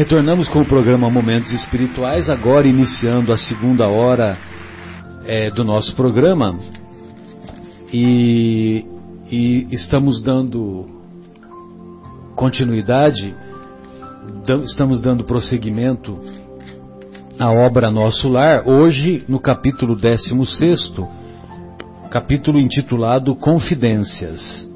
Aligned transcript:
Retornamos 0.00 0.48
com 0.48 0.60
o 0.60 0.66
programa 0.66 1.10
Momentos 1.10 1.52
Espirituais, 1.52 2.30
agora 2.30 2.66
iniciando 2.66 3.34
a 3.34 3.36
segunda 3.36 3.86
hora 3.86 4.34
é, 5.26 5.50
do 5.50 5.62
nosso 5.62 5.94
programa. 5.94 6.58
E, 7.92 8.82
e 9.30 9.68
estamos 9.70 10.22
dando 10.22 10.88
continuidade, 12.34 13.34
estamos 14.64 15.02
dando 15.02 15.22
prosseguimento 15.24 16.18
à 17.38 17.50
obra 17.50 17.90
Nosso 17.90 18.26
Lar, 18.26 18.66
hoje 18.66 19.22
no 19.28 19.38
capítulo 19.38 19.94
16, 19.94 20.94
capítulo 22.10 22.58
intitulado 22.58 23.36
Confidências. 23.36 24.66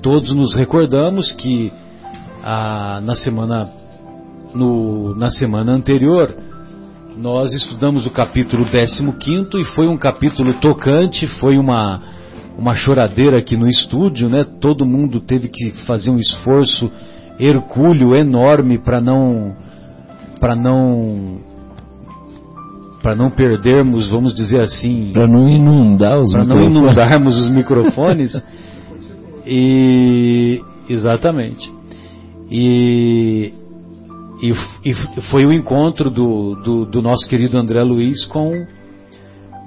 Todos 0.00 0.32
nos 0.32 0.54
recordamos 0.54 1.32
que 1.32 1.72
ah, 2.40 3.00
na 3.02 3.16
semana 3.16 3.82
no, 4.54 5.14
na 5.16 5.30
semana 5.30 5.72
anterior, 5.72 6.34
nós 7.16 7.52
estudamos 7.52 8.06
o 8.06 8.10
capítulo 8.10 8.64
15 8.64 9.60
e 9.60 9.64
foi 9.64 9.86
um 9.86 9.96
capítulo 9.96 10.52
tocante, 10.54 11.26
foi 11.38 11.58
uma, 11.58 12.00
uma 12.58 12.74
choradeira 12.74 13.38
aqui 13.38 13.56
no 13.56 13.66
estúdio, 13.66 14.28
né? 14.28 14.44
Todo 14.60 14.86
mundo 14.86 15.20
teve 15.20 15.48
que 15.48 15.70
fazer 15.86 16.10
um 16.10 16.18
esforço 16.18 16.90
hercúleo 17.38 18.14
enorme 18.14 18.78
para 18.78 19.00
não 19.00 19.56
para 20.40 20.54
não 20.54 21.38
para 23.02 23.14
não 23.14 23.30
perdermos, 23.30 24.08
vamos 24.08 24.34
dizer 24.34 24.60
assim, 24.60 25.10
para 25.12 25.26
não 25.26 25.48
inundar 25.48 26.18
os 26.18 26.32
para 26.32 26.44
não 26.44 26.62
inundarmos 26.62 27.38
os 27.38 27.50
microfones. 27.50 28.34
e 29.46 30.62
exatamente. 30.88 31.70
E 32.50 33.52
e, 34.44 34.52
e 34.84 34.94
foi 35.30 35.46
o 35.46 35.52
encontro 35.52 36.10
do, 36.10 36.54
do, 36.56 36.84
do, 36.84 37.00
nosso 37.00 37.26
querido 37.26 37.56
André 37.56 37.82
Luiz 37.82 38.26
com, 38.26 38.66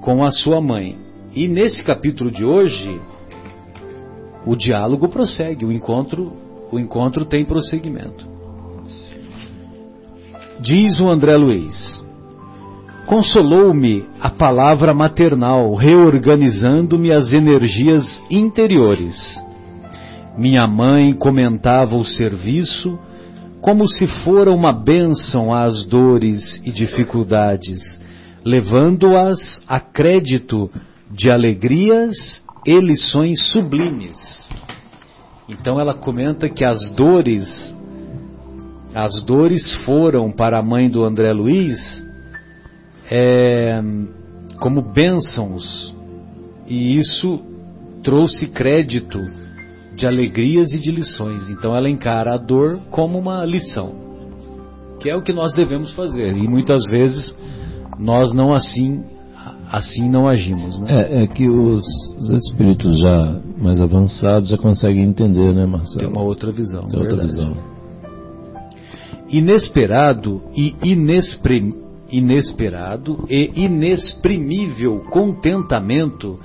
com 0.02 0.24
a 0.24 0.30
sua 0.30 0.62
mãe. 0.62 0.96
E 1.34 1.48
nesse 1.48 1.84
capítulo 1.84 2.30
de 2.30 2.46
hoje, 2.46 3.02
o 4.46 4.56
diálogo 4.56 5.08
prossegue, 5.10 5.66
o 5.66 5.72
encontro, 5.72 6.32
o 6.72 6.78
encontro 6.78 7.26
tem 7.26 7.44
prosseguimento. 7.44 8.28
Diz 10.60 11.00
o 11.00 11.10
André 11.10 11.36
Luiz: 11.38 12.00
Consolou-me 13.08 14.06
a 14.22 14.30
palavra 14.30 14.94
maternal, 14.94 15.74
reorganizando-me 15.74 17.12
as 17.12 17.34
energias 17.34 18.24
interiores. 18.30 19.40
Minha 20.38 20.68
mãe 20.68 21.14
comentava 21.14 21.96
o 21.96 22.06
serviço 22.06 23.00
como 23.62 23.88
se 23.88 24.08
fora 24.24 24.52
uma 24.52 24.72
bênção 24.72 25.54
às 25.54 25.86
dores 25.86 26.62
e 26.64 26.72
dificuldades, 26.72 27.80
levando-as 28.46 29.62
a 29.68 29.80
crédito 29.80 30.70
de 31.12 31.30
alegrias 31.30 32.42
e 32.66 32.80
lições 32.80 33.52
sublimes. 33.52 34.50
Então 35.50 35.80
ela 35.80 35.94
comenta 35.94 36.50
que 36.50 36.66
as 36.66 36.92
dores, 36.92 37.76
as 38.94 39.24
dores 39.24 39.76
foram 39.86 40.32
para 40.32 40.60
a 40.60 40.64
mãe 40.64 40.90
do 40.90 41.04
André 41.04 41.32
Luiz 41.32 42.06
é, 43.10 43.82
como 44.60 44.82
bênçãos, 44.82 45.96
e 46.68 46.98
isso 46.98 47.42
trouxe 48.04 48.48
crédito 48.48 49.20
de 49.98 50.06
alegrias 50.06 50.72
e 50.74 50.80
de 50.80 50.92
lições. 50.92 51.50
Então 51.50 51.76
ela 51.76 51.90
encara 51.90 52.36
a 52.36 52.38
dor 52.38 52.80
como 52.92 53.18
uma 53.18 53.44
lição, 53.44 53.96
que 55.00 55.10
é 55.10 55.16
o 55.16 55.24
que 55.24 55.34
nós 55.34 55.54
devemos 55.54 55.92
fazer. 55.96 56.38
E 56.38 56.48
muitas 56.48 56.86
vezes 56.86 57.36
nós 58.00 58.32
não 58.32 58.54
assim 58.54 59.04
assim 59.72 60.08
não 60.08 60.28
agimos. 60.28 60.80
Né? 60.80 60.88
É, 60.90 61.24
é 61.24 61.28
que 61.28 61.50
os, 61.50 61.84
os, 62.18 62.30
espíritos 62.30 62.98
já 63.00 63.42
mais 63.58 63.82
avançados 63.82 64.50
já 64.50 64.58
conseguem 64.58 65.04
entender, 65.04 65.54
né, 65.54 65.66
Marcelo? 65.66 66.00
Tem 66.00 66.08
uma 66.08 66.22
outra 66.22 66.52
visão. 66.52 66.84
Tem 66.84 67.00
outra 67.00 67.18
visão. 67.18 67.58
Inesperado 69.30 70.42
e 70.56 70.74
inexprim, 70.84 71.74
inesperado 72.10 73.26
e 73.30 73.52
inexprimível 73.66 75.00
contentamento 75.10 76.40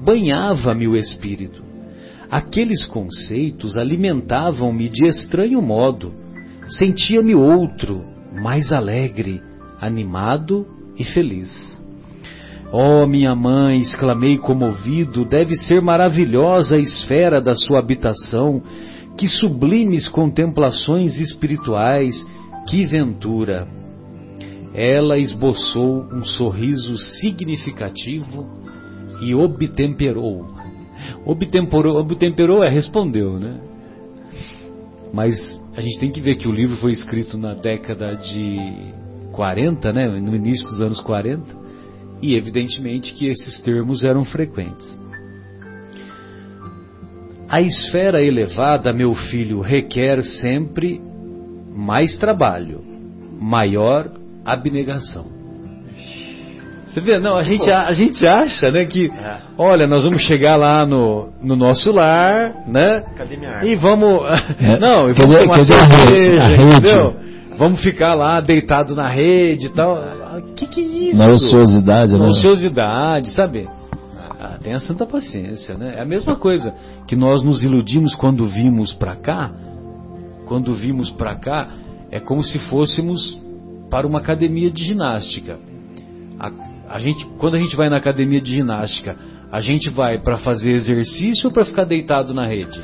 banhava-me 0.00 0.88
o 0.88 0.96
espírito 0.96 1.63
Aqueles 2.34 2.84
conceitos 2.84 3.76
alimentavam-me 3.76 4.88
de 4.88 5.06
estranho 5.06 5.62
modo. 5.62 6.12
Sentia-me 6.66 7.32
outro, 7.32 8.04
mais 8.34 8.72
alegre, 8.72 9.40
animado 9.80 10.66
e 10.98 11.04
feliz. 11.04 11.80
Oh, 12.72 13.06
minha 13.06 13.36
mãe, 13.36 13.80
exclamei 13.80 14.36
comovido, 14.36 15.24
deve 15.24 15.54
ser 15.54 15.80
maravilhosa 15.80 16.74
a 16.74 16.80
esfera 16.80 17.40
da 17.40 17.54
sua 17.54 17.78
habitação, 17.78 18.60
que 19.16 19.28
sublimes 19.28 20.08
contemplações 20.08 21.16
espirituais, 21.16 22.26
que 22.68 22.84
ventura! 22.84 23.68
Ela 24.74 25.18
esboçou 25.18 26.04
um 26.12 26.24
sorriso 26.24 26.98
significativo 26.98 28.44
e 29.22 29.36
obtemperou 29.36 30.63
Obtemperou, 31.24 31.98
obtemperou 31.98 32.62
é 32.62 32.68
respondeu, 32.68 33.38
né? 33.38 33.60
Mas 35.12 35.62
a 35.76 35.80
gente 35.80 36.00
tem 36.00 36.10
que 36.10 36.20
ver 36.20 36.36
que 36.36 36.48
o 36.48 36.52
livro 36.52 36.76
foi 36.76 36.92
escrito 36.92 37.38
na 37.38 37.54
década 37.54 38.14
de 38.14 38.92
40, 39.32 39.92
né? 39.92 40.08
No 40.20 40.34
início 40.34 40.66
dos 40.68 40.80
anos 40.80 41.00
40, 41.00 41.44
e 42.22 42.34
evidentemente 42.34 43.14
que 43.14 43.26
esses 43.26 43.60
termos 43.60 44.04
eram 44.04 44.24
frequentes. 44.24 44.98
A 47.48 47.60
esfera 47.60 48.22
elevada, 48.22 48.92
meu 48.92 49.14
filho, 49.14 49.60
requer 49.60 50.22
sempre 50.22 51.00
mais 51.74 52.16
trabalho, 52.16 52.80
maior 53.38 54.10
abnegação. 54.44 55.33
Você 56.94 57.00
vê, 57.00 57.18
não, 57.18 57.36
a 57.36 57.42
gente, 57.42 57.68
a, 57.68 57.88
a 57.88 57.92
gente 57.92 58.24
acha, 58.24 58.70
né, 58.70 58.84
que, 58.84 59.10
é. 59.10 59.38
olha, 59.58 59.84
nós 59.84 60.04
vamos 60.04 60.22
chegar 60.22 60.54
lá 60.54 60.86
no, 60.86 61.30
no 61.42 61.56
nosso 61.56 61.90
lar, 61.90 62.54
né? 62.68 63.02
Cadê 63.16 63.36
minha 63.36 63.50
arma? 63.50 63.66
E 63.66 63.74
vamos, 63.74 64.22
é. 64.60 64.78
não, 64.78 65.10
e 65.10 65.12
vamos 65.12 65.34
cadê, 65.34 65.44
tomar 65.44 65.64
cerveja, 65.64 66.56
entendeu? 66.56 67.16
Vamos 67.58 67.82
ficar 67.82 68.14
lá 68.14 68.40
deitado 68.40 68.94
na 68.94 69.08
rede 69.08 69.66
e 69.66 69.68
tal. 69.70 69.96
O 70.38 70.54
que 70.54 70.68
que 70.68 70.80
é 70.80 70.84
isso? 70.84 71.18
Na 71.18 71.34
ociosidade, 71.34 72.12
né? 72.12 72.18
Na 72.20 72.26
ociosidade, 72.26 73.30
sabe? 73.30 73.68
Ah, 74.40 74.56
tenha 74.62 74.78
santa 74.78 75.04
paciência, 75.04 75.76
né? 75.76 75.94
É 75.96 76.00
a 76.00 76.04
mesma 76.04 76.36
coisa 76.36 76.72
que 77.08 77.16
nós 77.16 77.42
nos 77.42 77.60
iludimos 77.60 78.14
quando 78.14 78.46
vimos 78.46 78.92
para 78.92 79.16
cá, 79.16 79.50
quando 80.46 80.72
vimos 80.72 81.10
para 81.10 81.34
cá, 81.34 81.70
é 82.12 82.20
como 82.20 82.44
se 82.44 82.60
fôssemos 82.60 83.36
para 83.90 84.06
uma 84.06 84.20
academia 84.20 84.70
de 84.70 84.84
ginástica. 84.84 85.58
A, 86.38 86.50
a 86.88 86.98
gente, 86.98 87.24
quando 87.38 87.54
a 87.54 87.58
gente 87.58 87.74
vai 87.76 87.88
na 87.88 87.96
academia 87.96 88.40
de 88.40 88.52
ginástica, 88.52 89.16
a 89.50 89.60
gente 89.60 89.90
vai 89.90 90.18
para 90.18 90.38
fazer 90.38 90.72
exercício 90.72 91.48
ou 91.48 91.52
para 91.52 91.64
ficar 91.64 91.84
deitado 91.84 92.34
na 92.34 92.46
rede? 92.46 92.80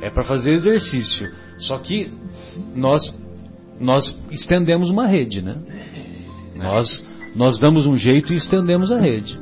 É 0.00 0.10
para 0.10 0.24
fazer 0.24 0.52
exercício. 0.52 1.30
Só 1.58 1.78
que 1.78 2.12
nós 2.74 3.02
nós 3.78 4.16
estendemos 4.30 4.88
uma 4.88 5.06
rede, 5.06 5.42
né? 5.42 5.56
Nós 6.56 7.04
nós 7.34 7.58
damos 7.58 7.86
um 7.86 7.96
jeito 7.96 8.32
e 8.32 8.36
estendemos 8.36 8.90
a 8.90 8.98
rede. 8.98 9.38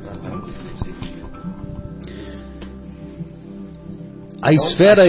A 4.41 4.53
esfera, 4.53 5.03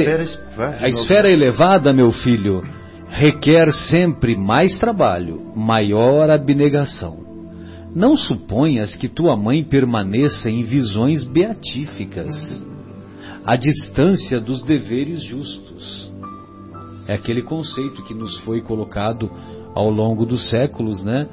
a 0.80 0.88
esfera 0.88 1.28
elevada, 1.28 1.92
meu 1.92 2.12
filho, 2.12 2.62
requer 3.08 3.72
sempre 3.72 4.36
mais 4.36 4.78
trabalho, 4.78 5.52
maior 5.54 6.30
abnegação. 6.30 7.25
Não 7.96 8.14
suponhas 8.14 8.94
que 8.94 9.08
tua 9.08 9.34
mãe 9.34 9.64
permaneça 9.64 10.50
em 10.50 10.62
visões 10.62 11.24
beatíficas, 11.24 12.62
à 13.42 13.56
distância 13.56 14.38
dos 14.38 14.62
deveres 14.62 15.22
justos. 15.22 16.12
É 17.08 17.14
aquele 17.14 17.40
conceito 17.40 18.02
que 18.02 18.12
nos 18.12 18.36
foi 18.40 18.60
colocado 18.60 19.30
ao 19.74 19.88
longo 19.88 20.26
dos 20.26 20.50
séculos, 20.50 21.02
né? 21.02 21.26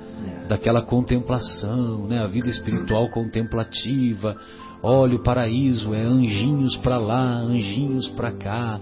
Daquela 0.48 0.82
contemplação, 0.82 2.08
né? 2.08 2.20
A 2.20 2.28
vida 2.28 2.48
espiritual 2.48 3.10
contemplativa. 3.10 4.38
Olha, 4.82 5.18
o 5.18 5.24
paraíso 5.24 5.94
é 5.94 6.02
anjinhos 6.02 6.78
para 6.78 6.98
lá, 6.98 7.42
anjinhos 7.42 8.08
para 8.12 8.32
cá, 8.32 8.80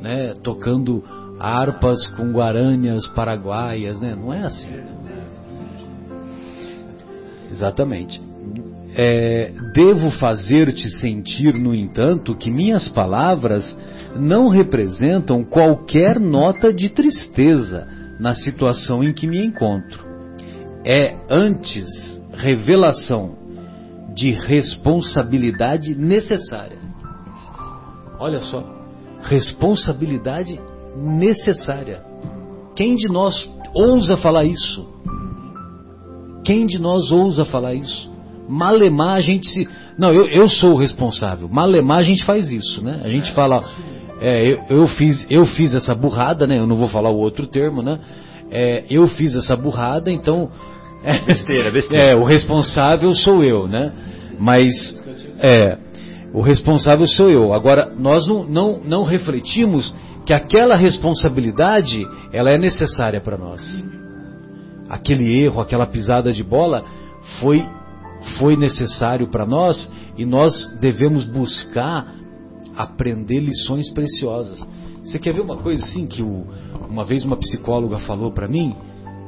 né? 0.00 0.34
Tocando 0.42 1.04
harpas 1.38 2.08
com 2.16 2.32
guaranhas 2.32 3.06
paraguaias, 3.06 4.00
né? 4.00 4.16
Não 4.16 4.34
é 4.34 4.42
assim. 4.42 4.99
Exatamente. 7.50 8.20
É, 8.96 9.52
devo 9.74 10.10
fazer-te 10.10 10.88
sentir, 10.98 11.54
no 11.54 11.74
entanto, 11.74 12.34
que 12.34 12.50
minhas 12.50 12.88
palavras 12.88 13.76
não 14.16 14.48
representam 14.48 15.44
qualquer 15.44 16.18
nota 16.18 16.72
de 16.72 16.88
tristeza, 16.88 17.86
na 18.18 18.34
situação 18.34 19.02
em 19.02 19.12
que 19.12 19.26
me 19.26 19.44
encontro. 19.44 20.04
É 20.84 21.16
antes 21.30 21.86
revelação 22.32 23.38
de 24.14 24.32
responsabilidade 24.32 25.94
necessária. 25.94 26.78
Olha 28.18 28.40
só, 28.40 28.62
responsabilidade 29.22 30.60
necessária. 30.96 32.02
Quem 32.74 32.94
de 32.96 33.10
nós 33.10 33.50
ousa 33.74 34.16
falar 34.16 34.44
isso? 34.44 34.86
Quem 36.50 36.66
de 36.66 36.80
nós 36.80 37.12
ousa 37.12 37.44
falar 37.44 37.74
isso? 37.74 38.10
Malemar 38.48 39.14
a 39.14 39.20
gente 39.20 39.48
se. 39.48 39.68
Não, 39.96 40.12
eu, 40.12 40.26
eu 40.26 40.48
sou 40.48 40.72
o 40.72 40.76
responsável. 40.76 41.48
Malemar 41.48 41.98
a 41.98 42.02
gente 42.02 42.24
faz 42.24 42.50
isso, 42.50 42.82
né? 42.82 43.02
A 43.04 43.08
gente 43.08 43.30
fala. 43.34 43.62
É, 44.20 44.42
eu, 44.44 44.58
eu, 44.68 44.86
fiz, 44.88 45.24
eu 45.30 45.46
fiz 45.46 45.76
essa 45.76 45.94
burrada, 45.94 46.48
né? 46.48 46.58
Eu 46.58 46.66
não 46.66 46.74
vou 46.74 46.88
falar 46.88 47.08
o 47.08 47.18
outro 47.18 47.46
termo, 47.46 47.82
né? 47.82 48.00
É, 48.50 48.82
eu 48.90 49.06
fiz 49.06 49.36
essa 49.36 49.54
burrada, 49.54 50.10
então. 50.10 50.50
É, 51.04 51.20
besteira, 51.20 51.70
besteira. 51.70 52.02
É, 52.10 52.16
o 52.16 52.24
responsável 52.24 53.14
sou 53.14 53.44
eu, 53.44 53.68
né? 53.68 53.92
Mas. 54.40 54.74
É, 55.38 55.78
o 56.34 56.40
responsável 56.40 57.06
sou 57.06 57.30
eu. 57.30 57.54
Agora, 57.54 57.94
nós 57.96 58.26
não, 58.26 58.42
não, 58.42 58.80
não 58.84 59.04
refletimos 59.04 59.94
que 60.26 60.32
aquela 60.32 60.74
responsabilidade 60.74 62.04
ela 62.32 62.50
é 62.50 62.58
necessária 62.58 63.20
para 63.20 63.38
nós. 63.38 63.62
Aquele 64.90 65.40
erro, 65.42 65.60
aquela 65.60 65.86
pisada 65.86 66.32
de 66.32 66.44
bola 66.44 66.84
foi 67.40 67.64
foi 68.38 68.54
necessário 68.54 69.30
para 69.30 69.46
nós 69.46 69.90
e 70.18 70.26
nós 70.26 70.52
devemos 70.78 71.24
buscar 71.24 72.14
aprender 72.76 73.40
lições 73.40 73.90
preciosas. 73.90 74.66
Você 75.02 75.18
quer 75.18 75.32
ver 75.32 75.40
uma 75.40 75.56
coisa 75.56 75.82
assim 75.82 76.06
que 76.06 76.22
o, 76.22 76.44
uma 76.88 77.04
vez 77.04 77.24
uma 77.24 77.36
psicóloga 77.36 77.98
falou 78.00 78.32
para 78.32 78.46
mim? 78.46 78.74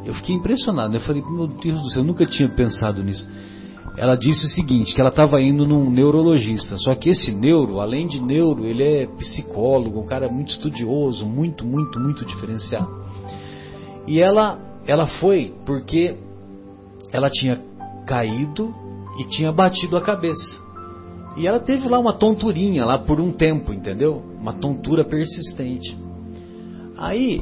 Eu 0.05 0.15
fiquei 0.15 0.35
impressionado. 0.35 0.91
Né? 0.91 0.97
Eu 0.97 1.01
falei, 1.01 1.23
meu 1.23 1.47
Deus 1.47 1.81
do 1.81 1.91
céu, 1.91 2.03
eu 2.03 2.07
nunca 2.07 2.27
tinha 2.27 2.49
pensado 2.49 3.03
nisso. 3.03 3.27
Ela 3.97 4.17
disse 4.17 4.45
o 4.45 4.49
seguinte, 4.49 4.95
que 4.95 5.01
ela 5.01 5.11
estava 5.11 5.41
indo 5.41 5.67
num 5.67 5.91
neurologista. 5.91 6.77
Só 6.79 6.95
que 6.95 7.11
esse 7.11 7.31
neuro, 7.31 7.79
além 7.79 8.07
de 8.07 8.21
neuro, 8.21 8.65
ele 8.65 8.83
é 8.83 9.07
psicólogo, 9.07 10.01
um 10.01 10.07
cara 10.07 10.31
muito 10.31 10.51
estudioso, 10.51 11.27
muito, 11.27 11.67
muito, 11.67 12.01
muito 12.01 12.25
diferenciado. 12.25 12.89
E 14.07 14.19
ela, 14.19 14.59
ela 14.87 15.07
foi 15.07 15.55
porque 15.65 16.17
ela 17.13 17.31
tinha 17.31 17.61
caído 18.07 18.75
e 19.19 19.25
tinha 19.25 19.53
batido 19.53 19.97
a 19.97 20.01
cabeça. 20.01 20.61
E 21.37 21.47
ela 21.47 21.61
teve 21.61 21.89
lá 21.89 21.99
uma 21.99 22.13
tonturinha 22.13 22.85
lá 22.85 22.99
por 22.99 23.21
um 23.21 23.33
tempo, 23.33 23.73
entendeu? 23.73 24.23
Uma 24.39 24.53
tontura 24.53 25.05
persistente. 25.05 25.97
Aí, 26.99 27.41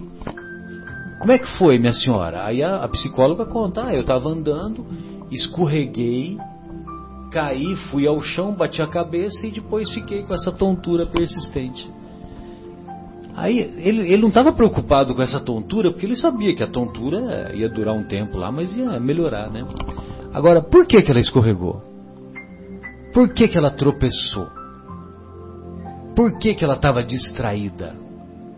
como 1.18 1.32
é 1.32 1.38
que 1.38 1.58
foi, 1.58 1.78
minha 1.78 1.92
senhora? 1.92 2.44
Aí 2.44 2.62
a, 2.62 2.76
a 2.76 2.88
psicóloga 2.88 3.44
conta, 3.46 3.86
ah, 3.86 3.94
eu 3.94 4.02
estava 4.02 4.28
andando, 4.28 4.86
escorreguei, 5.30 6.38
caí, 7.30 7.76
fui 7.90 8.06
ao 8.06 8.20
chão, 8.20 8.54
bati 8.54 8.80
a 8.80 8.86
cabeça 8.86 9.46
e 9.46 9.50
depois 9.50 9.90
fiquei 9.90 10.22
com 10.22 10.34
essa 10.34 10.52
tontura 10.52 11.06
persistente. 11.06 11.90
Aí 13.36 13.58
ele, 13.58 14.12
ele 14.12 14.22
não 14.22 14.28
estava 14.28 14.52
preocupado 14.52 15.14
com 15.14 15.22
essa 15.22 15.40
tontura, 15.40 15.90
porque 15.90 16.06
ele 16.06 16.16
sabia 16.16 16.54
que 16.54 16.62
a 16.62 16.66
tontura 16.66 17.52
ia 17.54 17.68
durar 17.68 17.94
um 17.94 18.04
tempo 18.04 18.36
lá, 18.36 18.50
mas 18.50 18.76
ia 18.76 18.98
melhorar, 18.98 19.50
né? 19.50 19.64
Agora, 20.32 20.60
por 20.62 20.86
que, 20.86 21.00
que 21.02 21.10
ela 21.10 21.20
escorregou? 21.20 21.82
Por 23.12 23.32
que, 23.32 23.48
que 23.48 23.58
ela 23.58 23.70
tropeçou? 23.70 24.46
Por 26.14 26.38
que, 26.38 26.54
que 26.54 26.64
ela 26.64 26.74
estava 26.74 27.02
distraída? 27.02 27.94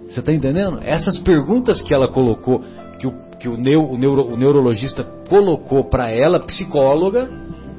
Você 0.08 0.20
está 0.20 0.32
entendendo? 0.32 0.78
Essas 0.82 1.18
perguntas 1.18 1.80
que 1.80 1.94
ela 1.94 2.08
colocou, 2.08 2.62
que 2.98 3.06
o, 3.06 3.14
que 3.38 3.48
o, 3.48 3.56
neo, 3.56 3.82
o, 3.82 3.96
neuro, 3.96 4.26
o 4.26 4.36
neurologista 4.36 5.04
colocou 5.28 5.84
para 5.84 6.10
ela, 6.10 6.40
psicóloga, 6.40 7.30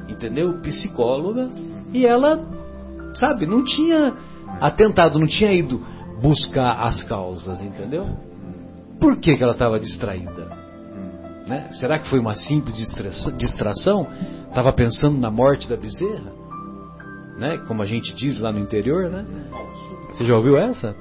entendeu? 0.08 0.60
Psicóloga, 0.60 1.50
e 1.92 2.04
ela, 2.04 2.40
sabe, 3.14 3.46
não 3.46 3.64
tinha 3.64 4.14
atentado, 4.60 5.18
não 5.18 5.26
tinha 5.26 5.52
ido 5.52 5.80
buscar 6.24 6.80
as 6.80 7.04
causas, 7.04 7.60
entendeu? 7.60 8.08
Por 8.98 9.20
que, 9.20 9.36
que 9.36 9.42
ela 9.42 9.52
estava 9.52 9.78
distraída? 9.78 10.48
Né? 11.46 11.68
Será 11.72 11.98
que 11.98 12.08
foi 12.08 12.18
uma 12.18 12.34
simples 12.34 12.74
distração? 13.36 14.06
Estava 14.48 14.72
pensando 14.72 15.18
na 15.18 15.30
morte 15.30 15.68
da 15.68 15.76
bezerra? 15.76 16.32
Né? 17.38 17.58
Como 17.68 17.82
a 17.82 17.86
gente 17.86 18.14
diz 18.14 18.38
lá 18.38 18.50
no 18.50 18.58
interior, 18.58 19.10
né? 19.10 19.26
Você 20.10 20.24
já 20.24 20.34
ouviu 20.34 20.56
essa? 20.56 20.94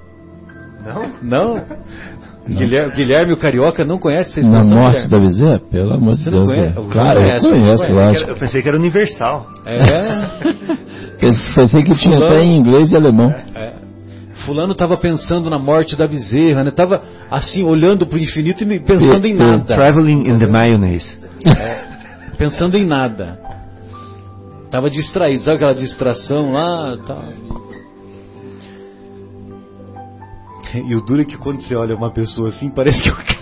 Não? 0.84 1.14
Não? 1.22 1.56
não. 1.56 2.56
Guilherme, 2.58 2.94
Guilherme, 2.94 3.32
o 3.32 3.38
carioca 3.38 3.86
não 3.86 3.98
conhece 3.98 4.32
essa 4.32 4.42
expressão? 4.42 4.76
Na 4.76 4.82
morte 4.82 5.08
da 5.08 5.18
bezerra? 5.18 5.62
Pelo 5.72 5.94
amor 5.94 6.16
de 6.16 6.30
Deus. 6.30 6.50
Conhece? 6.50 6.78
Né? 6.78 6.88
Claro, 6.92 7.22
conhece, 7.22 7.46
eu 7.46 7.52
conheço, 7.54 7.84
eu, 7.84 7.96
conhece. 7.96 8.30
eu 8.30 8.36
pensei 8.36 8.62
que 8.62 8.68
era 8.68 8.78
universal. 8.78 9.48
É. 9.66 9.78
pensei 11.56 11.84
que 11.84 11.96
tinha 11.96 12.18
até 12.18 12.44
em 12.44 12.58
inglês 12.58 12.92
e 12.92 12.98
alemão. 12.98 13.32
É. 13.32 13.83
Fulano 14.46 14.74
estava 14.74 14.98
pensando 14.98 15.50
na 15.50 15.58
morte 15.58 15.96
da 15.96 16.08
bezerra, 16.08 16.64
né? 16.64 16.72
Tava 16.72 17.02
assim 17.30 17.64
olhando 17.64 18.06
para 18.06 18.18
o 18.18 18.22
infinito 18.22 18.64
e 18.64 18.80
pensando 18.80 19.26
em 19.26 19.34
nada. 19.34 19.76
Traveling 19.76 20.30
in 20.30 20.40
the 20.40 20.48
mayonnaise. 20.48 21.24
É, 21.46 22.36
pensando 22.38 22.78
em 22.78 22.86
nada. 22.86 23.40
Tava 24.70 24.90
distraído, 24.90 25.44
sabe 25.44 25.58
aquela 25.58 25.76
distração 25.76 26.54
lá, 26.54 26.98
tal. 27.06 27.24
E 30.88 30.96
o 30.96 31.02
duro 31.02 31.22
é 31.22 31.26
que 31.26 31.38
quando 31.38 31.62
você 31.62 31.76
olha 31.76 31.96
uma 31.96 32.12
pessoa 32.12 32.50
assim, 32.50 32.70
parece 32.70 33.02
que 33.02 33.10
o 33.10 33.16
cara 33.16 33.34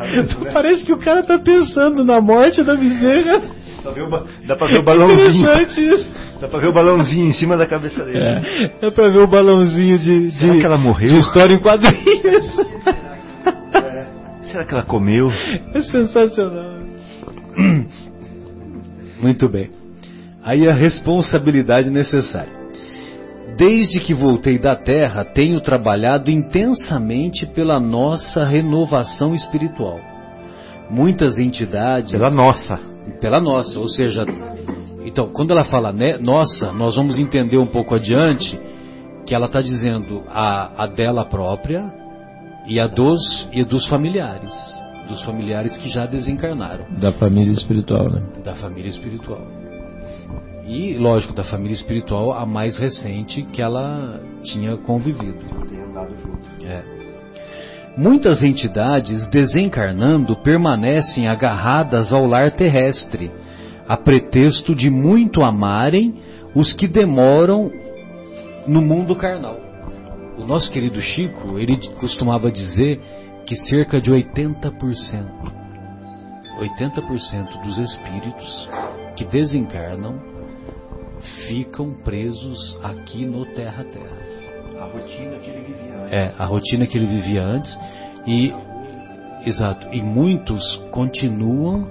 Parece 0.52 0.84
que 0.84 0.92
o 0.92 0.98
cara 0.98 1.22
tá 1.22 1.38
pensando 1.38 2.04
na 2.04 2.20
morte 2.20 2.62
da 2.62 2.74
bezerra. 2.74 3.42
Dá 4.46 4.56
pra 4.56 4.66
ver 4.66 4.80
o 4.80 4.84
balãozinho. 4.84 5.46
Dá 6.40 6.48
pra 6.48 6.58
ver 6.58 6.68
o 6.68 6.72
balãozinho 6.72 7.26
em 7.28 7.32
cima 7.34 7.56
da 7.56 7.66
cabeça 7.66 8.02
dele. 8.04 8.18
É, 8.18 8.70
dá 8.80 8.90
pra 8.90 9.08
ver 9.08 9.18
o 9.18 9.26
balãozinho 9.26 9.98
de, 9.98 10.30
Será 10.30 10.54
de, 10.54 10.60
que 10.60 10.66
ela 10.66 10.78
morreu? 10.78 11.10
de 11.10 11.18
história 11.18 11.54
em 11.54 11.58
quadrinhos. 11.58 12.56
É. 13.74 14.06
Será 14.50 14.64
que 14.64 14.74
ela 14.74 14.82
comeu? 14.82 15.30
É 15.74 15.80
sensacional. 15.80 16.80
Muito 19.20 19.48
bem. 19.48 19.70
Aí 20.42 20.66
a 20.66 20.72
responsabilidade 20.72 21.90
necessária. 21.90 22.58
Desde 23.56 24.00
que 24.00 24.14
voltei 24.14 24.58
da 24.58 24.74
Terra, 24.74 25.22
tenho 25.24 25.60
trabalhado 25.60 26.30
intensamente 26.30 27.44
pela 27.46 27.78
nossa 27.78 28.44
renovação 28.44 29.34
espiritual. 29.34 30.00
Muitas 30.88 31.36
entidades. 31.36 32.12
Pela 32.12 32.30
nossa. 32.30 32.80
Pela 33.20 33.40
nossa, 33.40 33.78
ou 33.78 33.88
seja, 33.88 34.24
então, 35.04 35.28
quando 35.28 35.50
ela 35.50 35.64
fala 35.64 35.92
né, 35.92 36.18
nossa, 36.18 36.72
nós 36.72 36.96
vamos 36.96 37.18
entender 37.18 37.58
um 37.58 37.66
pouco 37.66 37.94
adiante 37.94 38.58
que 39.26 39.34
ela 39.34 39.46
está 39.46 39.60
dizendo 39.60 40.22
a, 40.28 40.84
a, 40.84 40.86
dela 40.86 41.24
própria 41.24 41.92
e 42.66 42.78
a 42.78 42.86
dos 42.86 43.48
e 43.52 43.64
dos 43.64 43.86
familiares, 43.86 44.52
dos 45.08 45.22
familiares 45.22 45.76
que 45.78 45.88
já 45.88 46.06
desencarnaram. 46.06 46.86
Da 46.98 47.12
família 47.12 47.52
espiritual, 47.52 48.10
né? 48.10 48.22
Da 48.44 48.54
família 48.54 48.88
espiritual. 48.88 49.40
E, 50.66 50.96
lógico, 50.96 51.32
da 51.32 51.42
família 51.42 51.74
espiritual, 51.74 52.32
a 52.32 52.46
mais 52.46 52.76
recente 52.78 53.42
que 53.42 53.60
ela 53.60 54.20
tinha 54.44 54.76
convivido. 54.76 55.38
É. 56.64 56.82
Muitas 57.96 58.42
entidades 58.42 59.28
desencarnando 59.28 60.36
permanecem 60.36 61.26
agarradas 61.26 62.12
ao 62.12 62.24
lar 62.24 62.52
terrestre, 62.52 63.30
a 63.90 63.96
pretexto 63.96 64.72
de 64.72 64.88
muito 64.88 65.42
amarem 65.42 66.14
os 66.54 66.72
que 66.72 66.86
demoram 66.86 67.72
no 68.64 68.80
mundo 68.80 69.16
carnal. 69.16 69.58
O 70.38 70.46
nosso 70.46 70.70
querido 70.70 71.00
Chico, 71.00 71.58
ele 71.58 71.76
costumava 71.98 72.52
dizer 72.52 73.00
que 73.44 73.56
cerca 73.66 74.00
de 74.00 74.12
80%, 74.12 74.72
80% 76.60 77.62
dos 77.64 77.78
espíritos 77.78 78.68
que 79.16 79.24
desencarnam 79.24 80.20
ficam 81.48 81.92
presos 82.04 82.78
aqui 82.84 83.26
no 83.26 83.44
Terra 83.44 83.82
Terra. 83.82 84.16
A 84.78 84.84
rotina 84.84 85.36
que 85.38 85.50
ele 85.50 85.62
vivia 85.62 85.96
antes. 85.96 86.12
É, 86.12 86.34
a 86.38 86.44
rotina 86.44 86.86
que 86.86 86.96
ele 86.96 87.06
vivia 87.06 87.42
antes 87.42 87.76
e 88.24 88.54
exato, 89.44 89.92
e 89.92 90.00
muitos 90.00 90.76
continuam 90.92 91.88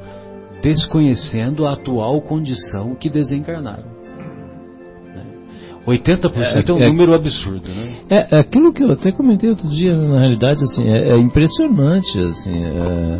desconhecendo 0.61 1.65
a 1.65 1.73
atual 1.73 2.21
condição 2.21 2.95
que 2.95 3.09
desencarnaram. 3.09 3.99
80% 5.87 6.35
né? 6.35 6.63
é, 6.67 6.71
é 6.71 6.73
um 6.73 6.79
é, 6.79 6.87
número 6.87 7.15
absurdo, 7.15 7.67
né? 7.67 7.93
É, 8.09 8.35
é, 8.35 8.39
aquilo 8.39 8.73
que 8.73 8.83
eu 8.83 8.91
até 8.91 9.11
comentei 9.11 9.49
outro 9.49 9.67
dia, 9.69 9.95
na 9.95 10.19
realidade, 10.19 10.63
assim, 10.63 10.87
é, 10.87 11.09
é 11.09 11.17
impressionante, 11.17 12.19
assim, 12.19 12.63
é, 12.63 13.19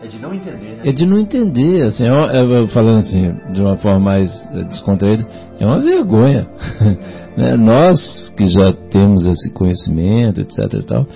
é 0.00 0.06
de 0.06 0.18
não 0.20 0.32
entender, 0.32 0.58
né? 0.58 0.80
É 0.84 0.92
de 0.92 1.06
não 1.06 1.18
entender, 1.18 1.82
assim, 1.82 2.04
é, 2.06 2.66
falando 2.68 2.98
assim, 2.98 3.34
de 3.52 3.60
uma 3.60 3.76
forma 3.76 3.98
mais 3.98 4.30
descontraída, 4.68 5.26
é 5.58 5.66
uma 5.66 5.80
vergonha. 5.80 6.46
né? 7.36 7.56
Nós 7.56 8.32
que 8.36 8.46
já 8.46 8.72
temos 8.90 9.26
esse 9.26 9.52
conhecimento, 9.52 10.40
etc 10.40 10.74
e 10.74 10.82
tal, 10.84 11.06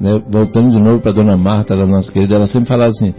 né, 0.00 0.22
voltando 0.28 0.70
de 0.70 0.80
novo 0.80 1.00
para 1.00 1.12
Dona 1.12 1.36
Marta, 1.36 1.76
da 1.76 1.86
nossa 1.86 2.12
querida, 2.12 2.36
ela 2.36 2.46
sempre 2.46 2.68
falava 2.68 2.90
assim, 2.90 3.14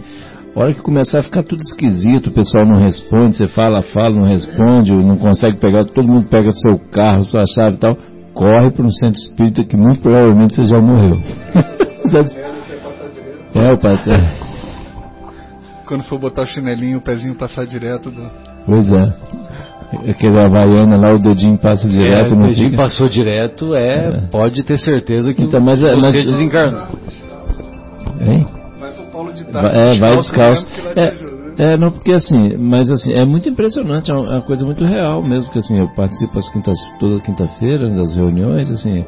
a 0.54 0.60
hora 0.60 0.74
que 0.74 0.82
começar 0.82 1.18
a 1.18 1.22
ficar 1.22 1.42
tudo 1.42 1.60
esquisito, 1.62 2.28
o 2.28 2.32
pessoal 2.32 2.64
não 2.64 2.76
responde, 2.76 3.36
você 3.36 3.48
fala, 3.48 3.82
fala, 3.82 4.14
não 4.14 4.24
responde, 4.24 4.92
não 4.92 5.16
consegue 5.16 5.58
pegar, 5.58 5.84
todo 5.86 6.06
mundo 6.06 6.28
pega 6.28 6.52
seu 6.52 6.78
carro, 6.90 7.24
sua 7.24 7.44
chave 7.46 7.74
e 7.74 7.78
tal, 7.78 7.96
corre 8.32 8.70
para 8.70 8.86
um 8.86 8.90
centro 8.90 9.16
espírita 9.16 9.64
que 9.64 9.76
muito 9.76 10.00
provavelmente 10.00 10.54
você 10.54 10.64
já 10.64 10.80
morreu. 10.80 11.20
é, 13.54 13.72
o 13.72 13.78
pai. 13.78 14.00
É. 14.06 14.44
Quando 15.86 16.04
for 16.04 16.20
botar 16.20 16.42
o 16.42 16.46
chinelinho, 16.46 16.98
o 16.98 17.02
pezinho 17.02 17.34
passar 17.34 17.66
direto 17.66 18.10
do. 18.10 18.30
Pois 18.64 18.92
é. 18.92 19.12
Aquele 20.08 20.38
Havaiana 20.38 20.96
lá, 20.96 21.14
o 21.14 21.18
dedinho 21.18 21.58
passa 21.58 21.88
direto. 21.88 22.32
É, 22.32 22.36
o 22.36 22.40
dedinho 22.40 22.70
fica? 22.70 22.82
passou 22.82 23.08
direto, 23.08 23.74
é, 23.74 24.06
é, 24.06 24.20
pode 24.30 24.62
ter 24.62 24.78
certeza 24.78 25.32
que 25.32 25.42
então, 25.42 25.60
mas, 25.60 25.82
é, 25.82 25.94
você 25.94 26.18
mas, 26.18 26.26
desencarnou. 26.26 26.86
Hein? 28.20 28.46
Vai 29.62 29.70
de 29.70 29.72
Tarso. 29.72 29.96
É, 29.96 29.98
vai 29.98 30.16
descalço. 30.16 30.66
É, 30.94 30.94
né? 30.94 31.14
é, 31.58 31.76
não, 31.76 31.90
porque 31.90 32.12
assim, 32.12 32.56
mas 32.56 32.90
assim, 32.90 33.12
é 33.12 33.24
muito 33.24 33.48
impressionante, 33.48 34.10
é 34.10 34.14
uma 34.14 34.42
coisa 34.42 34.64
muito 34.64 34.84
real 34.84 35.22
mesmo, 35.22 35.50
que 35.50 35.58
assim, 35.58 35.78
eu 35.78 35.88
participo 35.94 36.38
as 36.38 36.48
quintas, 36.50 36.78
toda 36.98 37.20
quinta-feira 37.20 37.88
das 37.90 38.16
reuniões, 38.16 38.70
assim, 38.70 39.04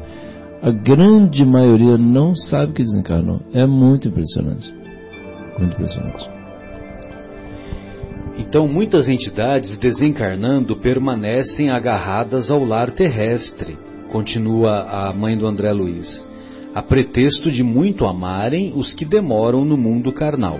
a 0.61 0.71
grande 0.71 1.45
maioria 1.45 1.97
não 1.97 2.35
sabe 2.35 2.73
que 2.73 2.83
desencarnou. 2.83 3.39
É 3.53 3.65
muito 3.65 4.07
impressionante. 4.07 4.73
Muito 5.57 5.73
impressionante. 5.73 6.29
Então, 8.37 8.67
muitas 8.67 9.09
entidades 9.09 9.77
desencarnando 9.79 10.75
permanecem 10.75 11.71
agarradas 11.71 12.51
ao 12.51 12.63
lar 12.63 12.91
terrestre, 12.91 13.77
continua 14.11 14.81
a 14.83 15.13
mãe 15.13 15.35
do 15.37 15.47
André 15.47 15.71
Luiz, 15.71 16.27
a 16.77 16.81
pretexto 16.83 17.49
de 17.49 17.63
muito 17.63 18.05
amarem 18.05 18.71
os 18.75 18.93
que 18.93 19.03
demoram 19.03 19.65
no 19.65 19.75
mundo 19.75 20.13
carnal. 20.13 20.59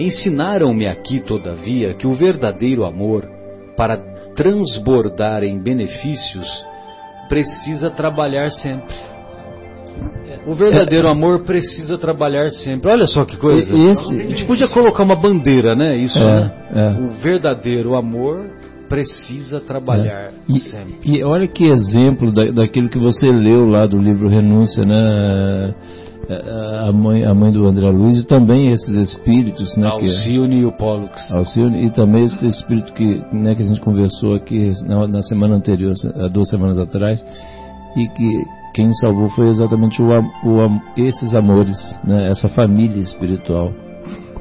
Ensinaram-me 0.00 0.86
aqui, 0.86 1.20
todavia, 1.20 1.92
que 1.92 2.06
o 2.06 2.12
verdadeiro 2.12 2.86
amor, 2.86 3.22
para 3.76 3.98
transbordar 4.34 5.44
em 5.44 5.62
benefícios, 5.62 6.48
precisa 7.28 7.90
trabalhar 7.90 8.50
sempre. 8.50 8.94
O 10.46 10.54
verdadeiro 10.54 11.06
amor 11.06 11.44
precisa 11.44 11.98
trabalhar 11.98 12.48
sempre. 12.48 12.90
Olha 12.90 13.06
só 13.06 13.26
que 13.26 13.36
coisa. 13.36 13.76
Esse... 13.76 14.18
A 14.18 14.24
gente 14.24 14.46
podia 14.46 14.68
colocar 14.68 15.02
uma 15.02 15.16
bandeira, 15.16 15.76
né? 15.76 15.94
Isso, 15.98 16.18
é, 16.18 16.24
né? 16.24 16.52
É. 16.74 16.88
O 17.02 17.10
verdadeiro 17.10 17.94
amor 17.94 18.50
precisa 18.88 19.60
trabalhar 19.60 20.30
é. 20.30 20.30
e, 20.48 20.58
sempre. 20.58 20.94
E 21.02 21.22
olha 21.24 21.46
que 21.46 21.64
exemplo 21.64 22.32
da, 22.32 22.50
daquilo 22.50 22.88
que 22.88 22.98
você 22.98 23.26
leu 23.26 23.66
lá 23.66 23.86
do 23.86 23.98
livro 23.98 24.28
Renúncia, 24.28 24.84
né? 24.84 25.74
A 26.86 26.90
mãe, 26.90 27.22
a 27.22 27.34
mãe 27.34 27.52
do 27.52 27.66
André 27.66 27.90
Luiz 27.90 28.20
e 28.20 28.26
também 28.26 28.70
esses 28.70 28.96
espíritos, 28.96 29.76
né? 29.76 29.88
Alcione 29.88 30.56
que, 30.56 30.62
e 30.62 30.64
o 30.64 30.72
Pollux. 30.72 31.30
Alcione 31.32 31.86
e 31.86 31.90
também 31.90 32.24
esse 32.24 32.46
espírito 32.46 32.94
que, 32.94 33.22
né, 33.30 33.54
que 33.54 33.62
a 33.62 33.66
gente 33.66 33.80
conversou 33.80 34.34
aqui 34.34 34.72
na, 34.86 35.06
na 35.06 35.20
semana 35.20 35.56
anterior, 35.56 35.92
há 36.14 36.28
duas 36.28 36.48
semanas 36.48 36.78
atrás, 36.78 37.22
e 37.94 38.08
que 38.08 38.44
quem 38.74 38.92
salvou 38.94 39.28
foi 39.30 39.48
exatamente 39.48 40.02
o, 40.02 40.08
o, 40.08 40.80
esses 40.96 41.34
amores, 41.34 41.76
né? 42.02 42.30
essa 42.30 42.48
família 42.48 43.00
espiritual. 43.00 43.72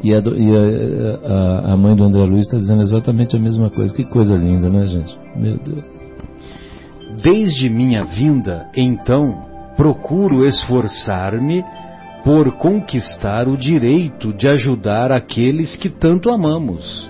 E, 0.04 0.14
a, 0.14 0.18
e 0.20 0.56
a, 0.56 1.70
a, 1.70 1.74
a, 1.74 1.78
mãe 1.78 1.96
do 1.96 2.04
André 2.04 2.24
Luiz 2.24 2.42
está 2.46 2.58
dizendo 2.58 2.82
exatamente 2.82 3.38
a 3.38 3.40
mesma 3.40 3.70
coisa. 3.70 3.96
Que 3.96 4.04
coisa 4.04 4.36
linda, 4.36 4.70
né, 4.70 4.86
gente? 4.86 5.18
Meu 5.36 5.58
Deus. 5.58 5.84
Desde 7.24 7.70
minha 7.70 8.04
vinda, 8.04 8.68
então, 8.76 9.46
procuro 9.78 10.46
esforçar-me 10.46 11.64
por 12.24 12.52
conquistar 12.58 13.48
o 13.48 13.56
direito 13.56 14.34
de 14.34 14.48
ajudar 14.50 15.10
aqueles 15.12 15.76
que 15.78 15.90
tanto 15.90 16.30
amamos. 16.30 17.10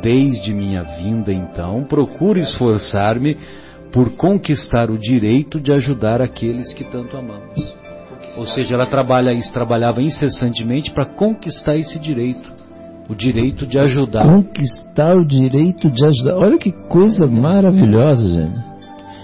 Desde 0.00 0.54
minha 0.54 0.82
vinda, 0.82 1.32
então, 1.32 1.84
procuro 1.84 2.38
esforçar-me 2.38 3.36
por 3.92 4.10
conquistar 4.12 4.90
o 4.90 4.98
direito 4.98 5.60
de 5.60 5.72
ajudar 5.72 6.22
aqueles 6.22 6.72
que 6.72 6.84
tanto 6.84 7.16
amamos. 7.16 7.87
Ou 8.38 8.46
seja, 8.46 8.74
ela 8.74 8.86
trabalha 8.86 9.32
isso, 9.32 9.52
trabalhava 9.52 10.00
incessantemente 10.00 10.92
para 10.92 11.04
conquistar 11.04 11.74
esse 11.74 11.98
direito, 11.98 12.54
o 13.08 13.14
direito 13.14 13.66
de 13.66 13.78
ajudar. 13.80 14.24
Conquistar 14.24 15.14
o 15.16 15.26
direito 15.26 15.90
de 15.90 16.06
ajudar. 16.06 16.36
Olha 16.36 16.56
que 16.56 16.70
coisa 16.88 17.26
maravilhosa, 17.26 18.28
gente. 18.28 18.68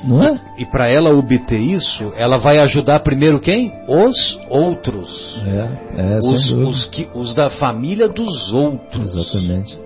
Não 0.05 0.23
é? 0.23 0.39
E, 0.59 0.63
e 0.63 0.67
para 0.67 0.89
ela 0.89 1.15
obter 1.15 1.61
isso, 1.61 2.13
ela 2.17 2.39
vai 2.39 2.59
ajudar 2.59 3.01
primeiro 3.01 3.41
quem? 3.41 3.73
Os 3.89 4.39
outros. 4.51 5.41
É, 5.47 6.17
é 6.17 6.19
os, 6.19 6.51
os, 6.51 6.87
que, 6.87 7.09
os 7.15 7.35
da 7.35 7.49
família 7.51 8.09
dos 8.09 8.53
outros. 8.53 9.15
Exatamente. 9.15 9.79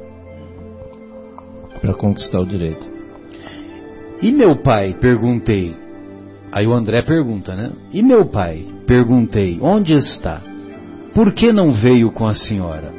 Para 1.81 1.95
conquistar 1.95 2.41
o 2.41 2.47
direito. 2.47 2.89
E 4.21 4.33
meu 4.33 4.57
pai? 4.63 4.97
Perguntei. 5.01 5.77
Aí 6.51 6.67
o 6.67 6.73
André 6.73 7.03
pergunta, 7.03 7.55
né? 7.55 7.73
E 7.93 8.03
meu 8.03 8.27
pai? 8.27 8.67
Perguntei. 8.87 9.59
Onde 9.61 9.93
está? 9.93 10.41
Por 11.15 11.33
que 11.33 11.53
não 11.53 11.73
veio 11.73 12.11
com 12.11 12.27
a 12.27 12.35
senhora? 12.35 12.93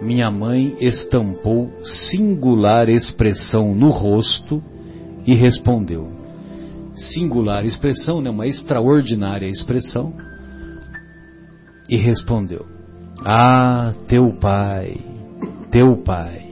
Minha 0.00 0.30
mãe 0.30 0.76
estampou 0.80 1.70
singular 1.82 2.88
expressão 2.88 3.74
no 3.74 3.90
rosto 3.90 4.62
e 5.26 5.34
respondeu. 5.34 6.12
Singular 6.94 7.64
expressão, 7.64 8.20
né? 8.20 8.30
Uma 8.30 8.46
extraordinária 8.46 9.46
expressão. 9.46 10.12
E 11.88 11.96
respondeu: 11.96 12.66
Ah, 13.24 13.94
teu 14.08 14.36
pai, 14.40 14.96
teu 15.70 16.02
pai 16.02 16.43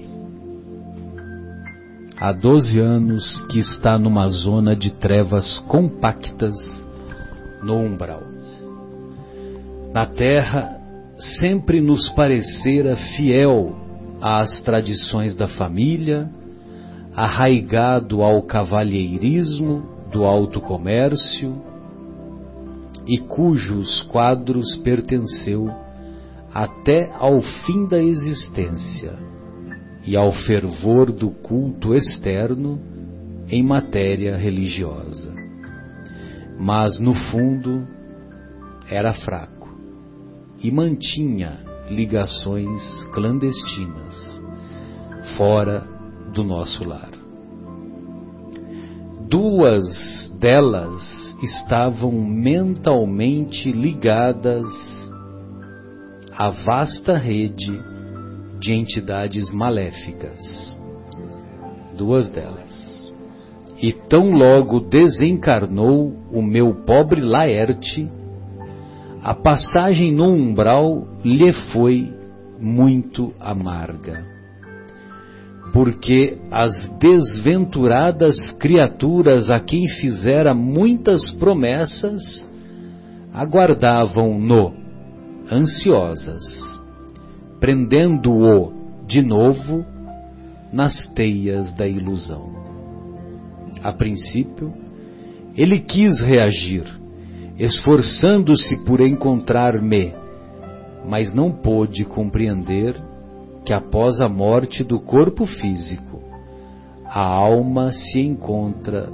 há 2.23 2.31
12 2.31 2.79
anos 2.79 3.43
que 3.49 3.59
está 3.59 3.99
numa 3.99 4.29
zona 4.29 4.77
de 4.77 4.93
trevas 4.93 5.59
compactas 5.67 6.55
no 7.65 7.79
umbral. 7.79 8.23
Na 9.93 10.07
terra, 10.07 10.81
sempre 11.19 11.81
nos 11.81 12.09
parecera 12.11 12.95
fiel 12.95 13.75
às 14.21 14.61
tradições 14.61 15.35
da 15.35 15.49
família, 15.49 16.31
arraigado 17.13 18.23
ao 18.23 18.41
cavalheirismo 18.43 19.83
do 20.13 20.25
alto 20.25 20.61
comércio 20.61 21.61
e 23.05 23.19
cujos 23.19 24.03
quadros 24.03 24.77
pertenceu 24.77 25.69
até 26.55 27.11
ao 27.19 27.41
fim 27.41 27.85
da 27.89 28.01
existência 28.01 29.32
e 30.05 30.17
ao 30.17 30.33
fervor 30.33 31.13
do 31.13 31.31
culto 31.31 31.95
externo 31.95 32.81
em 33.49 33.63
matéria 33.63 34.37
religiosa. 34.37 35.33
Mas 36.59 36.99
no 36.99 37.15
fundo 37.15 37.87
era 38.89 39.13
fraco 39.13 39.69
e 40.61 40.71
mantinha 40.71 41.59
ligações 41.89 43.05
clandestinas 43.13 44.43
fora 45.37 45.87
do 46.33 46.43
nosso 46.43 46.85
lar. 46.85 47.11
Duas 49.29 50.31
delas 50.39 51.37
estavam 51.43 52.13
mentalmente 52.13 53.71
ligadas 53.71 54.67
à 56.37 56.51
vasta 56.51 57.17
rede 57.17 57.92
de 58.63 58.73
entidades 58.73 59.51
maléficas. 59.51 60.73
Duas 61.99 62.31
delas. 62.31 63.13
E 63.83 63.93
tão 63.93 64.31
logo 64.31 64.79
desencarnou 64.79 66.17
o 66.31 66.41
meu 66.41 66.73
pobre 66.87 67.21
Laerte, 67.21 68.09
a 69.21 69.35
passagem 69.35 70.13
no 70.13 70.29
umbral 70.29 71.09
lhe 71.25 71.53
foi 71.73 72.09
muito 72.61 73.35
amarga. 73.41 74.25
Porque 75.73 76.39
as 76.51 76.89
desventuradas 77.01 78.53
criaturas 78.61 79.51
a 79.51 79.59
quem 79.59 79.89
fizera 79.89 80.55
muitas 80.55 81.33
promessas 81.33 82.47
aguardavam-no, 83.33 84.75
ansiosas 85.51 86.82
prendendo-o 87.63 88.73
de 89.07 89.23
novo 89.23 89.87
nas 90.73 91.07
teias 91.15 91.73
da 91.75 91.87
ilusão. 91.87 92.51
A 93.81 93.93
princípio, 93.93 94.75
ele 95.57 95.79
quis 95.79 96.19
reagir, 96.19 96.85
esforçando-se 97.57 98.85
por 98.85 99.01
encontrar-me, 99.01 100.13
mas 101.09 101.33
não 101.33 101.53
pôde 101.53 102.05
compreender 102.05 103.01
que 103.65 103.73
após 103.73 104.21
a 104.21 104.29
morte 104.29 104.83
do 104.83 104.99
corpo 104.99 105.47
físico, 105.47 106.21
a 107.07 107.25
alma 107.25 107.93
se 107.93 108.19
encontra 108.19 109.09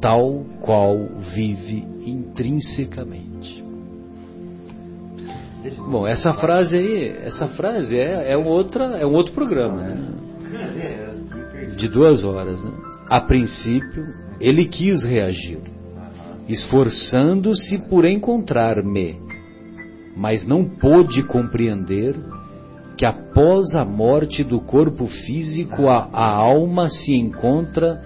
tal 0.00 0.44
qual 0.60 0.96
vive 1.32 1.86
intrinsecamente. 2.04 3.69
Bom, 5.90 6.06
essa 6.06 6.32
frase 6.32 6.76
aí, 6.76 7.08
essa 7.22 7.48
frase 7.48 7.98
é, 7.98 8.32
é, 8.32 8.36
outra, 8.36 8.84
é 8.98 9.06
um 9.06 9.12
outro 9.12 9.34
programa, 9.34 9.76
né? 9.76 9.98
De 11.76 11.88
duas 11.88 12.24
horas, 12.24 12.62
né? 12.64 12.72
A 13.08 13.20
princípio, 13.20 14.06
ele 14.40 14.66
quis 14.66 15.04
reagir, 15.04 15.60
esforçando-se 16.48 17.76
por 17.90 18.04
encontrar-me, 18.04 19.20
mas 20.16 20.46
não 20.46 20.64
pôde 20.64 21.22
compreender 21.24 22.16
que 22.96 23.04
após 23.04 23.74
a 23.74 23.84
morte 23.84 24.44
do 24.44 24.60
corpo 24.60 25.06
físico, 25.06 25.88
a, 25.88 26.08
a 26.12 26.26
alma 26.26 26.88
se 26.88 27.14
encontra 27.14 28.02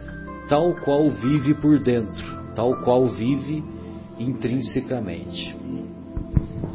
tal 0.49 0.75
qual 0.84 1.11
vive 1.11 1.54
por 1.54 1.78
dentro, 1.78 2.25
tal 2.54 2.80
qual 2.82 3.06
vive 3.06 3.62
intrinsecamente. 4.18 5.54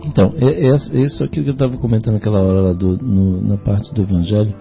Então, 0.09 0.33
é, 0.37 0.67
é, 0.67 0.71
é 0.71 1.01
isso 1.03 1.23
aqui 1.23 1.43
que 1.43 1.49
eu 1.49 1.53
estava 1.53 1.77
comentando 1.77 2.15
naquela 2.15 2.41
hora 2.41 2.61
lá 2.61 2.73
do, 2.73 2.97
no, 2.97 3.41
na 3.41 3.57
parte 3.57 3.93
do 3.93 4.01
Evangelho. 4.01 4.53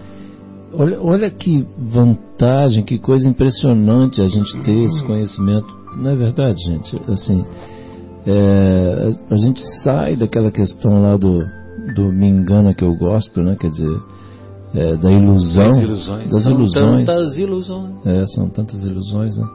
Olha, 0.73 1.01
olha 1.01 1.31
que 1.31 1.65
vantagem, 1.77 2.83
que 2.83 2.99
coisa 2.99 3.27
impressionante 3.27 4.21
a 4.21 4.27
gente 4.27 4.55
ter 4.61 4.83
esse 4.83 5.03
conhecimento. 5.03 5.67
Não 5.97 6.11
é 6.11 6.15
verdade, 6.15 6.61
gente? 6.61 6.95
Assim, 7.07 7.43
é, 8.27 9.09
a 9.31 9.35
gente 9.35 9.59
sai 9.83 10.15
daquela 10.15 10.51
questão 10.51 11.01
lá 11.01 11.17
do, 11.17 11.43
do 11.95 12.11
me 12.11 12.27
engana 12.27 12.75
que 12.75 12.83
eu 12.83 12.95
gosto, 12.95 13.41
né? 13.41 13.57
Quer 13.59 13.71
dizer, 13.71 13.99
é, 14.75 14.95
da 14.97 15.11
ilusão. 15.11 15.65
Das 15.65 15.77
ilusões. 15.77 16.29
Das 16.29 16.43
são 16.43 16.51
ilusões. 16.51 17.05
tantas 17.07 17.37
ilusões. 17.37 18.05
É, 18.05 18.25
são 18.27 18.49
tantas 18.49 18.83
ilusões, 18.83 19.35
né? 19.35 19.47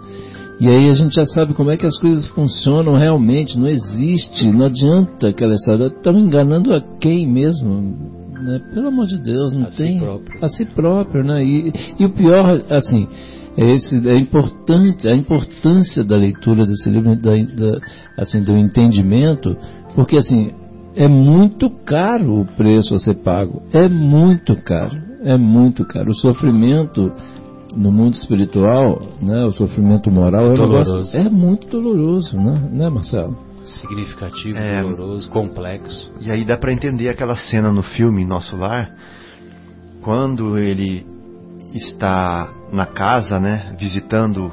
E 0.60 0.68
aí 0.68 0.88
a 0.88 0.94
gente 0.94 1.14
já 1.14 1.26
sabe 1.26 1.52
como 1.52 1.70
é 1.70 1.76
que 1.76 1.86
as 1.86 1.98
coisas 1.98 2.26
funcionam 2.28 2.96
realmente, 2.96 3.58
não 3.58 3.66
existe, 3.66 4.46
não 4.50 4.66
adianta 4.66 5.28
aquela 5.28 5.54
história. 5.54 5.86
Estamos 5.86 6.22
enganando 6.22 6.72
a 6.72 6.80
quem 7.00 7.26
mesmo? 7.26 8.22
Né? 8.32 8.60
Pelo 8.72 8.88
amor 8.88 9.06
de 9.06 9.18
Deus, 9.18 9.52
não 9.52 9.66
A 9.66 9.70
si 9.70 9.82
tem. 9.82 9.98
próprio. 9.98 10.44
A 10.44 10.48
si 10.48 10.64
próprio, 10.64 11.24
né? 11.24 11.44
E, 11.44 11.72
e 11.98 12.04
o 12.04 12.10
pior, 12.10 12.62
assim, 12.70 13.08
é, 13.56 13.74
esse, 13.74 14.08
é 14.08 14.16
importante, 14.16 15.08
a 15.08 15.14
importância 15.14 16.04
da 16.04 16.16
leitura 16.16 16.64
desse 16.64 16.88
livro, 16.88 17.16
da, 17.16 17.32
da, 17.32 17.80
assim, 18.18 18.42
do 18.42 18.56
entendimento, 18.56 19.56
porque 19.94 20.16
assim, 20.16 20.52
é 20.96 21.08
muito 21.08 21.70
caro 21.70 22.40
o 22.40 22.44
preço 22.44 22.94
a 22.94 22.98
ser 22.98 23.14
pago. 23.14 23.62
É 23.72 23.88
muito 23.88 24.56
caro. 24.56 24.96
É 25.22 25.36
muito 25.36 25.84
caro. 25.84 26.10
O 26.10 26.14
sofrimento 26.14 27.12
no 27.76 27.90
mundo 27.92 28.14
espiritual, 28.14 29.02
né, 29.20 29.44
o 29.44 29.50
sofrimento 29.52 30.10
moral 30.10 30.46
é, 30.46 30.58
negócio- 30.58 31.08
é 31.12 31.28
muito 31.28 31.66
doloroso, 31.68 32.36
né, 32.36 32.68
né 32.72 32.88
Marcelo? 32.90 33.36
Significativo, 33.64 34.58
É. 34.58 34.82
doloroso, 34.82 35.28
complexo. 35.30 36.10
E 36.20 36.30
aí 36.30 36.44
dá 36.44 36.56
pra 36.56 36.72
entender 36.72 37.08
aquela 37.08 37.34
cena 37.36 37.72
no 37.72 37.82
filme 37.82 38.24
Nosso 38.24 38.56
Lar, 38.56 38.92
quando 40.02 40.58
ele 40.58 41.06
está 41.74 42.48
na 42.72 42.86
casa, 42.86 43.40
né, 43.40 43.74
visitando 43.78 44.52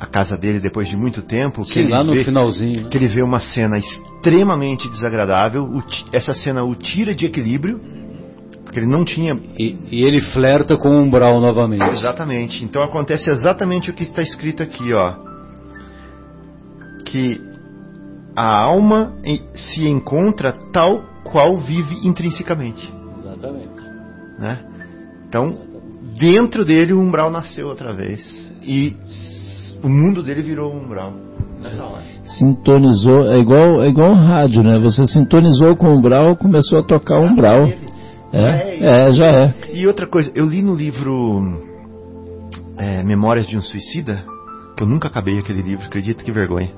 a 0.00 0.06
casa 0.06 0.36
dele 0.36 0.58
depois 0.60 0.88
de 0.88 0.96
muito 0.96 1.22
tempo, 1.22 1.62
que 1.62 1.74
Sim, 1.74 1.80
ele 1.80 1.90
lá 1.92 2.02
no 2.02 2.12
vê, 2.12 2.24
finalzinho. 2.24 2.82
né? 2.84 2.88
que 2.90 2.96
ele 2.96 3.06
vê 3.08 3.22
uma 3.22 3.38
cena 3.38 3.78
extremamente 3.78 4.88
desagradável, 4.88 5.68
essa 6.12 6.32
cena 6.34 6.64
o 6.64 6.74
tira 6.74 7.14
de 7.14 7.26
equilíbrio, 7.26 7.80
porque 8.70 8.78
ele 8.78 8.86
não 8.86 9.04
tinha 9.04 9.34
E, 9.58 9.76
e 9.90 10.04
ele 10.04 10.20
flerta 10.20 10.76
com 10.76 10.88
o 10.88 11.02
umbral 11.02 11.40
novamente. 11.40 11.82
Exatamente. 11.90 12.64
Então 12.64 12.84
acontece 12.84 13.28
exatamente 13.28 13.90
o 13.90 13.92
que 13.92 14.04
está 14.04 14.22
escrito 14.22 14.62
aqui, 14.62 14.92
ó. 14.92 15.14
Que 17.04 17.40
a 18.36 18.46
alma 18.46 19.12
se 19.54 19.84
encontra 19.88 20.52
tal 20.72 21.02
qual 21.24 21.56
vive 21.56 22.06
intrinsecamente, 22.06 22.88
Exatamente. 23.18 23.68
né? 24.38 24.60
Então, 25.28 25.58
dentro 26.16 26.64
dele 26.64 26.92
o 26.92 27.00
umbral 27.00 27.28
nasceu 27.28 27.66
outra 27.66 27.92
vez 27.92 28.20
e 28.62 28.96
o 29.82 29.88
mundo 29.88 30.22
dele 30.22 30.42
virou 30.42 30.72
um 30.72 30.84
umbral. 30.84 31.12
Nessa 31.60 31.84
hora. 31.84 32.02
Sintonizou, 32.24 33.32
é 33.32 33.38
igual, 33.38 33.82
é 33.82 33.88
igual 33.88 34.12
um 34.12 34.14
rádio, 34.14 34.62
né? 34.62 34.78
Você 34.78 35.04
sintonizou 35.08 35.74
com 35.76 35.88
o 35.88 35.98
umbral, 35.98 36.36
começou 36.36 36.78
a 36.78 36.84
tocar 36.84 37.18
o 37.18 37.26
umbral. 37.26 37.68
É, 38.32 39.08
é, 39.08 39.12
já 39.12 39.26
é. 39.26 39.54
E 39.72 39.86
outra 39.86 40.06
coisa, 40.06 40.30
eu 40.34 40.46
li 40.46 40.62
no 40.62 40.74
livro 40.74 41.42
é, 42.78 43.02
Memórias 43.02 43.46
de 43.46 43.56
um 43.56 43.62
Suicida, 43.62 44.24
que 44.76 44.82
eu 44.82 44.86
nunca 44.86 45.08
acabei 45.08 45.38
aquele 45.38 45.62
livro, 45.62 45.84
acredito 45.84 46.24
que 46.24 46.30
vergonha. 46.30 46.70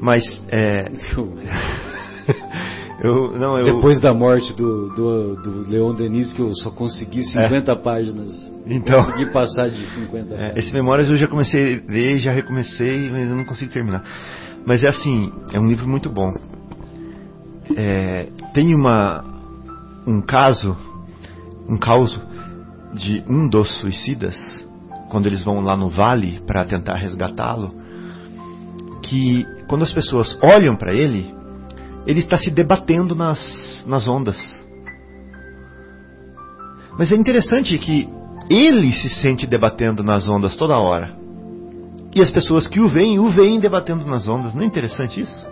Mas 0.00 0.24
é, 0.48 0.90
eu 3.04 3.38
não 3.38 3.58
eu 3.58 3.76
Depois 3.76 4.00
da 4.00 4.14
morte 4.14 4.54
do, 4.56 4.88
do, 4.94 5.36
do 5.36 5.70
Leon 5.70 5.94
Denis, 5.94 6.32
que 6.32 6.40
eu 6.40 6.54
só 6.54 6.70
consegui 6.70 7.22
50 7.22 7.76
páginas. 7.76 8.50
Então. 8.66 8.98
Consegui 8.98 9.32
passar 9.32 9.68
de 9.68 9.86
50 9.86 10.34
É, 10.34 10.58
esse 10.58 10.72
Memórias 10.72 11.10
eu 11.10 11.16
já 11.16 11.28
comecei 11.28 11.76
a 11.76 11.92
ler, 11.92 12.18
já 12.18 12.32
recomecei, 12.32 13.10
mas 13.10 13.28
eu 13.28 13.36
não 13.36 13.44
consigo 13.44 13.72
terminar. 13.72 14.02
Mas 14.66 14.82
é 14.82 14.88
assim, 14.88 15.30
é 15.52 15.60
um 15.60 15.68
livro 15.68 15.86
muito 15.86 16.08
bom. 16.08 16.32
É, 17.76 18.26
tem 18.52 18.74
uma 18.74 19.29
um 20.10 20.20
caso, 20.20 20.76
um 21.68 21.78
caso 21.78 22.20
de 22.92 23.22
um 23.28 23.48
dos 23.48 23.70
suicidas, 23.80 24.36
quando 25.08 25.26
eles 25.26 25.44
vão 25.44 25.60
lá 25.60 25.76
no 25.76 25.88
vale 25.88 26.40
para 26.46 26.64
tentar 26.64 26.96
resgatá-lo, 26.96 27.72
que 29.02 29.46
quando 29.68 29.84
as 29.84 29.92
pessoas 29.92 30.36
olham 30.42 30.74
para 30.74 30.92
ele, 30.92 31.32
ele 32.06 32.20
está 32.20 32.36
se 32.36 32.50
debatendo 32.50 33.14
nas, 33.14 33.84
nas 33.86 34.08
ondas. 34.08 34.38
Mas 36.98 37.12
é 37.12 37.16
interessante 37.16 37.78
que 37.78 38.08
ele 38.48 38.92
se 38.92 39.08
sente 39.08 39.46
debatendo 39.46 40.02
nas 40.02 40.28
ondas 40.28 40.56
toda 40.56 40.76
hora. 40.76 41.16
E 42.12 42.20
as 42.20 42.30
pessoas 42.30 42.66
que 42.66 42.80
o 42.80 42.88
veem, 42.88 43.20
o 43.20 43.30
veem 43.30 43.60
debatendo 43.60 44.04
nas 44.04 44.26
ondas. 44.26 44.52
Não 44.54 44.62
é 44.62 44.66
interessante 44.66 45.20
isso? 45.20 45.46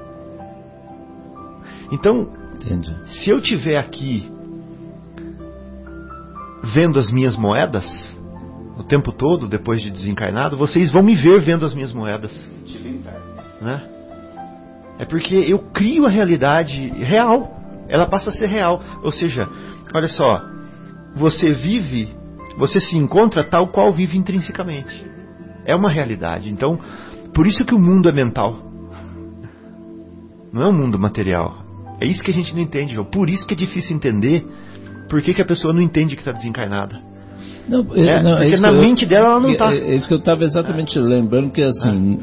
Então, 1.93 2.29
Entendi. 2.57 2.93
se 3.07 3.31
eu 3.31 3.41
tiver 3.41 3.77
aqui 3.77 4.29
vendo 6.73 6.99
as 6.99 7.11
minhas 7.11 7.37
moedas 7.37 7.87
o 8.79 8.83
tempo 8.85 9.11
todo 9.13 9.49
depois 9.49 9.83
de 9.83 9.91
desencarnado, 9.91 10.57
vocês 10.57 10.91
vão 10.93 11.03
me 11.03 11.17
ver 11.17 11.41
vendo 11.41 11.67
as 11.67 11.75
minhas 11.75 11.93
moedas, 11.93 12.33
né? 13.61 13.83
É 14.99 15.05
porque 15.05 15.35
eu 15.35 15.59
crio 15.73 16.07
a 16.07 16.09
realidade 16.09 16.89
real. 16.91 17.57
Ela 17.89 18.07
passa 18.07 18.31
a 18.31 18.33
ser 18.33 18.47
real. 18.47 18.83
Ou 19.03 19.13
seja, 19.13 19.49
olha 19.95 20.09
só, 20.09 20.43
você 21.15 21.53
vive, 21.53 22.09
você 22.57 22.81
se 22.81 22.97
encontra 22.97 23.45
tal 23.45 23.71
qual 23.71 23.93
vive 23.93 24.19
intrinsecamente. 24.19 25.05
É 25.65 25.75
uma 25.75 25.93
realidade. 25.93 26.51
Então, 26.51 26.79
por 27.33 27.47
isso 27.47 27.65
que 27.65 27.75
o 27.75 27.79
mundo 27.79 28.09
é 28.09 28.13
mental. 28.13 28.59
Não 30.53 30.63
é 30.63 30.69
um 30.69 30.73
mundo 30.73 30.99
material. 30.99 31.65
É 32.01 32.07
isso 32.07 32.21
que 32.21 32.31
a 32.31 32.35
gente 32.35 32.55
não 32.55 32.63
entende, 32.63 32.95
João. 32.95 33.07
Por 33.07 33.29
isso 33.29 33.47
que 33.47 33.55
é 33.55 33.57
difícil 33.57 33.95
entender 33.95 34.45
por 35.09 35.21
que, 35.23 35.35
que 35.35 35.43
a 35.43 35.47
pessoa 35.47 35.73
não 35.73 35.81
entende 35.83 36.15
que 36.15 36.23
está 36.23 36.33
desencarnada. 36.33 36.99
Não, 37.69 37.81
É, 37.95 38.23
não, 38.23 38.33
porque 38.37 38.47
isso 38.49 38.63
na 38.63 38.69
eu- 38.73 38.81
mente 38.81 39.05
dela 39.05 39.27
ela 39.29 39.41
não 39.41 39.51
é- 39.51 39.55
tá. 39.57 39.75
É, 39.75 39.95
isso 39.95 40.09
que 40.09 40.15
eu 40.15 40.19
estava 40.19 40.43
exatamente 40.43 40.99
lembrando, 40.99 41.51
que 41.51 41.63
assim, 41.63 42.19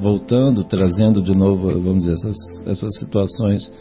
voltando, 0.00 0.62
trazendo 0.64 1.22
de 1.22 1.34
novo, 1.36 1.70
vamos 1.80 2.02
dizer, 2.04 2.12
essas, 2.12 2.36
essas 2.66 2.98
situações 2.98 3.72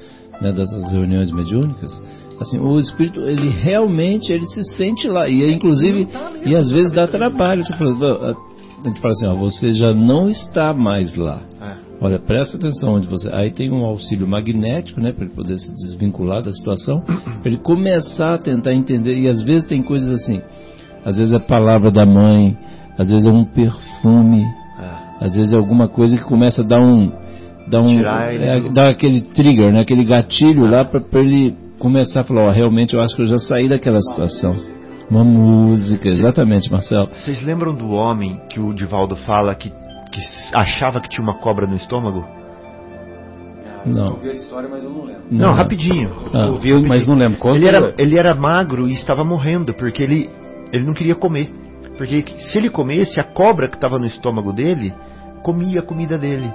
né, 0.41 0.54
dessas 0.54 0.89
reuniões 0.93 1.30
mediúnicas, 1.32 2.02
assim, 2.39 2.58
o 2.58 2.80
espírito, 2.80 3.19
ele 3.22 3.50
realmente, 3.50 4.32
ele 4.32 4.45
se 4.48 4.63
sente 4.76 5.10
lá, 5.10 5.28
e 5.28 5.52
inclusive, 5.52 6.08
e 6.45 6.56
às 6.56 6.72
vezes 6.72 6.93
dá 6.93 7.06
trabalho, 7.06 7.65
você 7.65 7.76
fala, 7.76 7.91
a 8.82 8.88
gente 8.88 9.02
fala 9.02 9.13
assim, 9.13 9.28
ó, 9.28 9.36
você 9.36 9.74
já 9.74 9.93
não 9.93 10.30
está 10.30 10.74
mais 10.74 11.13
lá. 11.15 11.41
É. 11.62 11.88
Olha, 12.02 12.18
presta 12.18 12.56
atenção 12.58 12.94
onde 12.96 13.08
você. 13.08 13.30
Aí 13.34 13.52
tem 13.52 13.70
um 13.72 13.84
auxílio 13.86 14.26
magnético, 14.28 15.02
né, 15.02 15.12
para 15.12 15.26
ele 15.26 15.34
poder 15.34 15.58
se 15.60 15.70
desvincular 15.76 16.42
da 16.42 16.52
situação, 16.54 17.02
para 17.02 17.46
ele 17.52 17.58
começar 17.58 18.36
a 18.36 18.38
tentar 18.38 18.74
entender. 18.74 19.18
E 19.18 19.28
às 19.28 19.42
vezes 19.42 19.68
tem 19.68 19.84
coisas 19.84 20.10
assim, 20.12 20.42
às 21.06 21.18
vezes 21.18 21.34
é 21.34 21.38
a 21.38 21.42
palavra 21.42 21.92
da 21.92 22.06
mãe, 22.06 22.58
às 22.98 23.10
vezes 23.10 23.26
é 23.26 23.30
um 23.30 23.44
perfume, 23.44 24.44
É. 24.80 25.26
às 25.26 25.36
vezes 25.36 25.52
é 25.54 25.58
alguma 25.58 25.88
coisa 25.90 26.16
que 26.18 26.24
começa 26.24 26.62
a 26.62 26.66
dar 26.66 26.80
um, 26.82 27.12
dar 27.68 27.82
um, 27.82 27.88
Tirar 27.88 28.34
ele 28.34 28.44
é, 28.46 28.60
do- 28.62 28.70
dar 28.74 28.90
aquele 28.90 29.22
trigger, 29.22 29.72
né, 29.74 29.82
aquele 29.82 30.06
gatilho 30.06 30.70
lá 30.70 30.86
para 30.86 31.02
ele 31.20 31.54
começar 31.80 32.22
a 32.22 32.24
falar, 32.24 32.46
ó, 32.48 32.50
realmente 32.50 32.94
eu 32.96 33.02
acho 33.02 33.14
que 33.16 33.22
eu 33.24 33.28
já 33.28 33.38
saí 33.40 33.68
daquela 33.68 34.00
situação. 34.00 34.56
Uma 35.12 35.24
música, 35.24 36.08
exatamente, 36.08 36.72
Marcelo. 36.72 37.10
Vocês 37.14 37.44
lembram 37.44 37.74
do 37.76 37.90
homem 37.90 38.40
que 38.50 38.60
o 38.60 38.74
Divaldo 38.74 39.16
fala 39.16 39.56
que, 39.56 39.72
que 40.20 40.56
achava 40.56 41.02
que 41.02 41.10
tinha 41.10 41.24
uma 41.24 41.40
cobra 41.40 41.66
no 41.68 41.76
estômago? 41.76 42.26
Não. 43.86 44.08
Eu 44.08 44.14
ouvi 44.14 44.30
a 44.30 44.34
história, 44.34 44.70
mas 44.70 44.84
eu 44.84 44.90
não 44.90 45.06
lembro. 45.06 45.24
Não, 45.32 45.54
rapidinho. 45.54 46.12
Ah. 46.34 46.48
Eu 46.64 46.82
mas 46.82 47.08
não 47.08 47.16
lembro. 47.16 47.38
Conta 47.38 47.56
Ele 47.56 47.68
era, 47.68 47.94
ele 47.98 48.18
era 48.18 48.36
magro 48.36 48.88
e 48.88 48.94
estava 48.94 49.24
morrendo 49.24 49.74
porque 49.74 50.04
ele, 50.04 50.30
ele 50.72 50.86
não 50.86 50.94
queria 50.94 51.16
comer. 51.16 51.52
Porque 51.98 52.24
se 52.38 52.58
ele 52.58 52.70
comesse, 52.70 53.20
a 53.20 53.24
cobra 53.24 53.68
que 53.68 53.76
estava 53.76 53.98
no 53.98 54.06
estômago 54.06 54.54
dele 54.54 54.94
comia 55.44 55.80
a 55.80 55.84
comida 55.84 56.18
dele. 56.18 56.52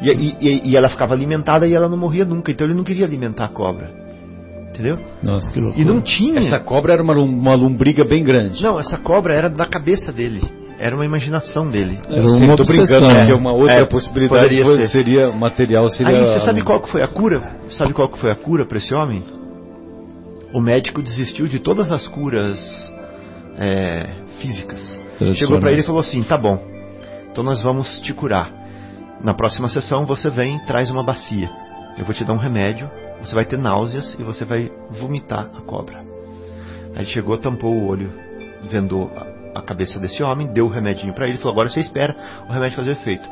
E, 0.00 0.10
e, 0.10 0.70
e, 0.70 0.76
ela 0.76 0.88
ficava 0.88 1.14
alimentada 1.14 1.66
e 1.66 1.72
ela 1.72 1.88
não 1.88 1.96
morria 1.96 2.24
nunca. 2.24 2.50
Então 2.50 2.66
ele 2.66 2.76
não 2.76 2.84
queria 2.84 3.04
alimentar 3.04 3.46
a 3.46 3.48
cobra. 3.48 3.90
Entendeu? 4.70 4.96
Nossa, 5.22 5.50
que 5.50 5.58
loucura. 5.58 5.82
E 5.82 5.84
não 5.84 6.02
tinha. 6.02 6.38
Essa 6.38 6.60
cobra 6.60 6.92
era 6.92 7.02
uma, 7.02 7.14
uma 7.14 7.54
lombriga 7.54 8.04
bem 8.04 8.22
grande. 8.22 8.62
Não, 8.62 8.78
essa 8.78 8.98
cobra 8.98 9.34
era 9.34 9.48
da 9.48 9.64
cabeça 9.64 10.12
dele. 10.12 10.42
Era 10.78 10.94
uma 10.94 11.04
imaginação 11.06 11.70
dele. 11.70 11.98
Era 12.06 12.18
Eu 12.18 12.24
uma 12.26 12.56
tô 12.56 12.62
obsessão. 12.62 12.86
brincando, 13.00 13.08
porque 13.14 13.32
uma 13.32 13.52
outra 13.52 13.82
É, 13.82 13.84
possibilidade 13.86 14.62
foi- 14.62 14.78
ser. 14.80 14.88
seria 14.88 15.32
material 15.32 15.88
seria 15.88 16.14
Aí 16.18 16.26
você 16.26 16.40
sabe 16.40 16.62
qual 16.62 16.80
que 16.82 16.90
foi 16.90 17.02
a 17.02 17.08
cura? 17.08 17.40
Sabe 17.70 17.92
qual 17.94 18.08
que 18.08 18.18
foi 18.18 18.30
a 18.30 18.34
cura 18.34 18.66
para 18.66 18.76
esse 18.78 18.94
homem? 18.94 19.22
O 20.52 20.60
médico 20.60 21.02
desistiu 21.02 21.46
de 21.48 21.58
todas 21.58 21.90
as 21.90 22.06
curas 22.08 22.58
é, 23.58 24.06
físicas. 24.38 25.00
Chegou 25.34 25.58
para 25.58 25.72
ele 25.72 25.80
e 25.80 25.84
falou 25.84 26.00
assim: 26.00 26.22
tá 26.22 26.36
bom, 26.36 26.58
então 27.30 27.42
nós 27.42 27.62
vamos 27.62 28.00
te 28.00 28.12
curar. 28.12 28.52
Na 29.22 29.32
próxima 29.34 29.68
sessão 29.68 30.04
você 30.04 30.28
vem 30.28 30.56
e 30.56 30.66
traz 30.66 30.90
uma 30.90 31.02
bacia. 31.02 31.50
Eu 31.96 32.04
vou 32.04 32.14
te 32.14 32.22
dar 32.22 32.34
um 32.34 32.38
remédio, 32.38 32.90
você 33.22 33.34
vai 33.34 33.46
ter 33.46 33.56
náuseas 33.58 34.14
e 34.18 34.22
você 34.22 34.44
vai 34.44 34.70
vomitar 34.90 35.50
a 35.56 35.62
cobra. 35.62 36.00
Aí 36.94 36.98
ele 37.02 37.06
chegou, 37.06 37.36
tampou 37.38 37.72
o 37.72 37.86
olho, 37.88 38.10
vendou 38.70 39.10
a, 39.58 39.62
cabeça 39.62 39.98
desse 39.98 40.22
homem, 40.22 40.52
deu 40.52 40.66
o 40.66 40.68
remedinho 40.68 41.14
para 41.14 41.26
ele 41.26 41.36
e 41.36 41.38
falou: 41.38 41.52
agora 41.52 41.68
você 41.68 41.80
espera 41.80 42.14
o 42.48 42.52
remédio 42.52 42.76
fazer 42.76 42.92
efeito. 42.92 43.28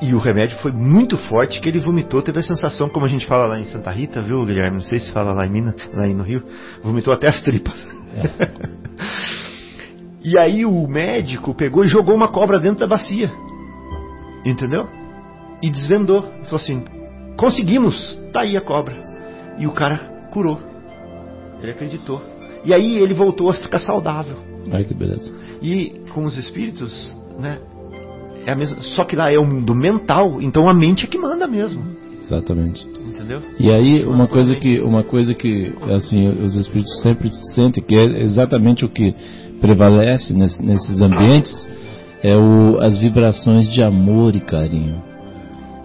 E 0.00 0.14
o 0.14 0.18
remédio 0.18 0.56
foi 0.58 0.72
muito 0.72 1.16
forte 1.16 1.60
que 1.60 1.68
ele 1.68 1.78
vomitou, 1.78 2.20
teve 2.22 2.40
a 2.40 2.42
sensação, 2.42 2.88
como 2.88 3.06
a 3.06 3.08
gente 3.08 3.24
fala 3.26 3.46
lá 3.46 3.60
em 3.60 3.66
Santa 3.66 3.92
Rita, 3.92 4.20
viu, 4.20 4.44
Guilherme? 4.44 4.78
Não 4.78 4.82
sei 4.82 4.98
se 4.98 5.12
fala 5.12 5.32
lá 5.32 5.46
em 5.46 5.50
Minas, 5.50 5.76
lá 5.94 6.08
no 6.08 6.24
Rio, 6.24 6.42
vomitou 6.82 7.14
até 7.14 7.28
as 7.28 7.40
tripas. 7.40 7.86
e 10.24 10.36
aí 10.38 10.66
o 10.66 10.88
médico 10.88 11.54
pegou 11.54 11.84
e 11.84 11.88
jogou 11.88 12.16
uma 12.16 12.32
cobra 12.32 12.58
dentro 12.58 12.80
da 12.80 12.88
bacia. 12.88 13.30
Entendeu? 14.44 14.88
E 15.62 15.70
desvendou. 15.70 16.22
Falou 16.22 16.56
assim: 16.56 16.84
conseguimos, 17.36 18.18
tá 18.32 18.40
aí 18.40 18.56
a 18.56 18.60
cobra. 18.60 18.96
E 19.58 19.68
o 19.68 19.72
cara 19.72 19.98
curou. 20.32 20.58
Ele 21.60 21.70
acreditou. 21.70 22.20
E 22.64 22.74
aí 22.74 22.98
ele 22.98 23.14
voltou 23.14 23.50
a 23.50 23.54
ficar 23.54 23.78
saudável. 23.78 24.51
Ai, 24.70 24.84
que 24.84 24.94
beleza. 24.94 25.34
E 25.62 25.92
com 26.12 26.24
os 26.24 26.36
espíritos, 26.36 27.16
né? 27.40 27.58
É 28.46 28.52
a 28.52 28.56
mesma, 28.56 28.80
só 28.80 29.04
que 29.04 29.14
lá 29.16 29.32
é 29.32 29.38
o 29.38 29.46
mundo 29.46 29.74
mental, 29.74 30.40
então 30.42 30.68
a 30.68 30.74
mente 30.74 31.04
é 31.04 31.08
que 31.08 31.16
manda 31.18 31.46
mesmo, 31.46 31.80
Exatamente. 32.24 32.84
entendeu? 33.06 33.40
E 33.58 33.70
aí 33.70 34.04
uma 34.04 34.26
coisa 34.26 34.56
que 34.56 34.80
uma 34.80 35.04
coisa 35.04 35.32
que 35.32 35.72
assim 35.94 36.26
os 36.26 36.56
espíritos 36.56 37.00
sempre 37.02 37.30
sentem 37.54 37.82
que 37.84 37.94
é 37.94 38.22
exatamente 38.22 38.84
o 38.84 38.88
que 38.88 39.14
prevalece 39.60 40.34
nesse- 40.34 40.60
nesses 40.64 41.00
ambientes 41.00 41.68
é 42.20 42.36
o, 42.36 42.80
as 42.80 42.98
vibrações 42.98 43.68
de 43.68 43.80
amor 43.82 44.34
e 44.34 44.40
carinho. 44.40 45.00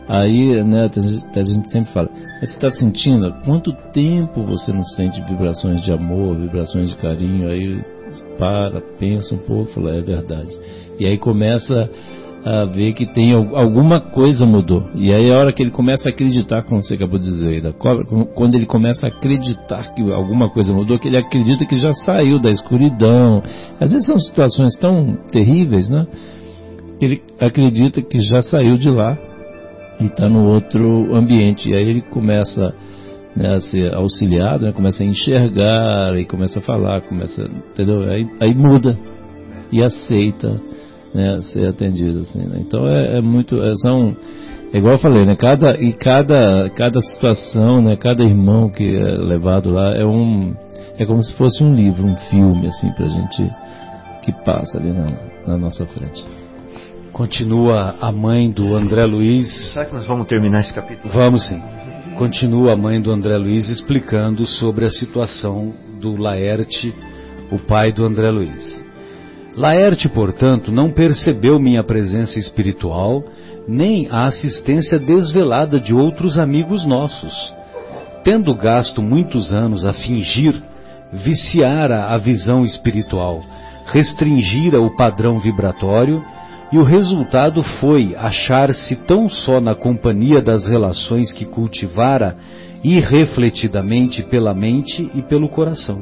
Aí, 0.10 0.64
né, 0.64 0.90
a 0.96 1.00
gente- 1.00 1.40
a 1.40 1.44
gente 1.44 1.70
sempre 1.70 1.92
fala, 1.94 2.10
mas 2.40 2.50
você 2.50 2.56
está 2.56 2.72
sentindo? 2.72 3.28
Há 3.28 3.32
Quanto 3.32 3.72
tempo 3.94 4.42
você 4.44 4.72
não 4.72 4.84
sente 4.84 5.22
vibrações 5.22 5.82
de 5.82 5.92
amor, 5.92 6.38
vibrações 6.38 6.90
de 6.92 6.96
carinho? 6.96 7.50
Aí 7.50 7.80
para, 8.38 8.82
pensa 9.00 9.36
um 9.36 9.40
pouco, 9.40 9.72
fala, 9.72 9.96
é 9.96 10.02
verdade. 10.02 10.56
E 11.00 11.06
aí 11.06 11.18
começa 11.18 11.90
a 12.46 12.64
ver 12.66 12.94
que 12.94 13.06
tem 13.06 13.34
al- 13.34 13.56
alguma 13.58 14.00
coisa 14.00 14.46
mudou. 14.46 14.84
E 14.96 15.12
aí 15.12 15.30
a 15.32 15.38
hora 15.38 15.52
que 15.52 15.62
ele 15.62 15.72
começa 15.72 16.08
a 16.08 16.12
acreditar, 16.12 16.64
como 16.64 16.82
você 16.82 16.96
acabou 16.96 17.20
de 17.20 17.26
dizer 17.26 17.48
aí 17.56 17.62
da 17.62 17.74
cobra, 17.74 18.06
quando 18.36 18.56
ele 18.56 18.66
começa 18.66 19.06
a 19.06 19.10
acreditar 19.10 19.94
que 19.94 20.02
alguma 20.12 20.50
coisa 20.50 20.74
mudou, 20.74 20.98
que 20.98 21.08
ele 21.08 21.18
acredita 21.18 21.66
que 21.66 21.78
já 21.78 21.92
saiu 21.92 22.40
da 22.40 22.50
escuridão. 22.50 23.44
Às 23.80 23.92
vezes 23.92 24.08
são 24.08 24.18
situações 24.20 24.78
tão 24.80 25.18
terríveis, 25.32 25.90
né? 25.90 26.08
Que 27.00 27.06
ele 27.06 27.22
acredita 27.40 28.02
que 28.02 28.20
já 28.20 28.42
saiu 28.42 28.76
de 28.76 28.90
lá 28.90 29.18
e 30.00 30.06
está 30.06 30.30
no 30.30 30.46
outro 30.48 31.14
ambiente. 31.16 31.70
E 31.70 31.74
aí 31.76 31.88
ele 31.90 32.02
começa 32.02 32.74
né, 33.38 33.56
a 33.56 33.62
ser 33.62 33.94
auxiliado, 33.94 34.66
né, 34.66 34.72
começa 34.72 35.04
a 35.04 35.06
enxergar 35.06 36.18
e 36.18 36.26
começa 36.26 36.60
a 36.60 36.62
falar, 36.62 37.02
começa, 37.02 37.44
entendeu? 37.44 38.02
Aí, 38.02 38.28
aí 38.42 38.54
muda 38.56 38.98
e 39.72 39.84
aceita 39.84 40.60
né, 41.14 41.40
ser 41.42 41.68
atendido 41.68 42.22
assim. 42.22 42.40
né? 42.40 42.58
Então 42.60 42.88
é, 42.88 43.18
é 43.18 43.22
muito, 43.22 43.62
é, 43.62 43.72
são 43.76 44.16
é 44.74 44.80
igual 44.80 44.96
eu 44.96 45.00
falei, 45.00 45.26
né? 45.26 45.36
Cada 45.36 45.82
e 45.82 45.94
cada 45.94 46.70
cada 46.72 47.00
situação, 47.02 47.82
né? 47.82 47.96
Cada 47.96 48.24
irmão 48.24 48.70
que 48.70 48.84
é 48.84 49.12
levado 49.18 49.72
lá 49.72 49.94
é 49.94 50.06
um 50.06 50.54
é 50.98 51.06
como 51.06 51.24
se 51.24 51.34
fosse 51.36 51.64
um 51.64 51.74
livro, 51.74 52.06
um 52.06 52.18
filme 52.30 52.68
assim 52.68 52.92
pra 52.92 53.08
gente 53.08 53.50
que 54.24 54.32
passa 54.44 54.78
ali 54.78 54.92
na, 54.92 55.10
na 55.48 55.58
nossa 55.58 55.86
frente. 55.86 56.26
Continua 57.14 57.96
a 58.02 58.12
mãe 58.12 58.52
do 58.52 58.76
André 58.76 59.06
Luiz. 59.06 59.72
Será 59.72 59.86
que 59.86 59.94
nós 59.96 60.06
vamos 60.06 60.28
terminar 60.28 60.60
esse 60.60 60.74
capítulo? 60.74 61.14
Vamos 61.14 61.48
sim. 61.48 61.62
Continua 62.18 62.74
a 62.74 62.76
mãe 62.76 63.00
do 63.00 63.12
André 63.12 63.38
Luiz 63.38 63.70
explicando 63.70 64.48
sobre 64.48 64.86
a 64.86 64.90
situação 64.90 65.72
do 66.02 66.20
Laerte, 66.20 66.92
o 67.52 67.60
pai 67.60 67.94
do 67.94 68.04
André 68.04 68.32
Luiz. 68.32 68.84
Laerte, 69.56 70.10
portanto, 70.10 70.72
não 70.72 70.90
percebeu 70.90 71.60
minha 71.60 71.84
presença 71.84 72.40
espiritual, 72.40 73.24
nem 73.68 74.08
a 74.10 74.26
assistência 74.26 74.98
desvelada 74.98 75.80
de 75.80 75.94
outros 75.94 76.40
amigos 76.40 76.88
nossos. 76.88 77.54
Tendo 78.24 78.56
gasto 78.56 79.00
muitos 79.00 79.54
anos 79.54 79.86
a 79.86 79.94
fingir, 79.94 80.60
viciara 81.14 82.06
a 82.06 82.18
visão 82.18 82.66
espiritual, 82.66 83.44
restringira 83.86 84.82
o 84.82 84.98
padrão 84.98 85.38
vibratório 85.38 86.26
e 86.72 86.78
o 86.78 86.84
resultado 86.84 87.64
foi 87.64 88.14
achar-se 88.16 88.96
tão 88.96 89.30
só 89.30 89.62
na 89.62 89.74
companhia 89.74 90.42
das 90.42 90.66
relações 90.66 91.32
que 91.32 91.46
cultivara 91.46 92.36
irrefletidamente 92.84 94.24
pela 94.24 94.54
mente 94.54 95.10
e 95.16 95.22
pelo 95.22 95.48
coração. 95.48 96.02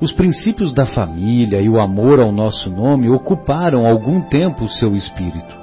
Os 0.00 0.12
princípios 0.12 0.72
da 0.72 0.84
família 0.84 1.60
e 1.60 1.68
o 1.68 1.80
amor 1.80 2.20
ao 2.20 2.32
nosso 2.32 2.68
nome 2.68 3.08
ocuparam 3.08 3.86
algum 3.86 4.20
tempo 4.22 4.64
o 4.64 4.68
seu 4.68 4.96
espírito. 4.96 5.56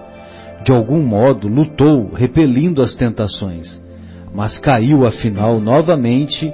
De 0.64 0.72
algum 0.72 1.06
modo 1.06 1.50
lutou, 1.50 2.10
repelindo 2.14 2.82
as 2.82 2.96
tentações, 2.96 3.82
mas 4.34 4.58
caiu 4.58 5.06
afinal 5.06 5.60
novamente, 5.60 6.54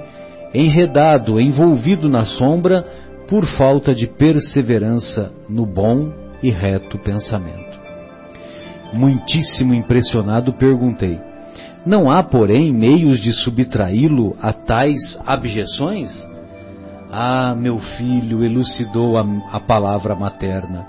enredado, 0.52 1.40
envolvido 1.40 2.08
na 2.08 2.24
sombra, 2.24 2.84
por 3.28 3.44
falta 3.46 3.94
de 3.94 4.06
perseverança 4.06 5.32
no 5.48 5.64
bom 5.64 6.25
e 6.46 6.50
reto 6.50 6.96
pensamento. 6.98 7.76
Muitíssimo 8.92 9.74
impressionado, 9.74 10.52
perguntei: 10.52 11.18
Não 11.84 12.08
há, 12.08 12.22
porém, 12.22 12.72
meios 12.72 13.18
de 13.18 13.32
subtraí-lo 13.32 14.36
a 14.40 14.52
tais 14.52 15.18
abjeções? 15.26 16.10
Ah, 17.10 17.54
meu 17.56 17.78
filho, 17.78 18.44
elucidou 18.44 19.18
a, 19.18 19.26
a 19.52 19.58
palavra 19.58 20.14
materna. 20.14 20.86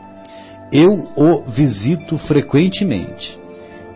Eu 0.72 1.06
o 1.15 1.41
visito 1.50 2.17
frequentemente. 2.20 3.38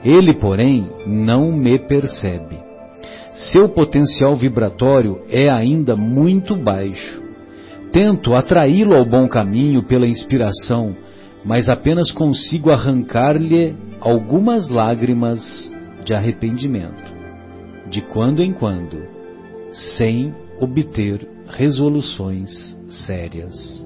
Ele, 0.04 0.34
porém, 0.34 0.88
não 1.06 1.52
me 1.52 1.78
percebe. 1.78 2.58
Seu 3.34 3.69
potencial 3.69 4.36
vibratório 4.36 5.21
é 5.30 5.50
ainda 5.50 5.95
muito 5.95 6.56
baixo. 6.56 7.21
Tento 7.91 8.34
atraí-lo 8.34 8.95
ao 8.95 9.06
bom 9.06 9.28
caminho 9.28 9.84
pela 9.84 10.08
inspiração, 10.08 10.95
mas 11.43 11.69
apenas 11.69 12.12
consigo 12.12 12.71
arrancar-lhe 12.71 13.75
algumas 13.99 14.67
lágrimas 14.67 15.71
de 16.06 16.13
arrependimento, 16.13 17.12
de 17.89 18.01
quando 18.01 18.41
em 18.41 18.51
quando, 18.51 18.97
sem 19.71 20.34
obter 20.60 21.27
resoluções 21.47 22.77
sérias. 22.89 23.86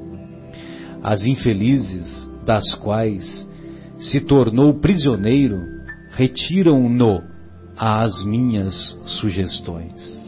As 1.01 1.23
infelizes 1.23 2.27
das 2.45 2.73
quais 2.75 3.47
se 3.97 4.21
tornou 4.21 4.79
prisioneiro 4.79 5.57
retiram-no 6.11 7.21
às 7.77 8.23
minhas 8.23 8.75
sugestões. 9.05 10.21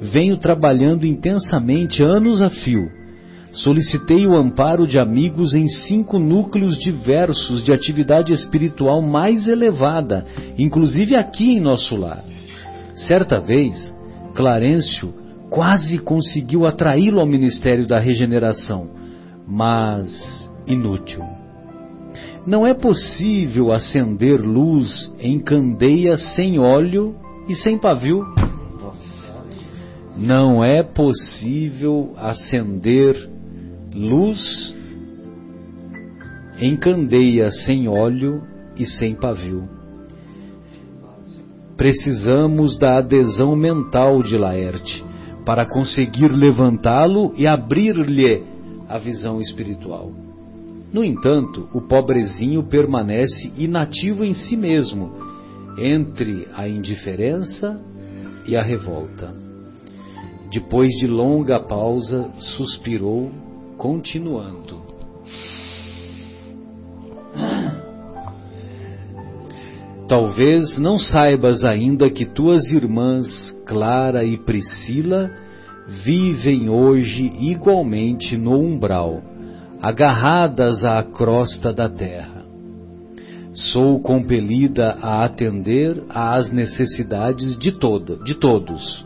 Venho 0.00 0.36
trabalhando 0.36 1.06
intensamente 1.06 2.02
anos 2.02 2.42
a 2.42 2.50
fio. 2.50 2.88
Solicitei 3.56 4.26
o 4.26 4.36
amparo 4.36 4.86
de 4.86 4.98
amigos 4.98 5.54
em 5.54 5.66
cinco 5.66 6.18
núcleos 6.18 6.76
diversos 6.78 7.64
de 7.64 7.72
atividade 7.72 8.34
espiritual 8.34 9.00
mais 9.00 9.48
elevada, 9.48 10.26
inclusive 10.58 11.16
aqui 11.16 11.52
em 11.52 11.60
nosso 11.60 11.96
lar. 11.96 12.22
Certa 12.94 13.40
vez, 13.40 13.96
Clarencio 14.34 15.14
quase 15.48 15.98
conseguiu 15.98 16.66
atraí-lo 16.66 17.18
ao 17.18 17.26
Ministério 17.26 17.86
da 17.86 17.98
Regeneração, 17.98 18.90
mas 19.48 20.50
inútil. 20.66 21.24
Não 22.46 22.66
é 22.66 22.74
possível 22.74 23.72
acender 23.72 24.38
luz 24.38 25.10
em 25.18 25.40
candeia 25.40 26.18
sem 26.18 26.58
óleo 26.58 27.16
e 27.48 27.54
sem 27.54 27.78
pavio. 27.78 28.22
Não 30.14 30.62
é 30.62 30.82
possível 30.82 32.12
acender 32.18 33.35
luz 33.96 34.74
em 36.60 36.76
candeia 36.76 37.50
sem 37.50 37.88
óleo 37.88 38.42
e 38.76 38.84
sem 38.84 39.14
pavio. 39.14 39.66
Precisamos 41.76 42.78
da 42.78 42.98
adesão 42.98 43.56
mental 43.56 44.22
de 44.22 44.36
Laerte 44.36 45.04
para 45.44 45.64
conseguir 45.64 46.28
levantá-lo 46.28 47.32
e 47.36 47.46
abrir-lhe 47.46 48.44
a 48.88 48.98
visão 48.98 49.40
espiritual. 49.40 50.12
No 50.92 51.02
entanto, 51.02 51.68
o 51.72 51.80
pobrezinho 51.80 52.62
permanece 52.64 53.52
inativo 53.56 54.24
em 54.24 54.34
si 54.34 54.56
mesmo, 54.56 55.12
entre 55.78 56.48
a 56.54 56.68
indiferença 56.68 57.80
e 58.46 58.56
a 58.56 58.62
revolta. 58.62 59.34
Depois 60.50 60.88
de 60.98 61.06
longa 61.06 61.60
pausa, 61.60 62.30
suspirou, 62.38 63.30
continuando. 63.76 64.86
Talvez 70.08 70.78
não 70.78 70.98
saibas 70.98 71.64
ainda 71.64 72.08
que 72.08 72.24
tuas 72.24 72.70
irmãs 72.70 73.50
Clara 73.66 74.24
e 74.24 74.36
Priscila 74.38 75.30
vivem 76.04 76.68
hoje 76.68 77.32
igualmente 77.40 78.36
no 78.36 78.56
umbral, 78.58 79.20
agarradas 79.82 80.84
à 80.84 81.02
crosta 81.02 81.72
da 81.72 81.88
terra. 81.88 82.44
Sou 83.52 83.98
compelida 84.00 84.96
a 85.00 85.24
atender 85.24 86.04
às 86.08 86.52
necessidades 86.52 87.58
de, 87.58 87.72
toda, 87.72 88.16
de 88.22 88.34
todos. 88.34 89.04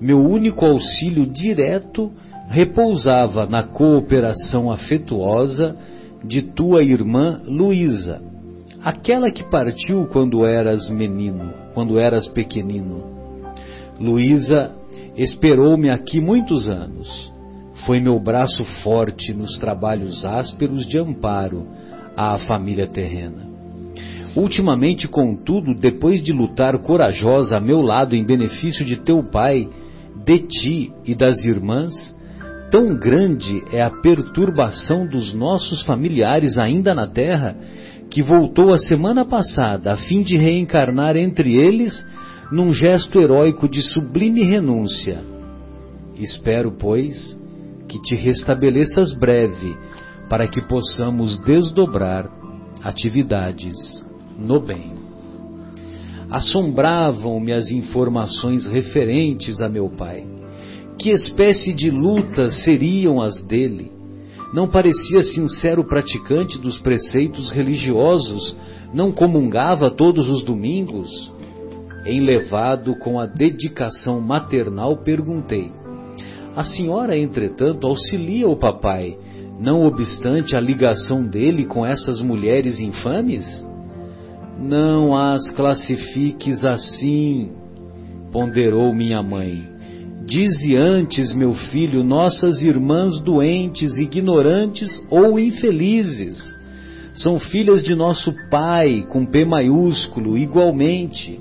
Meu 0.00 0.18
único 0.18 0.64
auxílio 0.64 1.26
direto 1.26 2.10
repousava 2.48 3.46
na 3.46 3.62
cooperação 3.62 4.70
afetuosa 4.70 5.76
de 6.24 6.42
tua 6.42 6.82
irmã 6.82 7.40
Luísa 7.44 8.20
aquela 8.86 9.32
que 9.32 9.42
partiu 9.42 10.06
quando 10.06 10.46
eras 10.46 10.88
menino, 10.88 11.52
quando 11.74 11.98
eras 11.98 12.28
pequenino. 12.28 13.02
Luísa 13.98 14.72
esperou-me 15.16 15.90
aqui 15.90 16.20
muitos 16.20 16.68
anos. 16.68 17.32
Foi 17.84 17.98
meu 17.98 18.20
braço 18.20 18.64
forte 18.84 19.34
nos 19.34 19.58
trabalhos 19.58 20.24
ásperos 20.24 20.86
de 20.86 21.00
amparo 21.00 21.66
à 22.16 22.38
família 22.38 22.86
terrena. 22.86 23.44
Ultimamente, 24.36 25.08
contudo, 25.08 25.74
depois 25.74 26.22
de 26.22 26.32
lutar 26.32 26.78
corajosa 26.78 27.56
a 27.56 27.60
meu 27.60 27.82
lado 27.82 28.14
em 28.14 28.24
benefício 28.24 28.84
de 28.84 29.00
teu 29.00 29.20
pai, 29.24 29.68
de 30.24 30.38
ti 30.46 30.92
e 31.04 31.12
das 31.12 31.44
irmãs, 31.44 32.14
tão 32.70 32.96
grande 32.96 33.62
é 33.72 33.80
a 33.80 33.90
perturbação 33.90 35.06
dos 35.06 35.34
nossos 35.34 35.82
familiares 35.82 36.58
ainda 36.58 36.94
na 36.94 37.06
terra 37.06 37.56
que 38.10 38.22
voltou 38.22 38.72
a 38.72 38.78
semana 38.78 39.24
passada 39.24 39.92
a 39.92 39.96
fim 39.96 40.22
de 40.22 40.36
reencarnar 40.36 41.16
entre 41.16 41.54
eles 41.54 42.06
num 42.50 42.72
gesto 42.72 43.20
heróico 43.20 43.68
de 43.68 43.82
sublime 43.82 44.42
renúncia. 44.42 45.20
Espero, 46.16 46.72
pois, 46.72 47.38
que 47.88 48.00
te 48.02 48.14
restabeleças 48.14 49.12
breve, 49.18 49.76
para 50.28 50.46
que 50.46 50.60
possamos 50.62 51.40
desdobrar 51.40 52.28
atividades 52.82 53.74
no 54.38 54.60
bem. 54.60 54.92
Assombravam-me 56.30 57.52
as 57.52 57.70
informações 57.70 58.66
referentes 58.66 59.60
a 59.60 59.68
meu 59.68 59.88
pai. 59.90 60.35
Que 61.06 61.12
espécie 61.12 61.72
de 61.72 61.88
lutas 61.88 62.64
seriam 62.64 63.20
as 63.20 63.40
dele? 63.40 63.92
não 64.52 64.66
parecia 64.66 65.20
sincero 65.20 65.84
praticante 65.84 66.58
dos 66.58 66.78
preceitos 66.78 67.52
religiosos, 67.52 68.56
não 68.92 69.12
comungava 69.12 69.88
todos 69.88 70.28
os 70.28 70.42
domingos. 70.42 71.08
Enlevado 72.04 72.98
com 72.98 73.20
a 73.20 73.26
dedicação 73.26 74.20
maternal, 74.20 74.96
perguntei: 75.04 75.70
A 76.56 76.64
senhora, 76.64 77.16
entretanto, 77.16 77.86
auxilia 77.86 78.48
o 78.48 78.56
papai, 78.56 79.16
não 79.60 79.84
obstante 79.84 80.56
a 80.56 80.60
ligação 80.60 81.24
dele 81.24 81.66
com 81.66 81.86
essas 81.86 82.20
mulheres 82.20 82.80
infames? 82.80 83.64
Não 84.58 85.16
as 85.16 85.52
classifiques 85.52 86.64
assim, 86.64 87.52
ponderou 88.32 88.92
minha 88.92 89.22
mãe 89.22 89.75
Dize 90.26 90.74
antes, 90.74 91.32
meu 91.32 91.54
filho, 91.54 92.02
nossas 92.02 92.60
irmãs 92.60 93.20
doentes, 93.20 93.92
ignorantes 93.92 95.00
ou 95.08 95.38
infelizes. 95.38 96.36
São 97.14 97.38
filhas 97.38 97.80
de 97.80 97.94
nosso 97.94 98.34
Pai, 98.50 99.06
com 99.08 99.24
P 99.24 99.44
maiúsculo, 99.44 100.36
igualmente. 100.36 101.40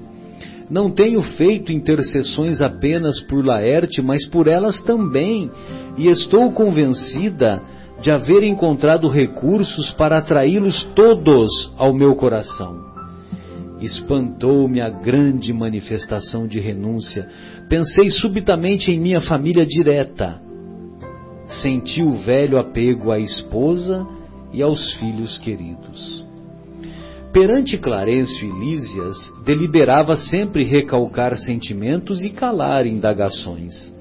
Não 0.70 0.92
tenho 0.92 1.22
feito 1.24 1.74
intercessões 1.74 2.62
apenas 2.62 3.20
por 3.22 3.44
Laerte, 3.44 4.04
mas 4.04 4.24
por 4.28 4.48
elas 4.48 4.80
também, 4.84 5.50
e 5.98 6.08
estou 6.08 6.52
convencida 6.52 7.64
de 8.02 8.12
haver 8.12 8.44
encontrado 8.44 9.10
recursos 9.10 9.92
para 9.94 10.20
atraí-los 10.20 10.84
todos 10.96 11.74
ao 11.78 11.92
meu 11.92 12.16
coração. 12.16 12.95
Espantou-me 13.86 14.82
a 14.82 14.90
grande 14.90 15.54
manifestação 15.54 16.48
de 16.48 16.60
renúncia. 16.60 17.30
Pensei 17.70 18.10
subitamente 18.10 18.92
em 18.92 19.00
minha 19.00 19.22
família 19.22 19.64
direta. 19.64 20.42
Senti 21.62 22.02
o 22.02 22.10
velho 22.10 22.58
apego 22.58 23.12
à 23.12 23.20
esposa 23.20 24.04
e 24.52 24.64
aos 24.64 24.94
filhos 24.94 25.38
queridos. 25.38 26.26
Perante 27.32 27.78
Clarencio 27.78 28.50
e 28.50 28.60
Lísias, 28.60 29.18
deliberava 29.46 30.18
sempre 30.18 30.64
recalcar 30.64 31.38
sentimentos 31.38 32.24
e 32.24 32.30
calar 32.30 32.88
indagações. 32.88 33.94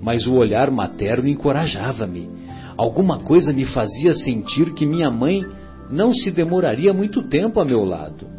Mas 0.00 0.28
o 0.28 0.34
olhar 0.34 0.70
materno 0.70 1.26
encorajava-me. 1.28 2.30
Alguma 2.76 3.18
coisa 3.18 3.52
me 3.52 3.64
fazia 3.64 4.14
sentir 4.14 4.74
que 4.74 4.86
minha 4.86 5.10
mãe 5.10 5.44
não 5.90 6.14
se 6.14 6.30
demoraria 6.30 6.92
muito 6.92 7.20
tempo 7.22 7.58
a 7.58 7.64
meu 7.64 7.84
lado 7.84 8.33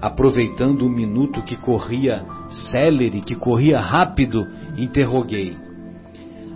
aproveitando 0.00 0.86
o 0.86 0.88
minuto 0.88 1.42
que 1.42 1.56
corria 1.56 2.24
célere, 2.70 3.20
que 3.20 3.34
corria 3.34 3.78
rápido, 3.80 4.46
interroguei. 4.76 5.56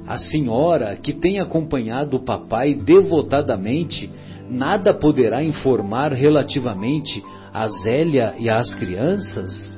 A 0.06 0.18
senhora, 0.18 0.96
que 0.96 1.12
tem 1.12 1.38
acompanhado 1.38 2.16
o 2.16 2.24
papai 2.24 2.74
devotadamente, 2.74 4.10
nada 4.48 4.92
poderá 4.92 5.42
informar 5.42 6.12
relativamente 6.12 7.22
a 7.52 7.68
Zélia 7.68 8.34
e 8.38 8.48
às 8.48 8.74
crianças? 8.74 9.72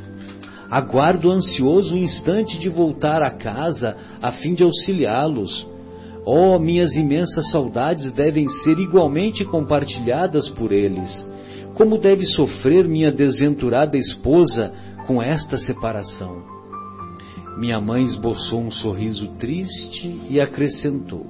Aguardo 0.71 1.31
ansioso 1.31 1.95
o 1.95 1.99
instante 1.99 2.59
de 2.59 2.69
voltar 2.69 3.23
a 3.23 3.31
casa 3.31 3.97
a 4.21 4.33
fim 4.33 4.55
de 4.55 4.65
auxiliá-los. 4.65 5.69
Oh, 6.25 6.59
minhas 6.59 6.97
imensas 6.97 7.53
saudades 7.53 8.11
devem 8.11 8.49
ser 8.49 8.81
igualmente 8.81 9.45
compartilhadas 9.45 10.49
por 10.51 10.73
eles 10.73 11.36
como 11.77 11.99
deve 11.99 12.25
sofrer 12.25 12.89
minha 12.89 13.13
desventurada 13.13 13.99
esposa 13.99 14.73
com 15.07 15.23
esta 15.23 15.59
separação? 15.59 16.43
Minha 17.59 17.79
mãe 17.79 18.03
esboçou 18.03 18.63
um 18.63 18.71
sorriso 18.71 19.29
triste 19.39 20.09
e 20.31 20.41
acrescentou: 20.41 21.27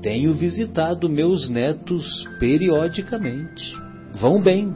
Tenho 0.00 0.32
visitado 0.32 1.06
meus 1.06 1.50
netos 1.50 2.26
periodicamente. 2.40 3.76
Vão 4.18 4.40
bem. 4.40 4.74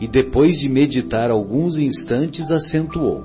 E 0.00 0.06
depois 0.06 0.56
de 0.60 0.68
meditar 0.68 1.28
alguns 1.28 1.76
instantes, 1.76 2.48
acentuou: 2.52 3.24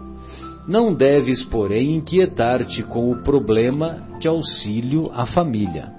Não 0.68 0.92
deves, 0.92 1.46
porém, 1.46 1.98
inquietar-te 1.98 2.82
com 2.82 3.12
o 3.12 3.22
problema 3.22 4.08
de 4.20 4.28
auxílio 4.28 5.12
à 5.14 5.28
família. 5.28 5.92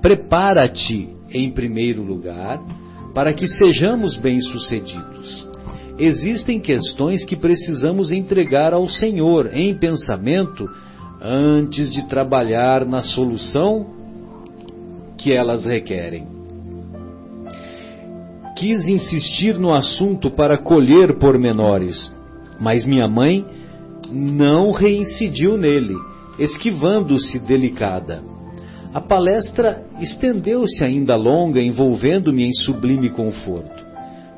Prepara-te, 0.00 1.08
em 1.28 1.50
primeiro 1.50 2.02
lugar, 2.04 2.60
para 3.14 3.32
que 3.32 3.46
sejamos 3.46 4.16
bem-sucedidos. 4.16 5.48
Existem 5.98 6.58
questões 6.58 7.24
que 7.24 7.36
precisamos 7.36 8.10
entregar 8.10 8.72
ao 8.72 8.88
Senhor 8.88 9.50
em 9.54 9.72
pensamento 9.78 10.68
antes 11.22 11.92
de 11.92 12.06
trabalhar 12.08 12.84
na 12.84 13.00
solução 13.00 13.86
que 15.16 15.32
elas 15.32 15.64
requerem. 15.64 16.26
Quis 18.56 18.86
insistir 18.86 19.56
no 19.56 19.72
assunto 19.72 20.30
para 20.30 20.58
colher 20.58 21.18
pormenores, 21.18 22.12
mas 22.60 22.84
minha 22.84 23.08
mãe 23.08 23.46
não 24.10 24.72
reincidiu 24.72 25.56
nele, 25.56 25.94
esquivando-se 26.38 27.38
delicada. 27.38 28.33
A 28.94 29.00
palestra 29.00 29.84
estendeu-se 30.00 30.84
ainda 30.84 31.16
longa, 31.16 31.60
envolvendo-me 31.60 32.44
em 32.44 32.52
sublime 32.52 33.10
conforto. 33.10 33.84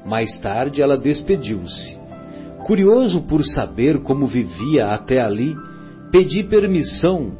Mais 0.06 0.40
tarde 0.40 0.80
ela 0.80 0.96
despediu-se. 0.96 1.98
Curioso 2.64 3.20
por 3.20 3.44
saber 3.44 3.98
como 4.00 4.26
vivia 4.26 4.86
até 4.86 5.20
ali, 5.20 5.54
pedi 6.10 6.42
permissão 6.42 7.32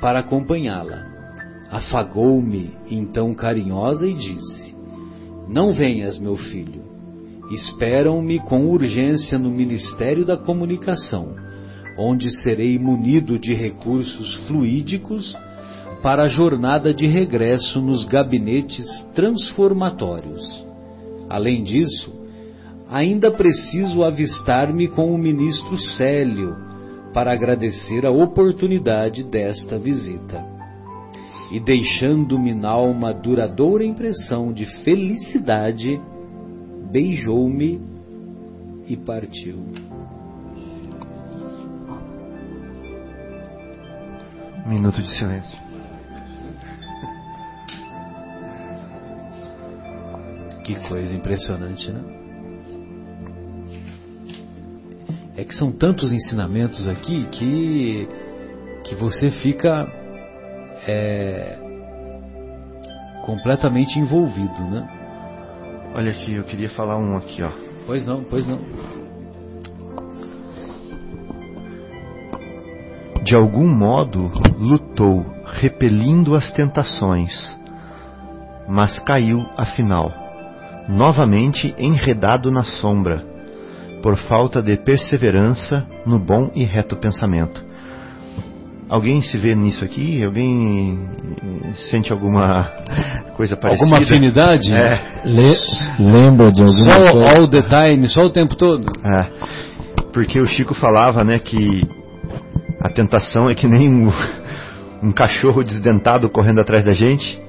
para 0.00 0.18
acompanhá-la. 0.18 1.06
Afagou-me 1.70 2.72
então 2.90 3.32
carinhosa 3.32 4.08
e 4.08 4.14
disse: 4.14 4.74
Não 5.48 5.72
venhas, 5.72 6.18
meu 6.18 6.36
filho. 6.36 6.82
Esperam-me 7.52 8.40
com 8.40 8.66
urgência 8.66 9.38
no 9.38 9.52
Ministério 9.52 10.24
da 10.24 10.36
Comunicação, 10.36 11.36
onde 11.96 12.28
serei 12.42 12.76
munido 12.76 13.38
de 13.38 13.54
recursos 13.54 14.34
fluídicos 14.48 15.36
para 16.06 16.22
a 16.22 16.28
jornada 16.28 16.94
de 16.94 17.04
regresso 17.04 17.80
nos 17.80 18.04
gabinetes 18.04 18.86
transformatórios. 19.12 20.64
Além 21.28 21.64
disso, 21.64 22.14
ainda 22.88 23.32
preciso 23.32 24.04
avistar-me 24.04 24.86
com 24.86 25.12
o 25.12 25.18
ministro 25.18 25.76
Célio 25.76 26.54
para 27.12 27.32
agradecer 27.32 28.06
a 28.06 28.12
oportunidade 28.12 29.24
desta 29.24 29.80
visita. 29.80 30.46
E 31.50 31.58
deixando-me 31.58 32.54
nalma 32.54 33.12
duradoura 33.12 33.84
impressão 33.84 34.52
de 34.52 34.64
felicidade, 34.84 36.00
beijou-me 36.88 37.80
e 38.86 38.96
partiu. 38.96 39.56
Minuto 44.68 45.02
de 45.02 45.10
silêncio. 45.10 45.65
Que 50.66 50.74
coisa 50.88 51.14
impressionante, 51.14 51.92
né? 51.92 52.02
É 55.36 55.44
que 55.44 55.54
são 55.54 55.70
tantos 55.70 56.12
ensinamentos 56.12 56.88
aqui 56.88 57.24
que 57.30 58.08
que 58.82 58.96
você 58.96 59.30
fica 59.30 59.86
é, 60.88 61.56
completamente 63.24 63.96
envolvido, 63.96 64.64
né? 64.64 64.88
Olha 65.94 66.10
aqui, 66.10 66.34
eu 66.34 66.42
queria 66.42 66.70
falar 66.70 66.96
um 66.96 67.16
aqui, 67.16 67.44
ó. 67.44 67.50
Pois 67.86 68.04
não, 68.04 68.24
pois 68.24 68.44
não. 68.48 68.58
De 73.22 73.36
algum 73.36 73.68
modo 73.68 74.32
lutou, 74.58 75.24
repelindo 75.44 76.34
as 76.34 76.50
tentações, 76.50 77.56
mas 78.68 78.98
caiu 78.98 79.46
afinal 79.56 80.25
novamente 80.88 81.74
enredado 81.78 82.50
na 82.50 82.64
sombra, 82.64 83.24
por 84.02 84.16
falta 84.16 84.62
de 84.62 84.76
perseverança 84.76 85.86
no 86.04 86.18
bom 86.18 86.50
e 86.54 86.64
reto 86.64 86.96
pensamento. 86.96 87.64
Alguém 88.88 89.20
se 89.20 89.36
vê 89.36 89.52
nisso 89.54 89.84
aqui? 89.84 90.22
Alguém 90.22 91.08
sente 91.90 92.12
alguma 92.12 92.70
coisa 93.36 93.56
parecida? 93.56 93.84
Alguma 93.84 94.04
afinidade? 94.04 94.72
É. 94.72 95.22
Le 95.24 95.52
lembra 95.98 96.52
de 96.52 96.60
alguma 96.62 96.90
Só 96.90 97.10
coisa? 97.10 97.40
all 97.40 97.48
the 97.48 97.62
time, 97.62 98.08
só 98.08 98.22
o 98.22 98.30
tempo 98.30 98.54
todo? 98.54 98.86
É. 99.04 99.26
Porque 100.12 100.40
o 100.40 100.46
Chico 100.46 100.72
falava, 100.72 101.24
né, 101.24 101.40
que 101.40 101.82
a 102.80 102.88
tentação 102.88 103.50
é 103.50 103.54
que 103.56 103.66
nem 103.66 103.88
um, 103.88 104.12
um 105.02 105.12
cachorro 105.12 105.64
desdentado 105.64 106.30
correndo 106.30 106.60
atrás 106.60 106.84
da 106.84 106.92
gente. 106.92 107.40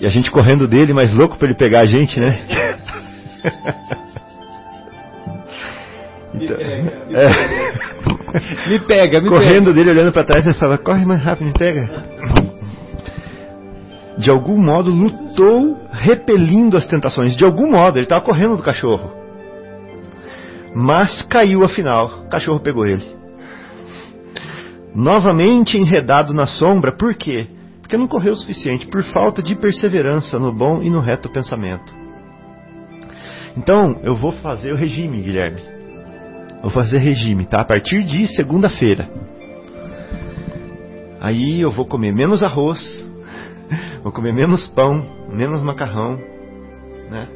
E 0.00 0.06
a 0.06 0.10
gente 0.10 0.30
correndo 0.30 0.68
dele, 0.68 0.92
mas 0.92 1.12
louco 1.14 1.38
para 1.38 1.48
ele 1.48 1.56
pegar 1.56 1.80
a 1.80 1.84
gente, 1.84 2.20
né? 2.20 2.38
Então, 6.34 6.56
é. 6.60 7.88
Me 8.68 8.78
pega, 8.80 9.20
me 9.20 9.28
Correndo 9.28 9.72
dele, 9.72 9.90
olhando 9.90 10.12
para 10.12 10.24
trás, 10.24 10.46
ele 10.46 10.54
fala: 10.54 10.78
corre 10.78 11.04
mais 11.04 11.22
rápido, 11.22 11.46
me 11.46 11.52
pega. 11.52 11.88
De 14.18 14.30
algum 14.30 14.58
modo 14.58 14.90
lutou, 14.90 15.78
repelindo 15.90 16.76
as 16.76 16.86
tentações. 16.86 17.34
De 17.34 17.44
algum 17.44 17.70
modo, 17.70 17.98
ele 17.98 18.04
estava 18.04 18.24
correndo 18.24 18.56
do 18.56 18.62
cachorro. 18.62 19.10
Mas 20.74 21.22
caiu 21.22 21.64
afinal, 21.64 22.24
o 22.26 22.28
cachorro 22.28 22.60
pegou 22.60 22.86
ele. 22.86 23.04
Novamente 24.94 25.78
enredado 25.78 26.34
na 26.34 26.46
sombra, 26.46 26.92
por 26.96 27.14
quê? 27.14 27.48
Porque 27.88 27.96
não 27.96 28.06
correu 28.06 28.34
o 28.34 28.36
suficiente, 28.36 28.86
por 28.86 29.02
falta 29.02 29.42
de 29.42 29.54
perseverança 29.54 30.38
no 30.38 30.52
bom 30.52 30.82
e 30.82 30.90
no 30.90 31.00
reto 31.00 31.30
pensamento. 31.30 31.90
Então, 33.56 33.98
eu 34.02 34.14
vou 34.14 34.30
fazer 34.30 34.74
o 34.74 34.76
regime, 34.76 35.22
Guilherme. 35.22 35.62
Vou 36.60 36.70
fazer 36.70 36.98
regime, 36.98 37.46
tá? 37.46 37.62
A 37.62 37.64
partir 37.64 38.04
de 38.04 38.26
segunda-feira. 38.26 39.08
Aí 41.18 41.62
eu 41.62 41.70
vou 41.70 41.86
comer 41.86 42.12
menos 42.12 42.42
arroz, 42.42 42.78
vou 44.04 44.12
comer 44.12 44.34
menos 44.34 44.66
pão, 44.66 45.02
menos 45.32 45.62
macarrão, 45.62 46.20
né? 47.10 47.26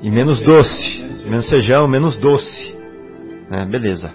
E 0.00 0.08
menos 0.08 0.38
doce, 0.38 1.02
menos 1.28 1.50
feijão, 1.50 1.88
menos 1.88 2.16
doce. 2.18 2.76
Né? 3.50 3.66
Beleza. 3.66 4.14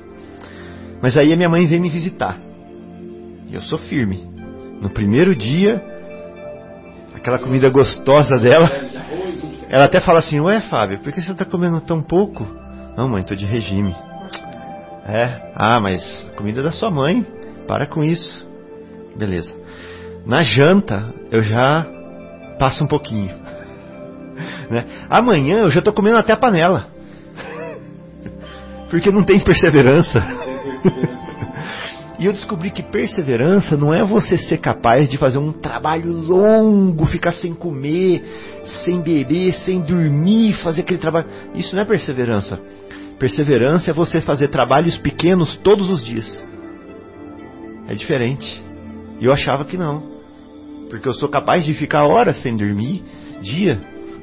Mas 1.01 1.17
aí 1.17 1.33
a 1.33 1.35
minha 1.35 1.49
mãe 1.49 1.67
vem 1.67 1.81
me 1.81 1.89
visitar. 1.89 2.39
E 3.49 3.55
eu 3.55 3.61
sou 3.61 3.77
firme. 3.77 4.28
No 4.81 4.89
primeiro 4.89 5.35
dia, 5.35 5.83
aquela 7.15 7.37
comida 7.37 7.69
gostosa 7.69 8.35
dela, 8.37 8.69
ela 9.69 9.85
até 9.85 9.99
fala 9.99 10.19
assim: 10.19 10.39
Ué, 10.39 10.61
Fábio, 10.61 10.99
por 10.99 11.11
que 11.11 11.21
você 11.21 11.31
está 11.31 11.45
comendo 11.45 11.81
tão 11.81 12.01
pouco? 12.01 12.47
Não, 12.97 13.07
mãe, 13.07 13.23
tô 13.23 13.35
de 13.35 13.45
regime. 13.45 13.95
É, 15.05 15.51
ah, 15.55 15.79
mas 15.79 16.27
a 16.31 16.35
comida 16.35 16.61
é 16.61 16.63
da 16.63 16.71
sua 16.71 16.89
mãe. 16.91 17.25
Para 17.67 17.85
com 17.85 18.03
isso. 18.03 18.47
Beleza. 19.15 19.53
Na 20.25 20.41
janta, 20.41 21.13
eu 21.31 21.43
já 21.43 21.85
passo 22.57 22.83
um 22.83 22.87
pouquinho. 22.87 23.33
Né? 24.69 24.85
Amanhã 25.09 25.61
eu 25.61 25.69
já 25.71 25.81
tô 25.81 25.91
comendo 25.91 26.19
até 26.19 26.31
a 26.31 26.37
panela. 26.37 26.85
Porque 28.89 29.11
não 29.11 29.23
tem 29.23 29.39
perseverança. 29.39 30.23
E 32.19 32.25
eu 32.25 32.33
descobri 32.33 32.69
que 32.69 32.83
perseverança 32.83 33.77
não 33.77 33.93
é 33.93 34.03
você 34.03 34.35
ser 34.35 34.57
capaz 34.57 35.07
de 35.07 35.17
fazer 35.17 35.37
um 35.37 35.53
trabalho 35.53 36.11
longo, 36.11 37.05
ficar 37.05 37.31
sem 37.31 37.53
comer, 37.53 38.21
sem 38.83 39.01
beber, 39.01 39.53
sem 39.53 39.79
dormir, 39.79 40.51
fazer 40.61 40.81
aquele 40.81 40.99
trabalho. 40.99 41.27
Isso 41.55 41.73
não 41.73 41.81
é 41.81 41.85
perseverança. 41.85 42.59
Perseverança 43.17 43.91
é 43.91 43.93
você 43.93 44.19
fazer 44.19 44.49
trabalhos 44.49 44.97
pequenos 44.97 45.55
todos 45.63 45.89
os 45.89 46.03
dias. 46.03 46.45
É 47.87 47.95
diferente. 47.95 48.65
E 49.21 49.23
eu 49.23 49.31
achava 49.31 49.63
que 49.63 49.77
não. 49.77 50.03
Porque 50.89 51.07
eu 51.07 51.13
sou 51.13 51.29
capaz 51.29 51.63
de 51.63 51.73
ficar 51.73 52.03
horas 52.03 52.41
sem 52.41 52.57
dormir, 52.57 53.01
dia, 53.41 53.79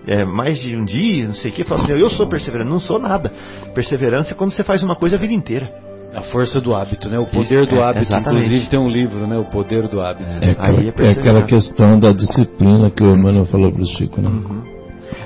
é, 0.06 0.22
mais 0.26 0.58
de 0.58 0.76
um 0.76 0.84
dia, 0.84 1.28
não 1.28 1.34
sei 1.34 1.50
o 1.50 1.54
que. 1.54 1.64
Falo 1.64 1.82
assim, 1.82 1.92
eu 1.92 2.10
sou 2.10 2.26
perseverante. 2.26 2.68
Não 2.68 2.80
sou 2.80 2.98
nada. 2.98 3.32
Perseverança 3.74 4.32
é 4.32 4.36
quando 4.36 4.52
você 4.52 4.62
faz 4.62 4.82
uma 4.82 4.96
coisa 4.96 5.16
a 5.16 5.18
vida 5.18 5.32
inteira. 5.32 5.85
A 6.16 6.22
força 6.22 6.60
do 6.62 6.74
hábito, 6.74 7.08
né? 7.10 7.18
O 7.18 7.26
poder 7.26 7.66
do 7.66 7.76
É, 7.76 7.82
hábito. 7.82 8.04
exatamente. 8.06 8.46
Inclusive 8.46 8.70
tem 8.70 8.80
um 8.80 8.88
livro, 8.88 9.26
né? 9.26 9.36
O 9.36 9.44
poder 9.44 9.86
do 9.86 10.00
hábito. 10.00 10.26
É, 10.40 10.50
aquela, 10.52 10.78
Aí 10.80 10.86
é 10.86 10.86
é 10.86 10.88
aquela 10.88 10.92
perseverança. 10.92 11.46
questão 11.46 11.98
da 11.98 12.12
disciplina 12.12 12.90
que 12.90 13.02
o 13.02 13.14
Emmanuel 13.14 13.44
falou 13.46 13.70
para 13.70 13.82
o 13.82 13.86
Chico, 13.86 14.20
né? 14.22 14.30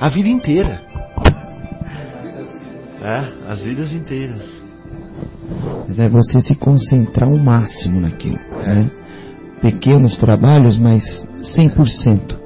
A 0.01 0.09
vida 0.09 0.29
inteira. 0.29 0.83
É, 3.03 3.53
as 3.53 3.63
vidas 3.63 3.93
inteiras. 3.93 4.43
Mas 5.87 5.99
é 5.99 6.09
você 6.09 6.41
se 6.41 6.55
concentrar 6.55 7.29
ao 7.29 7.39
máximo 7.39 8.01
naquilo. 8.01 8.39
Né? 8.67 8.91
Pequenos 9.63 10.17
trabalhos, 10.19 10.77
mas 10.77 11.03
100%. 11.57 12.37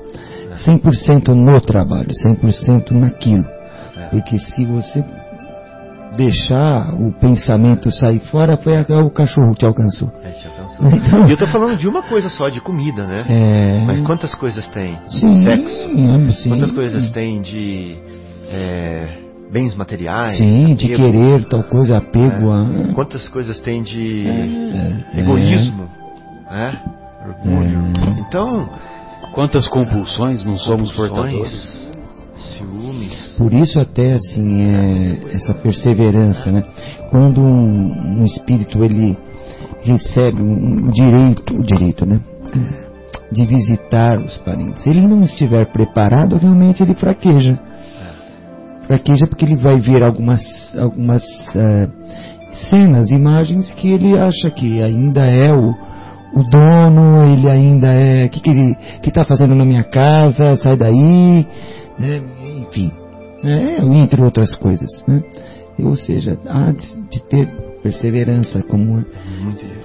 100% 0.57 1.29
no 1.35 1.61
trabalho, 1.61 2.09
100% 2.13 2.93
naquilo. 2.93 3.45
Porque 4.11 4.39
se 4.39 4.65
você 4.65 5.03
deixar 6.17 6.95
o 6.95 7.13
pensamento 7.13 7.91
sair 7.91 8.21
fora, 8.31 8.57
foi 8.57 8.77
a- 8.77 9.05
o 9.05 9.11
cachorro 9.11 9.53
que 9.53 9.61
te 9.61 9.67
alcançou. 9.67 10.11
É, 10.23 10.29
te 10.31 10.47
alcançou. 10.47 10.87
Então- 10.91 11.29
E 11.29 11.31
eu 11.33 11.37
tô 11.37 11.47
falando 11.49 11.79
de 11.79 11.87
uma 11.89 12.03
coisa 12.03 12.29
só, 12.29 12.49
de 12.49 12.61
comida, 12.61 13.07
né? 13.07 13.25
É... 13.29 13.85
Mas 13.87 14.01
quantas 14.03 14.35
coisas 14.35 14.67
tem? 14.69 14.99
Sim, 15.09 15.43
Sexo. 15.45 16.43
sim. 16.43 16.49
Quantas 16.51 16.73
coisas 16.73 17.11
tem 17.11 17.41
de 17.43 17.97
é, 18.51 19.09
bens 19.53 19.75
materiais? 19.75 20.37
Sim, 20.37 20.75
de 20.75 20.95
apego? 20.95 21.13
querer 21.13 21.45
tal 21.45 21.63
coisa, 21.63 21.97
apego 21.99 22.51
a... 22.51 22.93
Quantas 22.95 23.29
coisas 23.29 23.59
tem 23.61 23.83
de 23.83 24.27
É, 24.27 25.21
egoísmo? 25.21 25.89
né? 26.51 26.81
Orgulho. 27.27 28.19
Então, 28.19 28.69
Quantas 29.33 29.67
compulsões 29.67 30.45
não 30.45 30.57
somos 30.59 30.93
compulsões, 30.93 31.33
portadores? 31.33 31.84
Ciúmes. 32.65 33.35
Por 33.37 33.53
isso 33.53 33.81
até 33.81 34.15
assim 34.15 34.63
é, 34.63 35.35
essa 35.35 35.55
perseverança, 35.55 36.51
né? 36.51 36.65
Quando 37.11 37.41
um, 37.41 38.21
um 38.21 38.25
espírito 38.25 38.83
ele 38.83 39.17
recebe 39.83 40.43
um, 40.43 40.87
um 40.87 40.91
direito, 40.91 41.55
o 41.55 41.63
direito, 41.63 42.07
né? 42.07 42.21
De 43.31 43.45
visitar 43.47 44.19
os 44.19 44.37
parentes. 44.39 44.83
Se 44.83 44.91
ele 44.91 45.07
não 45.07 45.23
estiver 45.23 45.67
preparado, 45.67 46.37
realmente 46.37 46.83
ele 46.83 46.95
fraqueja. 46.95 47.59
Fraqueja 48.87 49.27
porque 49.27 49.45
ele 49.45 49.57
vai 49.57 49.81
ver 49.81 50.03
algumas 50.03 50.43
algumas 50.77 51.23
eh, 51.57 51.89
cenas, 52.71 53.11
imagens 53.11 53.73
que 53.73 53.91
ele 53.91 54.19
acha 54.19 54.51
que 54.51 54.83
ainda 54.83 55.25
é 55.25 55.53
o 55.53 55.75
o 56.35 56.43
dono, 56.43 57.33
ele 57.33 57.49
ainda 57.49 57.87
é, 57.93 58.27
o 58.27 58.29
que 58.29 58.41
que 58.41 58.51
ele 58.51 58.77
que 59.01 59.09
está 59.09 59.25
fazendo 59.25 59.55
na 59.55 59.65
minha 59.65 59.85
casa, 59.85 60.57
sai 60.57 60.77
daí, 60.77 61.47
né? 61.97 62.23
Enfim, 63.45 63.95
é, 63.97 64.03
entre 64.03 64.23
outras 64.23 64.55
coisas. 64.55 64.89
Né? 65.07 65.23
Ou 65.81 65.97
seja, 65.97 66.39
há 66.47 66.71
de, 66.73 67.01
de 67.11 67.23
ter 67.25 67.47
perseverança, 67.83 68.63
como 68.63 69.05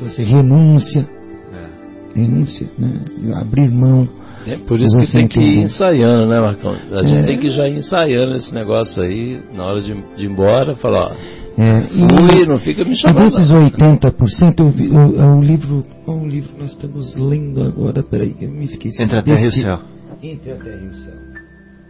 você 0.01 0.23
renúncia, 0.23 1.07
É. 1.53 2.19
renúncia, 2.19 2.67
né? 2.77 3.01
abrir 3.35 3.69
mão. 3.69 4.07
É 4.47 4.55
por 4.55 4.79
isso 4.79 4.97
que 4.97 5.05
Você 5.05 5.17
tem 5.17 5.27
que 5.27 5.39
ir 5.39 5.59
ensaiando, 5.63 6.25
né, 6.27 6.39
Marcão? 6.39 6.75
A 6.91 7.01
gente 7.03 7.23
É. 7.23 7.25
tem 7.25 7.37
que 7.39 7.49
já 7.49 7.67
ir 7.67 7.77
ensaiando 7.77 8.35
esse 8.35 8.53
negócio 8.53 9.03
aí, 9.03 9.39
na 9.53 9.65
hora 9.65 9.81
de, 9.81 9.93
de 9.93 10.23
ir 10.23 10.29
embora, 10.31 10.75
falar, 10.75 11.11
ó, 11.11 11.39
É, 11.61 11.81
fui, 11.81 12.45
não 12.45 12.57
fica 12.57 12.85
me 12.85 12.95
chamando. 12.95 13.23
desses 13.25 13.49
não. 13.49 13.65
80%, 13.69 14.59
eu 14.59 14.69
vi, 14.69 14.87
o, 14.87 15.37
o 15.37 15.41
livro, 15.41 15.83
qual 16.05 16.17
o 16.17 16.25
livro 16.27 16.51
nós 16.57 16.71
estamos 16.71 17.17
lendo 17.17 17.61
agora? 17.61 18.01
Peraí, 18.01 18.33
eu 18.39 18.49
me 18.49 18.63
esqueci. 18.63 19.03
Entre 19.03 19.17
a 19.17 19.21
terra 19.21 19.41
e 19.41 19.47
o 19.47 19.51
céu. 19.51 19.79
Entre 20.23 20.51
a 20.51 20.55
terra 20.55 20.79
e 20.83 20.87
o 20.87 20.93
céu. 20.93 21.13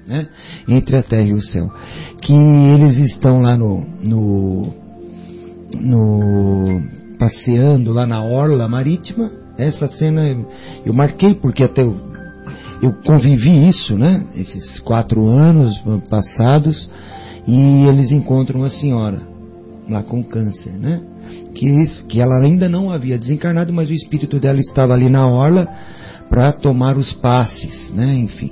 Né? 0.10 0.28
Entre 0.68 0.96
a 0.96 1.04
terra 1.04 1.28
e 1.28 1.34
o 1.34 1.42
céu. 1.42 1.70
Que 2.20 2.34
eles 2.34 2.98
estão 2.98 3.42
lá 3.42 3.56
no, 3.56 3.86
no, 4.04 4.74
no 5.80 6.82
passeando 7.20 7.94
lá 7.94 8.08
na 8.08 8.24
orla 8.24 8.68
marítima. 8.68 9.30
Essa 9.56 9.88
cena 9.88 10.28
eu, 10.86 10.94
marquei 10.94 11.36
porque 11.36 11.64
até 11.64 11.84
eu, 11.84 11.96
eu 12.82 12.94
convivi 13.06 13.68
isso, 13.68 13.96
né? 13.98 14.24
Esses 14.36 14.80
quatro 14.80 15.28
anos 15.28 15.78
passados 16.10 16.90
e 17.46 17.86
eles 17.86 18.12
encontram 18.12 18.64
a 18.64 18.70
senhora 18.70 19.22
lá 19.88 20.02
com 20.02 20.24
câncer, 20.24 20.72
né? 20.74 21.02
Que, 21.54 21.70
isso- 21.70 22.04
que 22.06 22.20
ela 22.20 22.40
ainda 22.44 22.68
não 22.68 22.90
havia 22.92 23.18
desencarnado, 23.18 23.72
mas 23.74 23.90
o 23.90 23.94
espírito 23.94 24.40
dela 24.40 24.60
estava 24.60 24.94
ali 24.94 25.10
na 25.10 25.28
orla 25.28 25.68
para 26.30 26.52
tomar 26.54 26.98
os 26.98 27.12
passes, 27.14 27.92
né? 27.94 28.16
Enfim. 28.16 28.52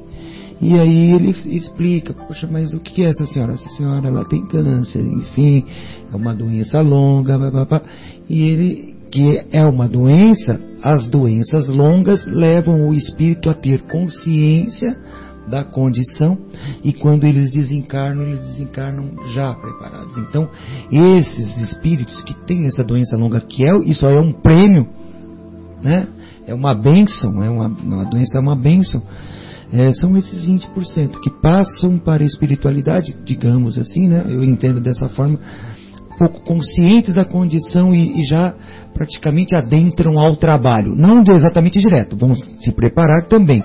E 0.61 0.73
aí 0.79 1.13
ele 1.13 1.35
explica, 1.55 2.13
poxa, 2.13 2.47
mas 2.49 2.73
o 2.73 2.79
que 2.79 3.03
é 3.03 3.09
essa 3.09 3.25
senhora? 3.27 3.53
Essa 3.53 3.69
senhora, 3.69 4.07
ela 4.07 4.25
tem 4.25 4.45
câncer, 4.45 5.01
enfim, 5.01 5.63
é 6.11 6.15
uma 6.15 6.33
doença 6.33 6.81
longa, 6.81 7.37
blá, 7.37 7.51
blá, 7.51 7.65
blá. 7.65 7.81
e 8.27 8.41
ele, 8.41 8.95
que 9.11 9.45
é 9.51 9.63
uma 9.65 9.87
doença, 9.87 10.59
as 10.81 11.07
doenças 11.07 11.69
longas 11.69 12.25
levam 12.25 12.89
o 12.89 12.93
espírito 12.93 13.49
a 13.49 13.53
ter 13.53 13.83
consciência 13.83 14.97
da 15.47 15.63
condição 15.63 16.37
e 16.83 16.91
quando 16.91 17.23
eles 17.23 17.51
desencarnam, 17.51 18.23
eles 18.23 18.41
desencarnam 18.41 19.11
já 19.33 19.53
preparados. 19.53 20.17
Então, 20.17 20.49
esses 20.91 21.57
espíritos 21.71 22.21
que 22.23 22.33
têm 22.45 22.65
essa 22.65 22.83
doença 22.83 23.15
longa, 23.15 23.39
que 23.39 23.63
é, 23.63 23.77
isso 23.85 24.05
é 24.05 24.19
um 24.19 24.33
prêmio, 24.33 24.87
né? 25.81 26.07
É 26.45 26.53
uma 26.53 26.73
bênção, 26.73 27.43
é 27.43 27.49
uma, 27.49 27.67
uma 27.67 28.05
doença 28.05 28.37
é 28.37 28.41
uma 28.41 28.55
bênção. 28.55 29.01
É, 29.71 29.91
são 29.93 30.15
esses 30.15 30.45
20% 30.45 31.19
que 31.21 31.29
passam 31.41 31.97
para 31.97 32.23
a 32.23 32.25
espiritualidade, 32.25 33.15
digamos 33.25 33.77
assim, 33.77 34.07
né? 34.07 34.25
Eu 34.29 34.43
entendo 34.43 34.79
dessa 34.79 35.09
forma, 35.09 35.37
pouco 36.17 36.41
conscientes 36.41 37.15
da 37.15 37.25
condição 37.25 37.93
e, 37.93 38.21
e 38.21 38.23
já 38.23 38.53
praticamente 38.93 39.55
adentram 39.55 40.19
ao 40.19 40.35
trabalho. 40.35 40.95
Não 40.95 41.21
exatamente 41.35 41.79
direto, 41.79 42.15
vão 42.17 42.33
se 42.33 42.71
preparar 42.71 43.27
também, 43.27 43.63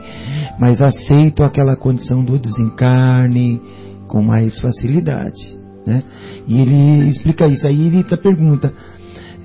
mas 0.58 0.82
aceitam 0.82 1.46
aquela 1.46 1.76
condição 1.76 2.24
do 2.24 2.38
desencarne 2.38 3.60
com 4.08 4.22
mais 4.22 4.60
facilidade. 4.60 5.56
Né? 5.86 6.02
E 6.46 6.60
ele 6.60 7.08
explica 7.08 7.46
isso. 7.46 7.66
Aí 7.66 7.86
ele 7.86 7.98
pergunta: 8.16 8.72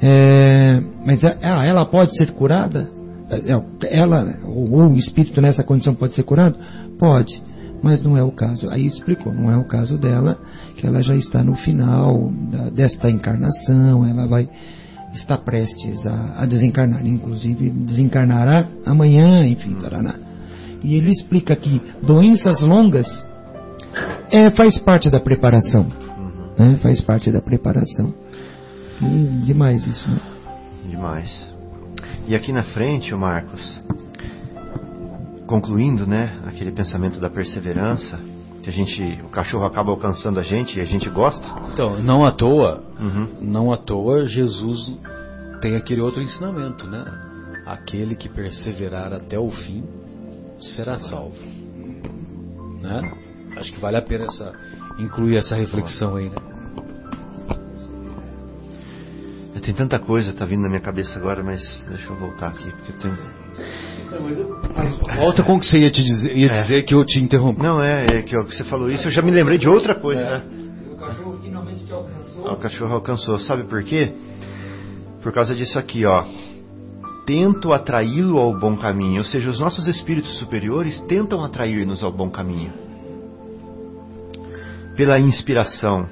é, 0.01 0.81
mas 1.05 1.23
a- 1.23 1.37
ah, 1.41 1.65
ela 1.65 1.85
pode 1.85 2.15
ser 2.15 2.31
curada? 2.31 2.96
É, 3.29 3.97
Ela, 3.97 4.37
ou, 4.45 4.71
ou 4.71 4.89
o 4.89 4.97
espírito 4.97 5.41
nessa 5.41 5.63
condição 5.63 5.93
pode 5.93 6.15
ser 6.15 6.23
curado? 6.23 6.57
Pode, 6.97 7.41
mas 7.83 8.01
não 8.01 8.17
é 8.17 8.23
o 8.23 8.31
caso. 8.31 8.69
Aí 8.69 8.85
explicou, 8.85 9.33
não 9.33 9.51
é 9.51 9.57
o 9.57 9.65
caso 9.65 9.97
dela, 9.97 10.37
que 10.75 10.85
ela 10.87 11.01
já 11.01 11.15
está 11.15 11.43
no 11.43 11.55
final 11.55 12.31
da- 12.51 12.69
desta 12.69 13.09
encarnação, 13.09 14.05
ela 14.05 14.27
vai 14.27 14.47
estar 15.13 15.37
prestes 15.39 16.05
a, 16.05 16.43
a 16.43 16.45
desencarnar, 16.45 17.05
inclusive 17.05 17.69
desencarnará 17.69 18.67
amanhã, 18.85 19.45
enfim, 19.47 19.73
taraná. 19.75 20.15
E 20.83 20.95
ele 20.95 21.11
explica 21.11 21.55
que 21.55 21.81
doenças 22.03 22.61
longas 22.61 23.07
é, 24.31 24.49
faz 24.51 24.77
parte 24.79 25.09
da 25.09 25.19
preparação, 25.19 25.87
né? 26.57 26.77
faz 26.81 27.01
parte 27.01 27.31
da 27.31 27.41
preparação. 27.41 28.13
E 29.01 29.45
demais 29.45 29.85
isso, 29.85 30.09
né? 30.09 30.19
Demais. 30.89 31.56
E 32.27 32.35
aqui 32.35 32.51
na 32.51 32.63
frente, 32.63 33.13
o 33.13 33.17
Marcos, 33.17 33.81
concluindo, 35.45 36.05
né, 36.05 36.37
aquele 36.45 36.71
pensamento 36.71 37.19
da 37.19 37.29
perseverança, 37.29 38.19
que 38.61 38.69
a 38.69 38.73
gente, 38.73 39.01
o 39.23 39.29
cachorro 39.29 39.65
acaba 39.65 39.91
alcançando 39.91 40.39
a 40.39 40.43
gente 40.43 40.77
e 40.77 40.81
a 40.81 40.85
gente 40.85 41.09
gosta. 41.09 41.47
Então, 41.73 42.01
não 42.01 42.25
à 42.25 42.31
toa, 42.31 42.83
Uhum. 42.99 43.37
não 43.41 43.71
à 43.71 43.77
toa 43.77 44.25
Jesus 44.27 44.93
tem 45.61 45.75
aquele 45.75 46.01
outro 46.01 46.21
ensinamento, 46.21 46.85
né? 46.85 47.05
Aquele 47.65 48.15
que 48.15 48.27
perseverar 48.27 49.13
até 49.13 49.39
o 49.39 49.49
fim 49.49 49.83
será 50.59 50.99
salvo. 50.99 51.35
Né? 52.81 53.11
Acho 53.55 53.71
que 53.73 53.79
vale 53.79 53.97
a 53.97 54.01
pena 54.01 54.25
essa, 54.25 54.53
incluir 54.99 55.37
essa 55.37 55.55
reflexão 55.55 56.15
aí, 56.17 56.29
né? 56.29 56.35
Tem 59.61 59.73
tanta 59.73 59.99
coisa 59.99 60.33
tá 60.33 60.45
vindo 60.45 60.61
na 60.61 60.69
minha 60.69 60.79
cabeça 60.79 61.17
agora, 61.17 61.43
mas 61.43 61.61
deixa 61.89 62.09
eu 62.09 62.15
voltar 62.15 62.47
aqui, 62.47 62.69
porque 62.71 62.91
eu 62.91 62.97
tenho... 62.99 63.17
Volta 65.17 65.43
com 65.43 65.55
o 65.55 65.59
que 65.59 65.65
você 65.65 65.79
ia 65.79 65.91
te 65.91 66.03
dizer, 66.03 66.37
ia 66.37 66.47
É. 66.47 66.61
dizer 66.61 66.83
que 66.83 66.93
eu 66.95 67.03
te 67.05 67.19
interrompi. 67.19 67.61
Não, 67.61 67.81
é, 67.81 68.19
é 68.19 68.21
que 68.21 68.37
ó, 68.37 68.43
você 68.43 68.63
falou 68.63 68.89
isso, 68.89 69.07
eu 69.07 69.11
já 69.11 69.21
me 69.21 69.31
lembrei 69.31 69.57
de 69.57 69.67
outra 69.67 69.95
coisa, 69.95 70.23
né? 70.23 70.43
O 70.91 70.95
cachorro 70.95 71.37
finalmente 71.41 71.85
te 71.85 71.91
alcançou. 71.91 72.47
Ah, 72.47 72.53
O 72.53 72.57
cachorro 72.57 72.93
alcançou. 72.93 73.39
Sabe 73.39 73.63
por 73.63 73.83
quê? 73.83 74.13
Por 75.21 75.33
causa 75.33 75.53
disso 75.53 75.77
aqui, 75.77 76.05
ó. 76.05 76.23
Tento 77.25 77.73
atraí-lo 77.73 78.37
ao 78.37 78.57
bom 78.57 78.77
caminho. 78.77 79.17
Ou 79.19 79.25
seja, 79.25 79.49
os 79.49 79.59
nossos 79.59 79.85
espíritos 79.87 80.37
superiores 80.39 80.99
tentam 81.01 81.43
atrair-nos 81.43 82.01
ao 82.03 82.11
bom 82.11 82.29
caminho. 82.29 82.71
Pela 84.95 85.19
inspiração. 85.19 86.07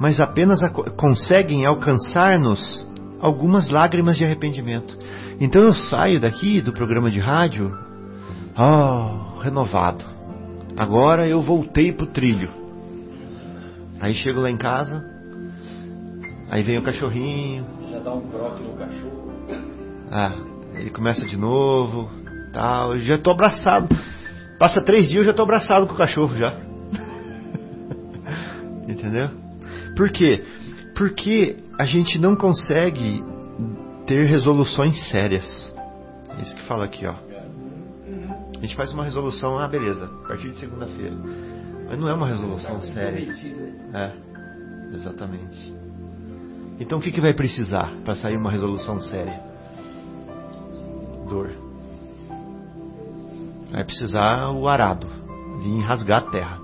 Mas 0.00 0.18
apenas 0.18 0.58
conseguem 0.96 1.64
alcançar-nos 1.66 2.88
algumas 3.20 3.68
lágrimas 3.68 4.16
de 4.16 4.24
arrependimento. 4.24 4.96
Então 5.38 5.62
eu 5.62 5.74
saio 5.74 6.18
daqui 6.18 6.62
do 6.62 6.72
programa 6.72 7.10
de 7.10 7.20
rádio, 7.20 7.70
ó, 8.56 9.38
renovado. 9.40 10.02
Agora 10.74 11.28
eu 11.28 11.42
voltei 11.42 11.92
pro 11.92 12.06
trilho. 12.06 12.48
Aí 14.00 14.14
chego 14.14 14.40
lá 14.40 14.50
em 14.50 14.56
casa, 14.56 15.04
aí 16.50 16.62
vem 16.62 16.78
o 16.78 16.82
cachorrinho, 16.82 17.66
Já 17.90 17.98
dá 17.98 18.14
um 18.14 18.22
croque 18.22 18.62
no 18.62 18.72
cachorro. 18.72 19.34
ah, 20.10 20.32
ele 20.76 20.88
começa 20.88 21.26
de 21.26 21.36
novo, 21.36 22.08
tal, 22.54 22.94
eu 22.94 23.00
já 23.00 23.18
tô 23.18 23.32
abraçado. 23.32 23.86
Passa 24.58 24.80
três 24.80 25.06
dias 25.06 25.20
eu 25.20 25.26
já 25.26 25.34
tô 25.34 25.42
abraçado 25.42 25.86
com 25.86 25.92
o 25.92 25.98
cachorro 25.98 26.34
já. 26.38 26.54
Entendeu? 28.88 29.49
Por 30.00 30.10
quê? 30.10 30.42
Porque 30.96 31.58
a 31.78 31.84
gente 31.84 32.18
não 32.18 32.34
consegue 32.34 33.22
ter 34.06 34.24
resoluções 34.24 35.10
sérias. 35.10 35.74
É 36.38 36.40
isso 36.40 36.56
que 36.56 36.62
fala 36.62 36.86
aqui, 36.86 37.04
ó. 37.04 37.12
A 37.12 38.62
gente 38.62 38.74
faz 38.76 38.94
uma 38.94 39.04
resolução, 39.04 39.58
ah, 39.58 39.68
beleza, 39.68 40.06
a 40.06 40.26
partir 40.26 40.52
de 40.52 40.58
segunda-feira. 40.58 41.14
Mas 41.86 41.98
não 41.98 42.08
é 42.08 42.14
uma 42.14 42.26
resolução 42.26 42.80
séria. 42.80 43.30
É, 43.92 44.94
exatamente. 44.94 45.74
Então 46.78 46.98
o 46.98 47.02
que, 47.02 47.12
que 47.12 47.20
vai 47.20 47.34
precisar 47.34 47.92
para 48.02 48.14
sair 48.14 48.38
uma 48.38 48.50
resolução 48.50 49.02
séria? 49.02 49.38
Dor. 51.28 51.50
Vai 53.70 53.84
precisar 53.84 54.48
o 54.48 54.66
arado, 54.66 55.06
vir 55.62 55.82
rasgar 55.82 56.20
a 56.26 56.30
terra. 56.30 56.59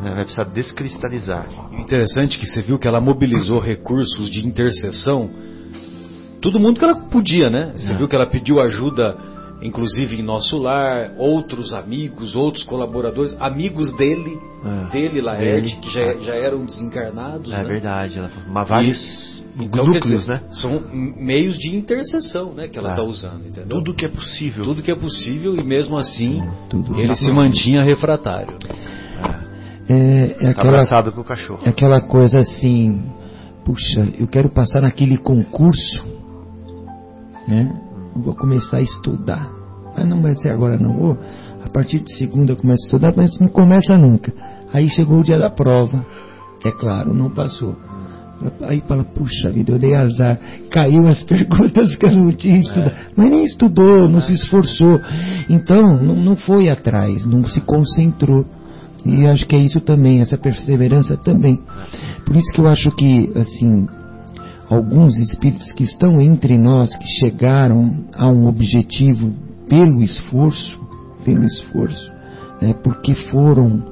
Né? 0.00 0.14
Vai 0.14 0.24
precisar 0.24 0.44
descristalizar. 0.44 1.46
E 1.72 1.80
interessante 1.80 2.36
é 2.36 2.40
que 2.40 2.46
você 2.46 2.62
viu 2.62 2.78
que 2.78 2.86
ela 2.88 3.00
mobilizou 3.00 3.58
recursos 3.60 4.30
de 4.30 4.46
intercessão. 4.46 5.30
Todo 6.40 6.60
mundo 6.60 6.78
que 6.78 6.84
ela 6.84 6.96
podia, 7.08 7.48
né? 7.48 7.72
Você 7.76 7.92
É. 7.92 7.96
viu 7.96 8.06
que 8.06 8.14
ela 8.14 8.26
pediu 8.28 8.60
ajuda, 8.60 9.16
inclusive 9.62 10.20
em 10.20 10.22
nosso 10.22 10.58
lar, 10.58 11.12
outros 11.16 11.72
amigos, 11.72 12.34
outros 12.36 12.64
colaboradores, 12.64 13.34
amigos 13.40 13.92
dele, 13.96 14.38
É. 14.64 14.90
dele, 14.92 15.20
Laerte, 15.22 15.76
que 15.76 15.90
já, 15.90 16.14
já 16.20 16.34
eram 16.34 16.66
desencarnados. 16.66 17.50
É 17.52 17.62
né? 17.62 17.64
verdade, 17.64 18.18
ela 18.18 18.28
falou, 18.28 18.50
mas 18.52 18.68
vários 18.68 19.44
Então, 19.58 19.68
quer 19.86 19.94
núcleos, 19.94 20.20
dizer, 20.22 20.28
né? 20.32 20.42
São 20.50 20.82
meios 20.92 21.56
de 21.56 21.74
intercessão, 21.74 22.52
né, 22.52 22.66
que 22.68 22.76
ela 22.78 22.88
É. 22.88 22.92
está 22.92 23.02
usando, 23.04 23.46
entendeu? 23.46 23.68
Tudo 23.78 23.94
que 23.94 24.04
é 24.04 24.08
possível. 24.08 24.64
Tudo 24.64 24.82
que 24.82 24.90
é 24.92 24.96
possível 24.96 25.54
e 25.54 25.62
mesmo 25.62 25.96
assim 25.96 26.42
Tudo. 26.68 27.00
ele 27.00 27.14
se 27.14 27.30
mantinha 27.30 27.82
refratário. 27.82 28.58
É, 29.88 30.46
é 30.46 30.48
aquela, 30.50 30.70
abraçado 30.70 31.12
com 31.12 31.20
o 31.20 31.24
cachorro. 31.24 31.60
é 31.64 31.68
aquela 31.68 32.00
coisa 32.00 32.38
assim, 32.38 33.04
puxa, 33.64 34.08
eu 34.18 34.26
quero 34.26 34.48
passar 34.48 34.80
naquele 34.80 35.18
concurso, 35.18 36.04
né? 37.46 37.70
Vou 38.16 38.34
começar 38.34 38.78
a 38.78 38.82
estudar. 38.82 39.50
mas 39.96 40.06
não 40.06 40.22
vai 40.22 40.34
ser 40.34 40.50
agora 40.50 40.78
não. 40.78 40.98
Ou, 40.98 41.18
a 41.64 41.68
partir 41.68 42.00
de 42.00 42.16
segunda 42.16 42.52
eu 42.52 42.56
começo 42.56 42.82
a 42.84 42.86
estudar, 42.86 43.12
mas 43.16 43.38
não 43.38 43.48
começa 43.48 43.98
nunca. 43.98 44.32
Aí 44.72 44.88
chegou 44.88 45.18
o 45.18 45.24
dia 45.24 45.38
da 45.38 45.50
prova. 45.50 46.04
É 46.64 46.70
claro, 46.70 47.12
não 47.12 47.30
passou. 47.30 47.76
Aí 48.62 48.82
fala, 48.86 49.04
puxa 49.04 49.50
vida, 49.50 49.72
eu 49.72 49.78
dei 49.78 49.94
azar. 49.94 50.38
Caiu 50.70 51.06
as 51.06 51.22
perguntas 51.24 51.94
que 51.96 52.06
eu 52.06 52.12
não 52.12 52.32
tinha 52.32 52.58
estudado. 52.58 52.94
Mas 53.16 53.30
nem 53.30 53.44
estudou, 53.44 54.08
não 54.08 54.20
se 54.20 54.32
esforçou. 54.34 55.00
Então, 55.48 55.80
não, 55.98 56.16
não 56.16 56.36
foi 56.36 56.68
atrás, 56.68 57.26
não 57.26 57.46
se 57.46 57.60
concentrou. 57.60 58.44
E 59.04 59.26
acho 59.26 59.46
que 59.46 59.54
é 59.54 59.58
isso 59.58 59.80
também, 59.80 60.20
essa 60.20 60.38
perseverança 60.38 61.16
também. 61.16 61.60
Por 62.24 62.36
isso 62.36 62.50
que 62.52 62.60
eu 62.60 62.68
acho 62.68 62.90
que, 62.92 63.30
assim, 63.36 63.86
alguns 64.68 65.18
espíritos 65.18 65.72
que 65.72 65.84
estão 65.84 66.20
entre 66.20 66.56
nós, 66.56 66.96
que 66.96 67.06
chegaram 67.20 68.04
a 68.14 68.28
um 68.28 68.46
objetivo 68.46 69.32
pelo 69.68 70.02
esforço, 70.02 70.80
pelo 71.24 71.44
esforço, 71.44 72.12
né, 72.60 72.74
porque 72.82 73.14
foram 73.14 73.82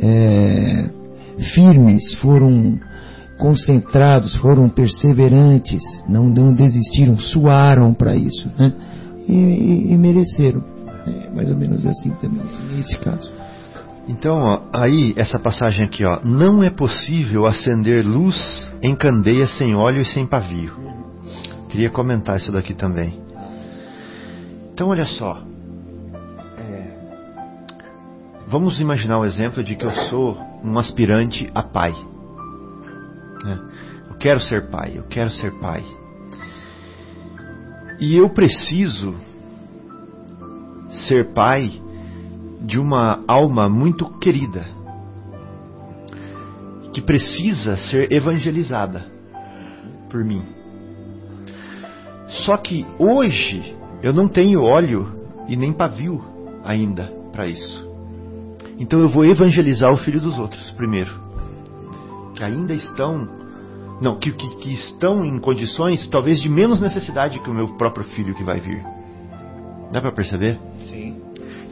é, 0.00 0.90
firmes, 1.54 2.14
foram 2.14 2.78
concentrados, 3.38 4.36
foram 4.36 4.68
perseverantes, 4.68 5.82
não, 6.08 6.28
não 6.28 6.52
desistiram, 6.52 7.18
suaram 7.18 7.92
para 7.92 8.14
isso, 8.14 8.48
né? 8.58 8.72
E, 9.28 9.34
e, 9.34 9.92
e 9.92 9.96
mereceram. 9.96 10.62
É 11.06 11.30
mais 11.34 11.50
ou 11.50 11.56
menos 11.56 11.84
assim 11.84 12.10
também, 12.20 12.44
nesse 12.76 12.96
caso. 12.98 13.32
Então, 14.08 14.36
ó, 14.36 14.62
aí, 14.72 15.14
essa 15.16 15.38
passagem 15.38 15.84
aqui, 15.84 16.04
ó. 16.04 16.20
Não 16.24 16.62
é 16.62 16.70
possível 16.70 17.46
acender 17.46 18.04
luz 18.04 18.72
em 18.82 18.96
candeia 18.96 19.46
sem 19.46 19.74
óleo 19.74 20.02
e 20.02 20.06
sem 20.06 20.26
pavio. 20.26 20.72
Queria 21.68 21.88
comentar 21.88 22.36
isso 22.36 22.50
daqui 22.50 22.74
também. 22.74 23.20
Então, 24.72 24.88
olha 24.88 25.04
só. 25.04 25.42
É, 26.58 26.96
vamos 28.48 28.80
imaginar 28.80 29.18
o 29.18 29.24
exemplo 29.24 29.62
de 29.62 29.76
que 29.76 29.86
eu 29.86 29.92
sou 30.08 30.36
um 30.64 30.78
aspirante 30.78 31.48
a 31.54 31.62
pai. 31.62 31.92
né? 33.44 33.58
Eu 34.10 34.16
quero 34.16 34.40
ser 34.40 34.68
pai, 34.68 34.94
eu 34.96 35.04
quero 35.04 35.30
ser 35.30 35.52
pai. 35.60 35.84
E 38.00 38.16
eu 38.16 38.28
preciso 38.30 39.14
ser 40.90 41.32
pai 41.32 41.80
de 42.62 42.78
uma 42.78 43.22
alma 43.26 43.68
muito 43.68 44.08
querida, 44.18 44.64
que 46.92 47.00
precisa 47.00 47.76
ser 47.76 48.12
evangelizada 48.12 49.04
por 50.08 50.24
mim. 50.24 50.42
Só 52.44 52.56
que 52.56 52.86
hoje 52.98 53.76
eu 54.02 54.12
não 54.12 54.28
tenho 54.28 54.62
óleo 54.62 55.12
e 55.48 55.56
nem 55.56 55.72
pavio 55.72 56.22
ainda 56.64 57.12
para 57.32 57.46
isso. 57.46 57.90
Então 58.78 59.00
eu 59.00 59.08
vou 59.08 59.24
evangelizar 59.24 59.90
o 59.92 59.98
filho 59.98 60.20
dos 60.20 60.38
outros 60.38 60.70
primeiro, 60.72 61.10
que 62.34 62.44
ainda 62.44 62.74
estão, 62.74 63.28
não, 64.00 64.18
que, 64.18 64.32
que, 64.32 64.56
que 64.56 64.74
estão 64.74 65.24
em 65.24 65.38
condições 65.38 66.06
talvez 66.08 66.40
de 66.40 66.48
menos 66.48 66.80
necessidade 66.80 67.38
que 67.40 67.50
o 67.50 67.54
meu 67.54 67.76
próprio 67.76 68.04
filho 68.04 68.34
que 68.34 68.44
vai 68.44 68.60
vir. 68.60 68.82
Dá 69.92 70.00
para 70.00 70.12
perceber? 70.12 70.58
Sim. 70.88 71.21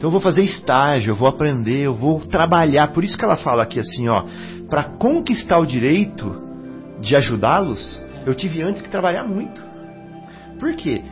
Então 0.01 0.07
eu 0.07 0.13
vou 0.13 0.19
fazer 0.19 0.41
estágio, 0.41 1.11
eu 1.11 1.15
vou 1.15 1.27
aprender, 1.27 1.77
eu 1.77 1.93
vou 1.93 2.21
trabalhar. 2.21 2.87
Por 2.87 3.03
isso 3.03 3.15
que 3.15 3.23
ela 3.23 3.35
fala 3.35 3.61
aqui 3.61 3.79
assim, 3.79 4.09
ó, 4.09 4.23
para 4.67 4.83
conquistar 4.83 5.59
o 5.59 5.65
direito 5.65 6.35
de 6.99 7.15
ajudá-los, 7.15 8.03
eu 8.25 8.33
tive 8.33 8.63
antes 8.63 8.81
que 8.81 8.89
trabalhar 8.89 9.23
muito. 9.25 9.61
Por 10.59 10.73
quê? 10.73 11.03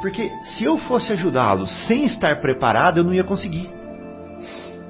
Porque 0.00 0.30
se 0.44 0.62
eu 0.62 0.78
fosse 0.78 1.12
ajudá-los 1.12 1.68
sem 1.88 2.04
estar 2.04 2.40
preparado, 2.40 2.98
eu 2.98 3.04
não 3.04 3.12
ia 3.12 3.24
conseguir. 3.24 3.68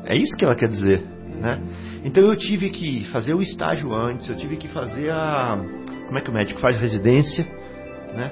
É 0.05 0.14
isso 0.14 0.37
que 0.37 0.45
ela 0.45 0.55
quer 0.55 0.68
dizer, 0.68 1.03
né? 1.41 1.62
Então 2.05 2.25
eu 2.25 2.37
tive 2.37 2.68
que 2.68 3.05
fazer 3.07 3.33
o 3.33 3.41
estágio 3.41 3.95
antes, 3.95 4.29
eu 4.29 4.37
tive 4.37 4.59
que 4.59 4.68
fazer 4.68 5.11
a 5.11 5.59
como 6.09 6.18
é 6.18 6.20
que 6.20 6.29
o 6.29 6.35
médico 6.35 6.61
faz 6.61 6.77
residência, 6.77 7.47
né? 8.14 8.31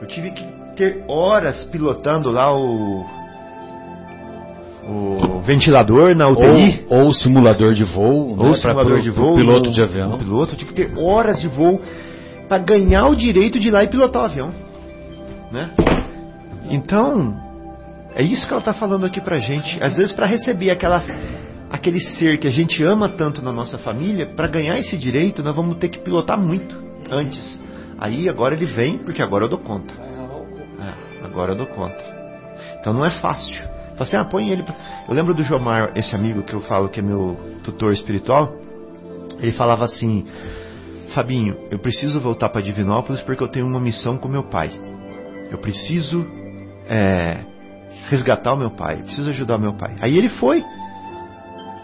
Eu 0.00 0.08
tive 0.08 0.32
que 0.32 0.44
ter 0.74 1.04
horas 1.06 1.62
pilotando 1.66 2.28
lá 2.28 2.52
o 2.52 3.21
o 4.88 5.40
ventilador 5.40 6.16
na 6.16 6.28
UTI. 6.28 6.84
Ou, 6.90 7.04
ou 7.06 7.14
simulador 7.14 7.72
de 7.74 7.84
voo, 7.84 8.30
Ou 8.38 8.48
né, 8.50 8.54
simulador 8.54 8.92
pra- 8.94 9.02
de 9.02 9.10
voo. 9.10 9.34
piloto 9.36 9.66
no- 9.66 9.70
de 9.72 9.82
avião. 9.82 10.18
piloto, 10.18 10.54
eu 10.54 10.58
tive 10.58 10.72
que 10.72 10.86
ter 10.86 10.98
horas 10.98 11.40
de 11.40 11.48
voo 11.48 11.80
para 12.48 12.58
ganhar 12.58 13.06
o 13.08 13.14
direito 13.16 13.58
de 13.60 13.68
ir 13.68 13.70
lá 13.70 13.82
e 13.84 13.88
pilotar 13.88 14.22
o 14.22 14.24
avião. 14.26 14.52
Né? 15.50 15.70
Então, 16.70 17.34
é 18.14 18.22
isso 18.22 18.46
que 18.46 18.52
ela 18.52 18.60
está 18.60 18.74
falando 18.74 19.04
aqui 19.06 19.20
pra 19.20 19.38
gente. 19.38 19.82
Às 19.82 19.96
vezes, 19.96 20.12
para 20.12 20.26
receber 20.26 20.70
aquela, 20.70 21.02
aquele 21.70 22.00
ser 22.00 22.38
que 22.38 22.46
a 22.46 22.50
gente 22.50 22.82
ama 22.84 23.08
tanto 23.08 23.42
na 23.42 23.52
nossa 23.52 23.78
família, 23.78 24.26
para 24.26 24.48
ganhar 24.48 24.78
esse 24.78 24.96
direito, 24.96 25.42
nós 25.42 25.54
vamos 25.54 25.76
ter 25.76 25.88
que 25.88 25.98
pilotar 25.98 26.38
muito 26.38 26.74
antes. 27.10 27.58
Aí 27.98 28.28
agora 28.28 28.54
ele 28.54 28.66
vem, 28.66 28.98
porque 28.98 29.22
agora 29.22 29.44
eu 29.44 29.48
dou 29.48 29.58
conta. 29.58 29.94
É, 30.80 31.24
agora 31.24 31.52
eu 31.52 31.56
dou 31.56 31.66
conta. 31.66 32.02
Então 32.80 32.92
não 32.92 33.04
é 33.04 33.10
fácil. 33.10 33.54
Fala 33.92 34.02
assim, 34.02 34.16
ah, 34.16 34.24
põe 34.24 34.50
ele. 34.50 34.64
Eu 35.08 35.14
lembro 35.14 35.34
do 35.34 35.42
Jomar, 35.42 35.92
esse 35.94 36.14
amigo 36.14 36.42
que 36.42 36.54
eu 36.54 36.60
falo 36.62 36.88
que 36.88 37.00
é 37.00 37.02
meu 37.02 37.36
tutor 37.62 37.92
espiritual. 37.92 38.52
Ele 39.38 39.52
falava 39.52 39.84
assim: 39.84 40.26
Fabinho, 41.14 41.56
eu 41.70 41.78
preciso 41.78 42.20
voltar 42.20 42.48
para 42.48 42.62
Divinópolis 42.62 43.20
porque 43.22 43.42
eu 43.42 43.48
tenho 43.48 43.66
uma 43.66 43.80
missão 43.80 44.16
com 44.16 44.28
meu 44.28 44.44
pai. 44.44 44.70
Eu 45.50 45.58
preciso 45.58 46.24
é, 46.88 47.44
resgatar 48.08 48.54
o 48.54 48.58
meu 48.58 48.70
pai, 48.70 49.00
eu 49.00 49.04
preciso 49.04 49.28
ajudar 49.30 49.56
o 49.56 49.60
meu 49.60 49.74
pai. 49.74 49.94
Aí 50.00 50.16
ele 50.16 50.28
foi. 50.30 50.64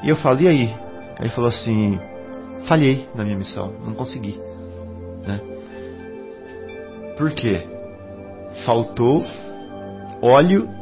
E 0.02 0.08
eu 0.08 0.16
falei, 0.16 0.46
e 0.46 0.48
aí? 0.48 0.74
Aí 1.18 1.22
ele 1.22 1.30
falou 1.30 1.50
assim: 1.50 1.98
falhei 2.66 3.08
na 3.14 3.24
minha 3.24 3.36
missão, 3.36 3.74
não 3.84 3.94
consegui. 3.94 4.40
Né? 5.26 5.40
Por 7.16 7.32
quê? 7.32 7.66
Faltou 8.64 9.24
óleo 10.22 10.77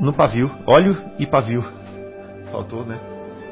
no 0.00 0.12
pavio. 0.12 0.50
Óleo 0.66 0.96
e 1.18 1.26
pavio. 1.26 1.64
Faltou, 2.50 2.84
né? 2.84 2.98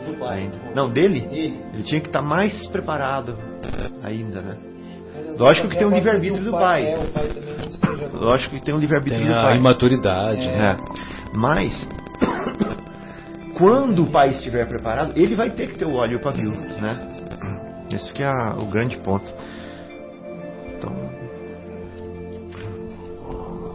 Do 0.07 0.15
pai. 0.19 0.41
Ainda. 0.43 0.57
Não, 0.75 0.91
dele? 0.91 1.21
Dele. 1.23 1.61
Ele 1.73 1.83
tinha 1.83 2.01
que 2.01 2.09
estar 2.09 2.23
mais 2.23 2.67
preparado 2.69 3.37
ainda, 4.03 4.41
né? 4.43 4.57
Lógico 5.39 5.69
que 5.69 5.77
tem 5.79 5.87
um 5.87 5.91
livre-arbítrio 5.95 6.45
do 6.45 6.51
pai. 6.53 6.85
É, 6.87 6.99
o 6.99 7.07
pai 7.11 7.29
Lógico 8.13 8.55
que 8.57 8.65
tem 8.65 8.75
um 8.75 8.79
livre-arbítrio 8.79 9.25
Tem 9.25 9.33
do 9.33 9.39
a 9.39 9.43
pai. 9.43 9.57
imaturidade, 9.57 10.47
né? 10.47 10.77
É. 10.79 11.37
Mas, 11.37 11.89
quando 13.59 14.05
o 14.05 14.11
pai 14.13 14.31
estiver 14.31 14.67
preparado, 14.69 15.13
ele 15.17 15.35
vai 15.35 15.51
ter 15.51 15.69
que 15.69 15.77
ter 15.79 15.85
o 15.87 15.95
óleo 15.95 16.13
e 16.13 16.17
o 16.17 16.21
pavio, 16.21 16.51
né? 16.51 17.09
Esse 17.91 18.13
que 18.13 18.23
é 18.23 18.27
a- 18.27 18.55
o 18.59 18.67
grande 18.67 18.97
ponto. 18.99 19.25
Então, 20.77 20.93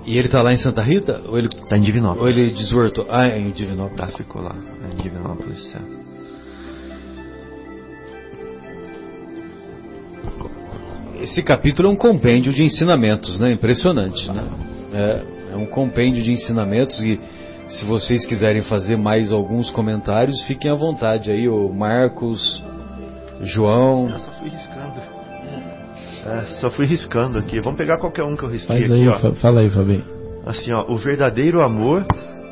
E 0.09 0.17
ele 0.17 0.27
tá 0.27 0.41
lá 0.41 0.51
em 0.51 0.57
Santa 0.57 0.81
Rita? 0.81 1.21
Ou 1.27 1.37
ele, 1.37 1.47
tá 1.69 1.77
em 1.77 1.81
Divinópolis. 1.81 2.23
ou 2.23 2.27
ele 2.29 2.49
desvortou? 2.51 3.05
Ah, 3.11 3.27
é 3.27 3.37
em 3.39 3.51
Tá, 3.51 3.57
Divinópolis. 3.57 4.15
ficou 4.15 4.41
lá. 4.41 4.55
Em 4.91 4.95
Divinópolis, 5.03 5.63
certo. 5.71 5.99
Esse 11.21 11.43
capítulo 11.43 11.89
é 11.89 11.91
um 11.91 11.95
compêndio 11.95 12.51
de 12.51 12.63
ensinamentos, 12.63 13.39
né? 13.39 13.51
Impressionante, 13.53 14.27
né? 14.31 14.43
É, 14.93 15.53
é 15.53 15.55
um 15.55 15.65
compêndio 15.67 16.23
de 16.23 16.31
ensinamentos 16.31 16.99
e 17.03 17.19
se 17.67 17.85
vocês 17.85 18.25
quiserem 18.25 18.63
fazer 18.63 18.97
mais 18.97 19.31
alguns 19.31 19.69
comentários, 19.69 20.41
fiquem 20.43 20.71
à 20.71 20.75
vontade 20.75 21.29
aí, 21.29 21.47
o 21.47 21.71
Marcos, 21.71 22.63
João. 23.43 24.09
Eu 24.09 24.19
só 24.19 24.31
fui 24.39 24.49
riscando. 24.49 24.78
É, 26.31 26.45
só 26.59 26.69
fui 26.69 26.85
riscando 26.85 27.37
aqui. 27.39 27.59
Vamos 27.59 27.77
pegar 27.77 27.97
qualquer 27.97 28.23
um 28.23 28.35
que 28.35 28.43
eu 28.43 28.49
risquei 28.49 28.79
Faz 28.81 28.91
aqui, 28.91 29.01
aí, 29.01 29.07
ó. 29.07 29.17
fa- 29.19 29.31
fala 29.33 29.61
aí, 29.61 29.69
Fabinho. 29.69 30.03
Assim, 30.45 30.71
ó, 30.71 30.85
o 30.87 30.97
verdadeiro 30.97 31.61
amor, 31.61 32.05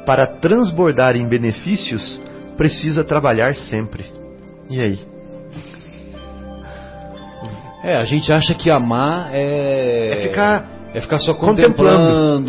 para 0.06 0.26
transbordar 0.28 1.16
em 1.16 1.28
benefícios, 1.28 2.20
precisa 2.58 3.04
trabalhar 3.04 3.54
sempre. 3.56 4.06
E 4.70 4.80
aí? 4.82 5.00
É, 7.84 7.96
a 7.96 8.04
gente 8.04 8.32
acha 8.34 8.54
que 8.54 8.70
amar 8.72 9.30
é. 9.34 10.10
É 10.20 10.22
ficar 10.28 10.66
É 10.94 11.02
ficar 11.02 11.20
só 11.20 11.34
contemplando. 11.34 11.76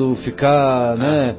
contemplando, 0.07 0.16
ficar, 0.16 0.97
né? 0.97 1.37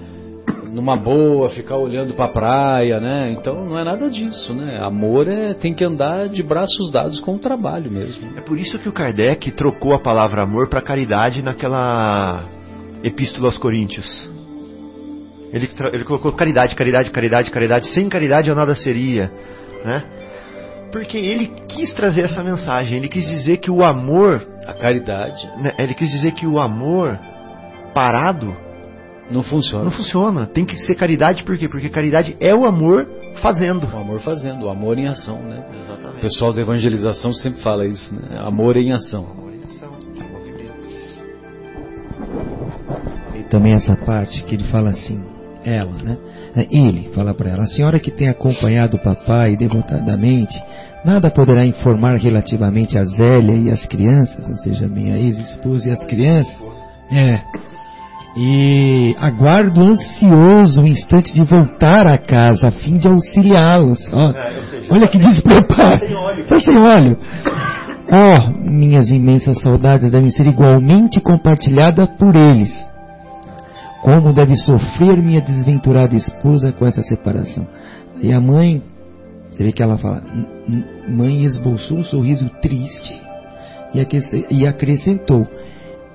Numa 0.72 0.95
boa, 0.95 1.49
ficar 1.49 1.78
olhando 1.78 2.13
pra 2.13 2.28
praia, 2.28 2.99
né? 2.99 3.32
Então 3.32 3.65
não 3.65 3.78
é 3.78 3.84
nada 3.84 4.09
disso, 4.09 4.53
né? 4.53 4.80
Amor 4.82 5.28
é 5.28 5.53
tem 5.53 5.74
que 5.74 5.84
andar 5.84 6.30
de 6.30 6.43
braços 6.43 6.91
dados 6.91 7.20
com 7.20 7.36
o 7.36 7.39
trabalho 7.39 7.89
mesmo. 7.89 8.38
É 8.38 8.41
por 8.41 8.57
isso 8.57 8.78
que 8.78 8.88
o 8.88 8.93
Kardec 8.93 9.51
trocou 9.51 9.93
a 9.95 9.99
palavra 9.99 10.43
amor 10.43 10.70
para 10.70 10.82
caridade 10.82 11.41
naquela 11.41 12.45
epístola 13.03 13.47
aos 13.47 13.57
Coríntios. 13.57 14.30
Ele, 15.51 15.67
ele 15.91 16.03
colocou 16.03 16.32
caridade, 16.34 16.76
caridade, 16.76 17.09
caridade, 17.09 17.49
caridade. 17.49 17.88
Sem 17.88 18.07
caridade 18.07 18.49
eu 18.49 18.55
nada 18.55 18.76
seria, 18.76 19.32
né? 19.84 20.03
Porque 20.91 21.17
ele 21.17 21.47
quis 21.67 21.93
trazer 21.93 22.22
essa 22.22 22.43
mensagem. 22.43 22.97
Ele 22.97 23.07
quis 23.07 23.26
dizer 23.26 23.57
que 23.57 23.72
o 23.72 23.84
amor, 23.84 24.47
A 24.67 24.74
caridade. 24.74 25.47
né, 25.61 25.74
ele 25.80 25.93
quis 25.93 26.09
dizer 26.11 26.34
que 26.34 26.45
o 26.45 26.59
amor 26.59 27.17
parado 27.93 28.55
Não 29.30 29.43
funciona. 29.43 29.84
Não 29.84 29.91
funciona. 29.91 30.45
Tem 30.47 30.65
que 30.65 30.75
ser 30.77 30.95
caridade 30.95 31.43
por 31.43 31.57
quê? 31.57 31.69
Porque 31.69 31.89
caridade 31.89 32.36
é 32.39 32.53
o 32.53 32.67
amor 32.67 33.07
fazendo. 33.41 33.88
O 33.88 33.97
amor 33.97 34.19
fazendo, 34.21 34.65
o 34.65 34.69
amor 34.69 34.97
em 34.97 35.07
ação, 35.07 35.39
né? 35.43 35.63
O 35.69 35.86
Exatamente. 35.86 36.21
pessoal 36.21 36.51
da 36.51 36.61
evangelização 36.61 37.34
sempre 37.34 37.61
fala 37.61 37.86
isso, 37.86 38.13
né? 38.13 38.39
Amor 38.39 38.75
em 38.75 38.91
ação. 38.91 39.25
Amor 39.32 39.53
em 39.53 39.63
ação. 39.63 39.91
movimento. 40.32 40.80
E 43.36 43.43
também 43.43 43.73
essa 43.73 43.95
parte 43.95 44.43
que 44.43 44.55
ele 44.55 44.63
fala 44.65 44.89
assim, 44.89 45.23
ela, 45.63 45.91
né? 46.03 46.17
Ele 46.71 47.09
fala 47.13 47.34
para 47.34 47.51
ela, 47.51 47.63
a 47.63 47.67
senhora 47.67 47.99
que 47.99 48.09
tem 48.11 48.27
acompanhado 48.27 48.97
o 48.97 49.01
papai 49.01 49.55
devotadamente, 49.55 50.55
nada 51.05 51.30
poderá 51.30 51.65
informar 51.65 52.17
relativamente 52.17 52.97
a 52.97 53.05
Zélia 53.05 53.55
e 53.55 53.69
as 53.69 53.86
crianças, 53.86 54.49
ou 54.49 54.57
seja, 54.57 54.88
minha 54.88 55.15
ex-esposa 55.17 55.88
e 55.88 55.91
as 55.91 56.03
crianças. 56.05 56.55
É. 57.11 57.39
E 58.38 59.15
aguardo 59.19 59.82
ansioso 59.82 60.82
o 60.82 60.88
instante 60.88 61.34
de 61.34 61.43
voltar 61.43 62.07
a 62.07 62.17
casa 62.17 62.67
a 62.67 62.71
fim 62.71 62.97
de 62.97 63.07
auxiliá-los. 63.07 64.07
Ó, 64.13 64.30
É, 64.32 64.53
olha 64.91 65.07
que 65.07 65.17
despreparo. 65.17 65.99
Tá 65.99 66.07
sem 66.07 66.15
óleo. 66.15 66.43
Tá 66.45 66.59
sem 66.59 66.77
óleo. 66.77 67.17
Oh, 68.11 68.69
minhas 68.69 69.09
imensas 69.09 69.59
saudades 69.61 70.11
devem 70.11 70.32
ser 70.32 70.47
igualmente 70.47 71.19
compartilhadas 71.21 72.09
por 72.17 72.36
eles. 72.36 72.71
Como 74.01 74.32
deve 74.34 74.55
sofrer 74.55 75.17
minha 75.17 75.41
desventurada 75.41 76.15
esposa 76.15 76.71
com 76.71 76.86
essa 76.88 77.01
separação? 77.01 77.67
E 78.21 78.32
a 78.32 78.39
mãe, 78.39 78.82
você 79.51 79.63
vê 79.63 79.71
que 79.71 79.84
ela 79.84 79.97
fala, 79.97 80.23
"M- 80.34 80.47
m- 80.67 80.86
mãe 81.07 81.43
esboçou 81.43 81.97
um 81.97 82.03
sorriso 82.03 82.49
triste 82.61 83.21
e 84.49 84.65
acrescentou, 84.65 85.45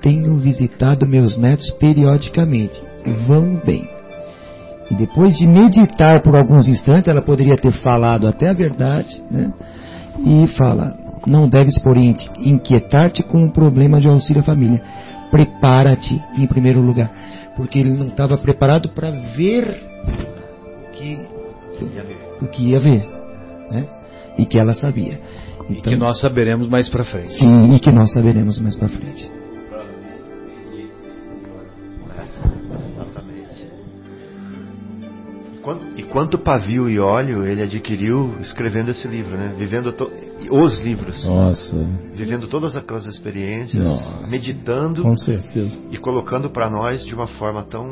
tenho 0.05 0.35
visitado 0.35 1.07
meus 1.07 1.35
netos 1.35 1.71
periodicamente, 1.79 2.79
vão 3.27 3.59
bem. 3.65 3.89
E 4.91 4.93
depois 4.93 5.35
de 5.35 5.47
meditar 5.47 6.21
por 6.21 6.35
alguns 6.35 6.67
instantes, 6.67 7.07
ela 7.07 7.23
poderia 7.23 7.57
ter 7.57 7.71
falado 7.71 8.27
até 8.27 8.49
a 8.49 8.53
verdade, 8.53 9.19
né? 9.31 9.51
E 10.23 10.45
fala, 10.59 10.95
não 11.25 11.49
deves, 11.49 11.79
porém, 11.79 12.13
te 12.13 12.29
inquietar-te 12.37 13.23
com 13.23 13.47
o 13.47 13.51
problema 13.51 13.99
de 13.99 14.07
auxílio 14.07 14.41
à 14.41 14.43
família. 14.43 14.79
Prepara-te 15.31 16.23
em 16.37 16.45
primeiro 16.45 16.81
lugar. 16.81 17.11
Porque 17.55 17.79
ele 17.79 17.89
não 17.89 18.09
estava 18.09 18.37
preparado 18.37 18.89
para 18.89 19.09
ver 19.09 19.75
o 20.87 20.91
que, 20.91 21.19
o 22.43 22.47
que 22.47 22.63
ia 22.69 22.79
ver. 22.79 23.09
Né? 23.71 23.87
E 24.37 24.45
que 24.45 24.59
ela 24.59 24.73
sabia. 24.73 25.19
E 25.67 25.81
que 25.81 25.95
nós 25.95 26.19
saberemos 26.19 26.69
mais 26.69 26.87
pra 26.89 27.03
frente. 27.03 27.33
Sim, 27.33 27.73
e 27.73 27.79
que 27.79 27.91
nós 27.91 28.13
saberemos 28.13 28.59
mais 28.59 28.75
para 28.75 28.87
frente. 28.87 29.44
Quanto- 35.65 35.99
E 35.99 36.03
quanto 36.03 36.37
pavio 36.37 36.87
e 36.87 36.99
óleo 36.99 37.43
ele 37.43 37.63
adquiriu 37.63 38.35
escrevendo 38.39 38.91
esse 38.91 39.07
livro, 39.07 39.35
né? 39.35 39.53
Vivendo 39.57 39.91
to- 39.91 40.11
os 40.51 40.79
livros. 40.79 41.25
Nossa, 41.25 41.75
Vivendo 42.13 42.45
todas 42.47 42.75
aquelas 42.75 43.05
experiências, 43.07 43.83
Nossa. 43.83 44.27
meditando 44.27 45.01
com 45.01 45.15
certeza. 45.15 45.81
e 45.91 45.97
colocando 45.97 46.51
para 46.51 46.69
nós 46.69 47.03
de 47.03 47.15
uma 47.15 47.25
forma 47.25 47.63
tão 47.63 47.83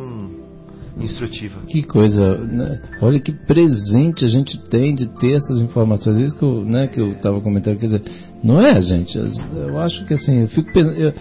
instrutiva. 0.99 1.61
Que 1.67 1.81
coisa, 1.81 2.37
né? 2.37 2.79
olha 3.01 3.19
que 3.19 3.31
presente 3.31 4.23
a 4.23 4.27
gente 4.27 4.61
tem 4.69 4.93
de 4.93 5.07
ter 5.19 5.33
essas 5.33 5.59
informações. 5.59 6.17
Isso 6.17 6.37
que 6.37 6.45
eu, 6.45 6.63
né, 6.63 6.85
que 6.87 7.01
eu 7.01 7.13
estava 7.13 7.41
comentando, 7.41 7.79
quer 7.79 7.87
dizer, 7.87 8.03
não 8.43 8.61
é, 8.61 8.79
gente? 8.81 9.17
Eu 9.17 9.81
acho 9.81 10.05
que 10.05 10.13
assim, 10.13 10.41
eu 10.41 10.47
fico 10.49 10.71
pensando, 10.71 10.95
eu, 10.95 11.11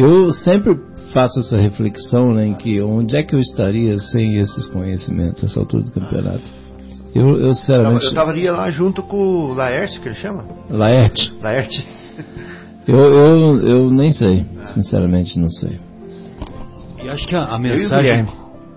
eu 0.00 0.30
sempre 0.32 0.78
faço 1.12 1.40
essa 1.40 1.56
reflexão, 1.56 2.32
né, 2.34 2.46
em 2.46 2.54
que 2.54 2.80
onde 2.80 3.16
é 3.16 3.22
que 3.22 3.34
eu 3.34 3.38
estaria 3.40 3.98
sem 3.98 4.36
esses 4.36 4.66
conhecimentos, 4.68 5.42
essa 5.44 5.58
altura 5.60 5.82
do 5.84 5.90
campeonato? 5.90 6.60
Eu, 7.14 7.30
eu 7.36 7.48
Eu 7.48 7.54
sinceramente, 7.54 8.06
estaria 8.06 8.52
lá 8.52 8.70
junto 8.70 9.02
com 9.02 9.16
o 9.16 9.54
Laércio, 9.54 10.00
que 10.00 10.08
ele 10.08 10.14
chama? 10.16 10.44
Laerte, 10.68 11.32
Laerte. 11.42 11.84
eu, 12.86 12.98
eu, 12.98 13.56
eu 13.66 13.90
nem 13.90 14.12
sei, 14.12 14.44
sinceramente 14.74 15.38
não 15.38 15.50
sei. 15.50 15.78
E 17.02 17.08
acho 17.08 17.26
que 17.26 17.34
a, 17.34 17.44
a 17.44 17.58
mensagem, 17.58 18.28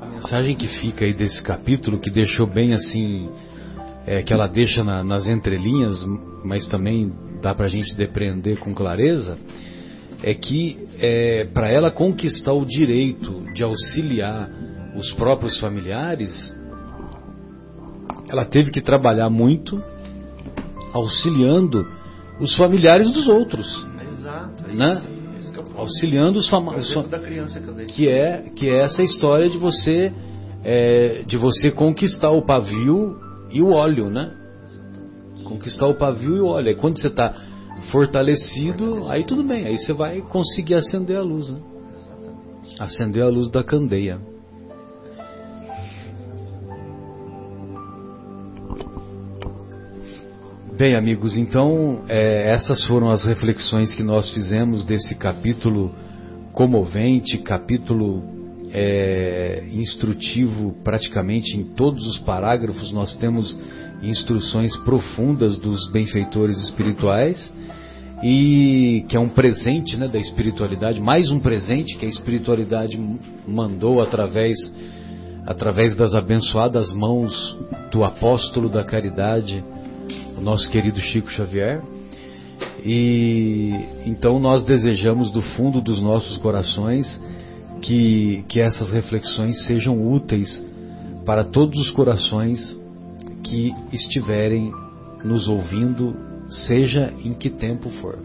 a 0.02 0.06
mensagem 0.08 0.56
que 0.56 0.68
fica 0.68 1.06
aí 1.06 1.14
desse 1.14 1.44
capítulo, 1.44 2.00
que 2.00 2.10
deixou 2.10 2.48
bem 2.48 2.74
assim, 2.74 3.30
é, 4.08 4.24
que 4.24 4.34
ela 4.34 4.48
deixa 4.48 4.84
na- 4.84 5.04
nas 5.04 5.28
entrelinhas, 5.28 5.96
mas 6.44 6.68
também 6.68 7.12
dá 7.42 7.54
pra 7.54 7.68
gente 7.68 7.96
depreender 7.96 8.58
com 8.58 8.74
clareza, 8.74 9.38
é 10.24 10.34
que 10.34 10.88
é, 11.00 11.46
para 11.54 11.70
ela 11.70 11.92
conquistar 11.92 12.54
o 12.54 12.66
direito 12.66 13.44
de 13.54 13.64
auxiliar 13.64 14.50
os 14.96 15.12
próprios 15.14 15.60
familiares, 15.60 16.56
ela 18.30 18.46
teve 18.46 18.72
que 18.72 18.82
trabalhar 18.82 19.30
muito 19.30 19.82
auxiliando 20.94 21.86
os 22.40 22.56
familiares 22.56 23.12
dos 23.12 23.28
outros, 23.28 23.86
Exato. 24.14 24.64
é 24.70 24.74
Né? 24.74 25.04
isso, 25.40 25.54
é 25.60 25.80
auxiliando 25.80 26.40
os, 26.40 26.50
fama- 26.50 26.72
O 26.74 26.78
os 26.78 26.86
exemplo 26.90 27.10
fa- 27.10 27.18
da 27.18 27.24
criança 27.24 27.60
que 27.60 27.68
eu 27.68 27.74
dei. 27.74 27.86
que 27.88 28.08
é 28.08 28.50
que 28.56 28.70
é 28.70 28.82
essa 28.84 29.04
história 29.04 29.50
de 29.50 29.58
você 29.58 30.12
é, 30.64 31.24
de 31.28 31.36
você 31.38 31.70
conquistar 31.72 32.32
o 32.32 32.42
pavio 32.42 33.18
e 33.52 33.62
o 33.62 33.72
óleo, 33.72 34.10
né? 34.10 34.32
Conquistar 35.44 35.88
o 35.88 35.96
pavio 35.96 36.38
e 36.38 36.40
o 36.40 36.46
óleo. 36.46 36.70
Aí 36.70 36.76
quando 36.76 36.98
você 37.00 37.08
está 37.10 37.36
fortalecido, 37.92 39.08
aí 39.10 39.24
tudo 39.24 39.44
bem, 39.44 39.66
aí 39.66 39.78
você 39.78 39.94
vai 39.94 40.22
conseguir 40.22 40.76
acender 40.76 41.18
a 41.18 41.22
luz, 41.22 41.50
né? 41.50 41.60
Acender 42.80 43.24
a 43.24 43.28
luz 43.28 43.52
da 43.52 43.64
candeia. 43.64 44.20
Bem, 50.78 50.96
amigos, 50.96 51.38
então 51.38 52.04
é, 52.10 52.52
essas 52.52 52.84
foram 52.86 53.10
as 53.10 53.26
reflexões 53.26 53.94
que 53.94 54.04
nós 54.04 54.32
fizemos 54.32 54.84
desse 54.84 55.16
capítulo 55.16 55.94
comovente, 56.52 57.38
capítulo 57.38 58.43
é, 58.74 59.64
instrutivo 59.72 60.76
praticamente 60.84 61.56
em 61.56 61.64
todos 61.64 62.08
os 62.08 62.18
parágrafos. 62.20 62.92
Nós 62.92 63.16
temos 63.16 63.56
instruções 64.02 64.76
profundas 64.78 65.60
dos 65.60 65.90
benfeitores 65.92 66.58
espirituais 66.64 67.54
e 68.24 69.06
que 69.08 69.16
é 69.16 69.20
um 69.20 69.30
presente 69.30 69.96
né, 69.96 70.08
da 70.08 70.18
espiritualidade, 70.18 71.00
mais 71.00 71.30
um 71.30 71.40
presente 71.40 71.96
que 71.98 72.06
a 72.06 72.10
espiritualidade 72.10 73.00
mandou 73.48 74.02
através 74.02 74.58
através 75.46 75.94
das 75.94 76.16
abençoadas 76.16 76.94
mãos 76.94 77.58
do 77.92 78.06
apóstolo 78.06 78.70
da 78.70 78.82
caridade, 78.82 79.62
o 80.38 80.42
nosso 80.42 80.72
querido 80.72 81.02
Chico 81.02 81.30
Xavier. 81.30 81.82
E 82.84 83.74
então 84.06 84.40
nós 84.40 84.64
desejamos 84.64 85.32
do 85.32 85.42
fundo 85.42 85.82
dos 85.82 86.02
nossos 86.02 86.38
corações 86.38 87.22
que, 87.84 88.46
que 88.48 88.62
essas 88.62 88.92
reflexões 88.92 89.66
sejam 89.66 90.02
úteis 90.02 90.64
para 91.26 91.44
todos 91.44 91.78
os 91.78 91.92
corações 91.92 92.80
que 93.44 93.76
estiverem 93.92 94.74
nos 95.24 95.50
ouvindo, 95.50 96.16
seja 96.48 97.14
em 97.24 97.34
que 97.34 97.50
tempo 97.50 97.90
for. 98.02 98.18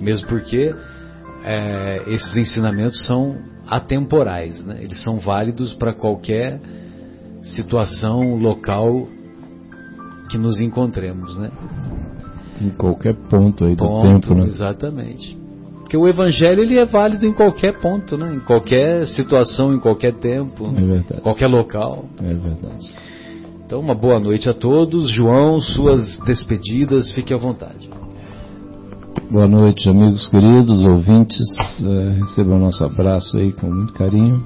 Mesmo 0.00 0.28
porque 0.28 0.74
é, 1.44 2.02
esses 2.06 2.34
ensinamentos 2.36 3.04
são 3.04 3.36
atemporais, 3.68 4.64
né? 4.64 4.78
eles 4.80 5.02
são 5.02 5.18
válidos 5.18 5.74
para 5.74 5.92
qualquer 5.92 6.58
situação 7.42 8.36
local 8.36 9.08
que 10.30 10.38
nos 10.38 10.58
encontremos, 10.58 11.36
né? 11.36 11.50
Em 12.60 12.70
qualquer 12.70 13.14
ponto 13.14 13.64
aí 13.64 13.74
do 13.74 13.84
Ponto, 13.84 14.28
tempo, 14.28 14.34
né? 14.40 14.48
exatamente. 14.48 15.41
Porque 15.92 16.02
o 16.02 16.08
evangelho 16.08 16.62
ele 16.62 16.80
é 16.80 16.86
válido 16.86 17.26
em 17.26 17.34
qualquer 17.34 17.78
ponto, 17.78 18.16
né? 18.16 18.34
Em 18.34 18.40
qualquer 18.40 19.06
situação, 19.06 19.74
em 19.74 19.78
qualquer 19.78 20.14
tempo, 20.14 20.64
É 20.74 20.80
verdade. 20.80 21.20
qualquer 21.20 21.48
local. 21.48 22.06
É 22.18 22.32
verdade. 22.32 22.90
Então, 23.66 23.78
uma 23.78 23.94
boa 23.94 24.18
noite 24.18 24.48
a 24.48 24.54
todos. 24.54 25.10
João, 25.10 25.60
suas 25.60 26.18
despedidas, 26.20 27.10
fique 27.10 27.34
à 27.34 27.36
vontade. 27.36 27.90
Boa 29.30 29.46
noite, 29.46 29.86
amigos 29.90 30.30
queridos, 30.30 30.82
ouvintes. 30.82 31.46
Eh, 31.84 32.20
recebam 32.20 32.58
nosso 32.58 32.82
abraço 32.82 33.36
aí 33.36 33.52
com 33.52 33.66
muito 33.66 33.92
carinho. 33.92 34.42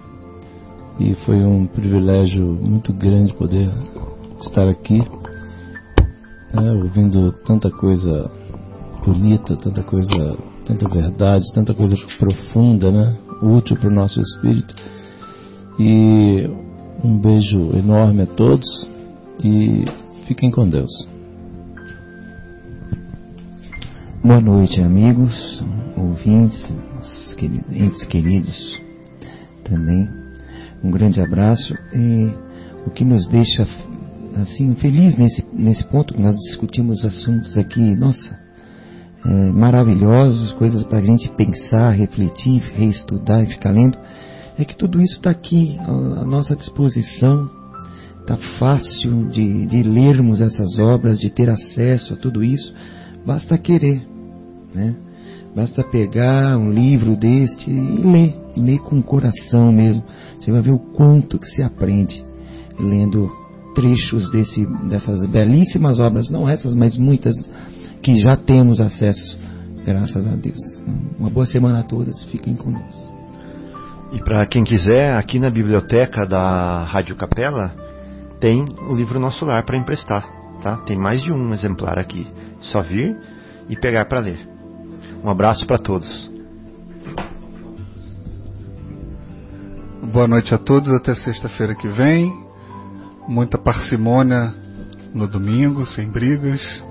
E 0.99 1.15
foi 1.27 1.37
um 1.45 1.65
privilégio 1.65 2.45
muito 2.45 2.93
grande 2.93 3.33
poder 3.35 3.71
estar 4.41 4.67
aqui, 4.69 4.99
né, 6.53 6.73
ouvindo 6.73 7.31
tanta 7.47 7.71
coisa 7.71 8.29
bonita, 9.05 9.57
tanta 9.57 9.85
coisa, 9.85 10.37
tanta 10.67 10.89
verdade, 10.89 11.45
tanta 11.55 11.73
coisa 11.73 11.97
profunda, 12.19 12.91
né, 12.91 13.17
útil 13.41 13.77
para 13.77 13.89
o 13.89 13.95
nosso 13.95 14.21
espírito. 14.21 14.75
E 15.79 16.51
um 17.05 17.19
beijo 17.19 17.71
enorme 17.77 18.23
a 18.23 18.27
todos 18.27 18.91
e 19.43 19.85
fiquem 20.27 20.51
com 20.51 20.69
Deus. 20.69 20.91
Boa 24.25 24.41
noite, 24.41 24.81
amigos, 24.81 25.63
ouvintes, 25.97 26.75
queridos, 27.37 27.71
entes 27.71 28.03
queridos 28.05 28.81
também. 29.63 30.09
Um 30.83 30.91
grande 30.91 31.21
abraço 31.21 31.75
e 31.95 32.31
o 32.85 32.91
que 32.91 33.05
nos 33.05 33.29
deixa 33.29 33.67
assim 34.35 34.75
feliz 34.75 35.17
nesse 35.17 35.45
nesse 35.53 35.85
ponto 35.87 36.13
que 36.13 36.21
nós 36.21 36.37
discutimos 36.37 37.03
assuntos 37.05 37.57
aqui, 37.57 37.95
nossa, 37.95 38.46
é, 39.29 39.51
maravilhosos, 39.51 40.53
coisas 40.55 40.85
para 40.85 41.01
a 41.01 41.03
gente 41.03 41.29
pensar, 41.31 41.91
refletir, 41.91 42.63
reestudar 42.75 43.43
e 43.43 43.47
ficar 43.47 43.71
lendo, 43.71 43.99
é 44.57 44.65
que 44.65 44.77
tudo 44.77 45.01
isso 45.03 45.17
está 45.17 45.31
aqui 45.31 45.77
à 45.81 46.25
nossa 46.25 46.55
disposição. 46.55 47.51
Está 48.21 48.37
fácil 48.59 49.29
de, 49.29 49.67
de 49.67 49.83
lermos 49.83 50.41
essas 50.41 50.79
obras, 50.79 51.19
de 51.19 51.31
ter 51.31 51.49
acesso 51.49 52.15
a 52.15 52.17
tudo 52.17 52.43
isso. 52.43 52.75
Basta 53.25 53.57
querer, 53.59 54.07
né? 54.75 54.97
Basta 55.55 55.83
pegar 55.83 56.57
um 56.59 56.71
livro 56.71 57.17
deste 57.17 57.71
e 57.71 58.03
ler, 58.03 58.37
ler 58.57 58.79
com 58.81 58.99
o 58.99 59.03
coração 59.03 59.73
mesmo. 59.73 60.05
Você 60.39 60.51
vai 60.51 60.61
ver 60.61 60.73
o 60.73 60.79
quanto 60.79 61.39
que 61.39 61.47
se 61.47 61.63
aprende 61.63 62.25
lendo 62.79 63.31
trechos 63.75 64.31
desse, 64.31 64.67
dessas 64.89 65.27
belíssimas 65.27 66.01
obras, 66.01 66.31
não 66.31 66.49
essas, 66.49 66.75
mas 66.75 66.97
muitas 66.97 67.35
que 68.07 68.21
já 68.21 68.37
temos 68.37 68.81
acesso, 68.81 69.37
graças 69.85 70.29
a 70.29 70.37
Deus. 70.37 70.61
Uma 71.19 71.29
boa 71.29 71.45
semana 71.45 71.81
a 71.81 71.83
todas, 71.83 72.23
fiquem 72.27 72.55
conosco. 72.55 73.13
E 74.13 74.23
para 74.23 74.47
quem 74.47 74.63
quiser, 74.63 75.17
aqui 75.17 75.41
na 75.41 75.51
biblioteca 75.51 76.25
da 76.25 76.85
Rádio 76.85 77.17
Capela 77.17 77.75
tem 78.39 78.65
o 78.89 78.95
livro 78.95 79.19
Nosso 79.19 79.45
Lar 79.45 79.65
para 79.65 79.77
emprestar, 79.77 80.25
tá? 80.63 80.77
Tem 80.87 80.97
mais 80.97 81.21
de 81.21 81.33
um 81.33 81.53
exemplar 81.53 81.99
aqui. 81.99 82.25
Só 82.61 82.81
vir 82.81 83.19
e 83.69 83.75
pegar 83.75 84.05
para 84.05 84.21
ler. 84.21 84.39
Um 85.25 85.29
abraço 85.29 85.67
para 85.67 85.77
todos. 85.77 86.31
Boa 90.13 90.29
noite 90.29 90.55
a 90.55 90.59
todos, 90.59 90.93
até 90.93 91.13
sexta-feira 91.17 91.75
que 91.75 91.89
vem. 91.89 92.33
Muita 93.27 93.59
parcimônia 93.59 94.55
no 95.13 95.27
domingo, 95.27 95.85
sem 95.85 96.09
brigas. 96.09 96.86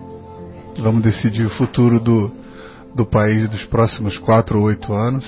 Vamos 0.77 1.01
decidir 1.01 1.45
o 1.45 1.49
futuro 1.49 1.99
do, 1.99 2.31
do 2.93 3.05
país 3.05 3.49
dos 3.49 3.63
próximos 3.65 4.17
quatro 4.17 4.59
ou 4.59 4.65
oito 4.65 4.93
anos. 4.93 5.25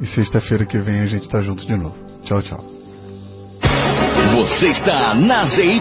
E 0.00 0.06
sexta-feira 0.06 0.66
que 0.66 0.78
vem 0.78 1.00
a 1.00 1.06
gente 1.06 1.22
está 1.22 1.40
junto 1.42 1.64
de 1.66 1.76
novo. 1.76 1.96
Tchau, 2.24 2.42
tchau. 2.42 2.64
Você 4.34 4.68
está 4.68 5.14
na 5.14 5.44
ZY. 5.44 5.80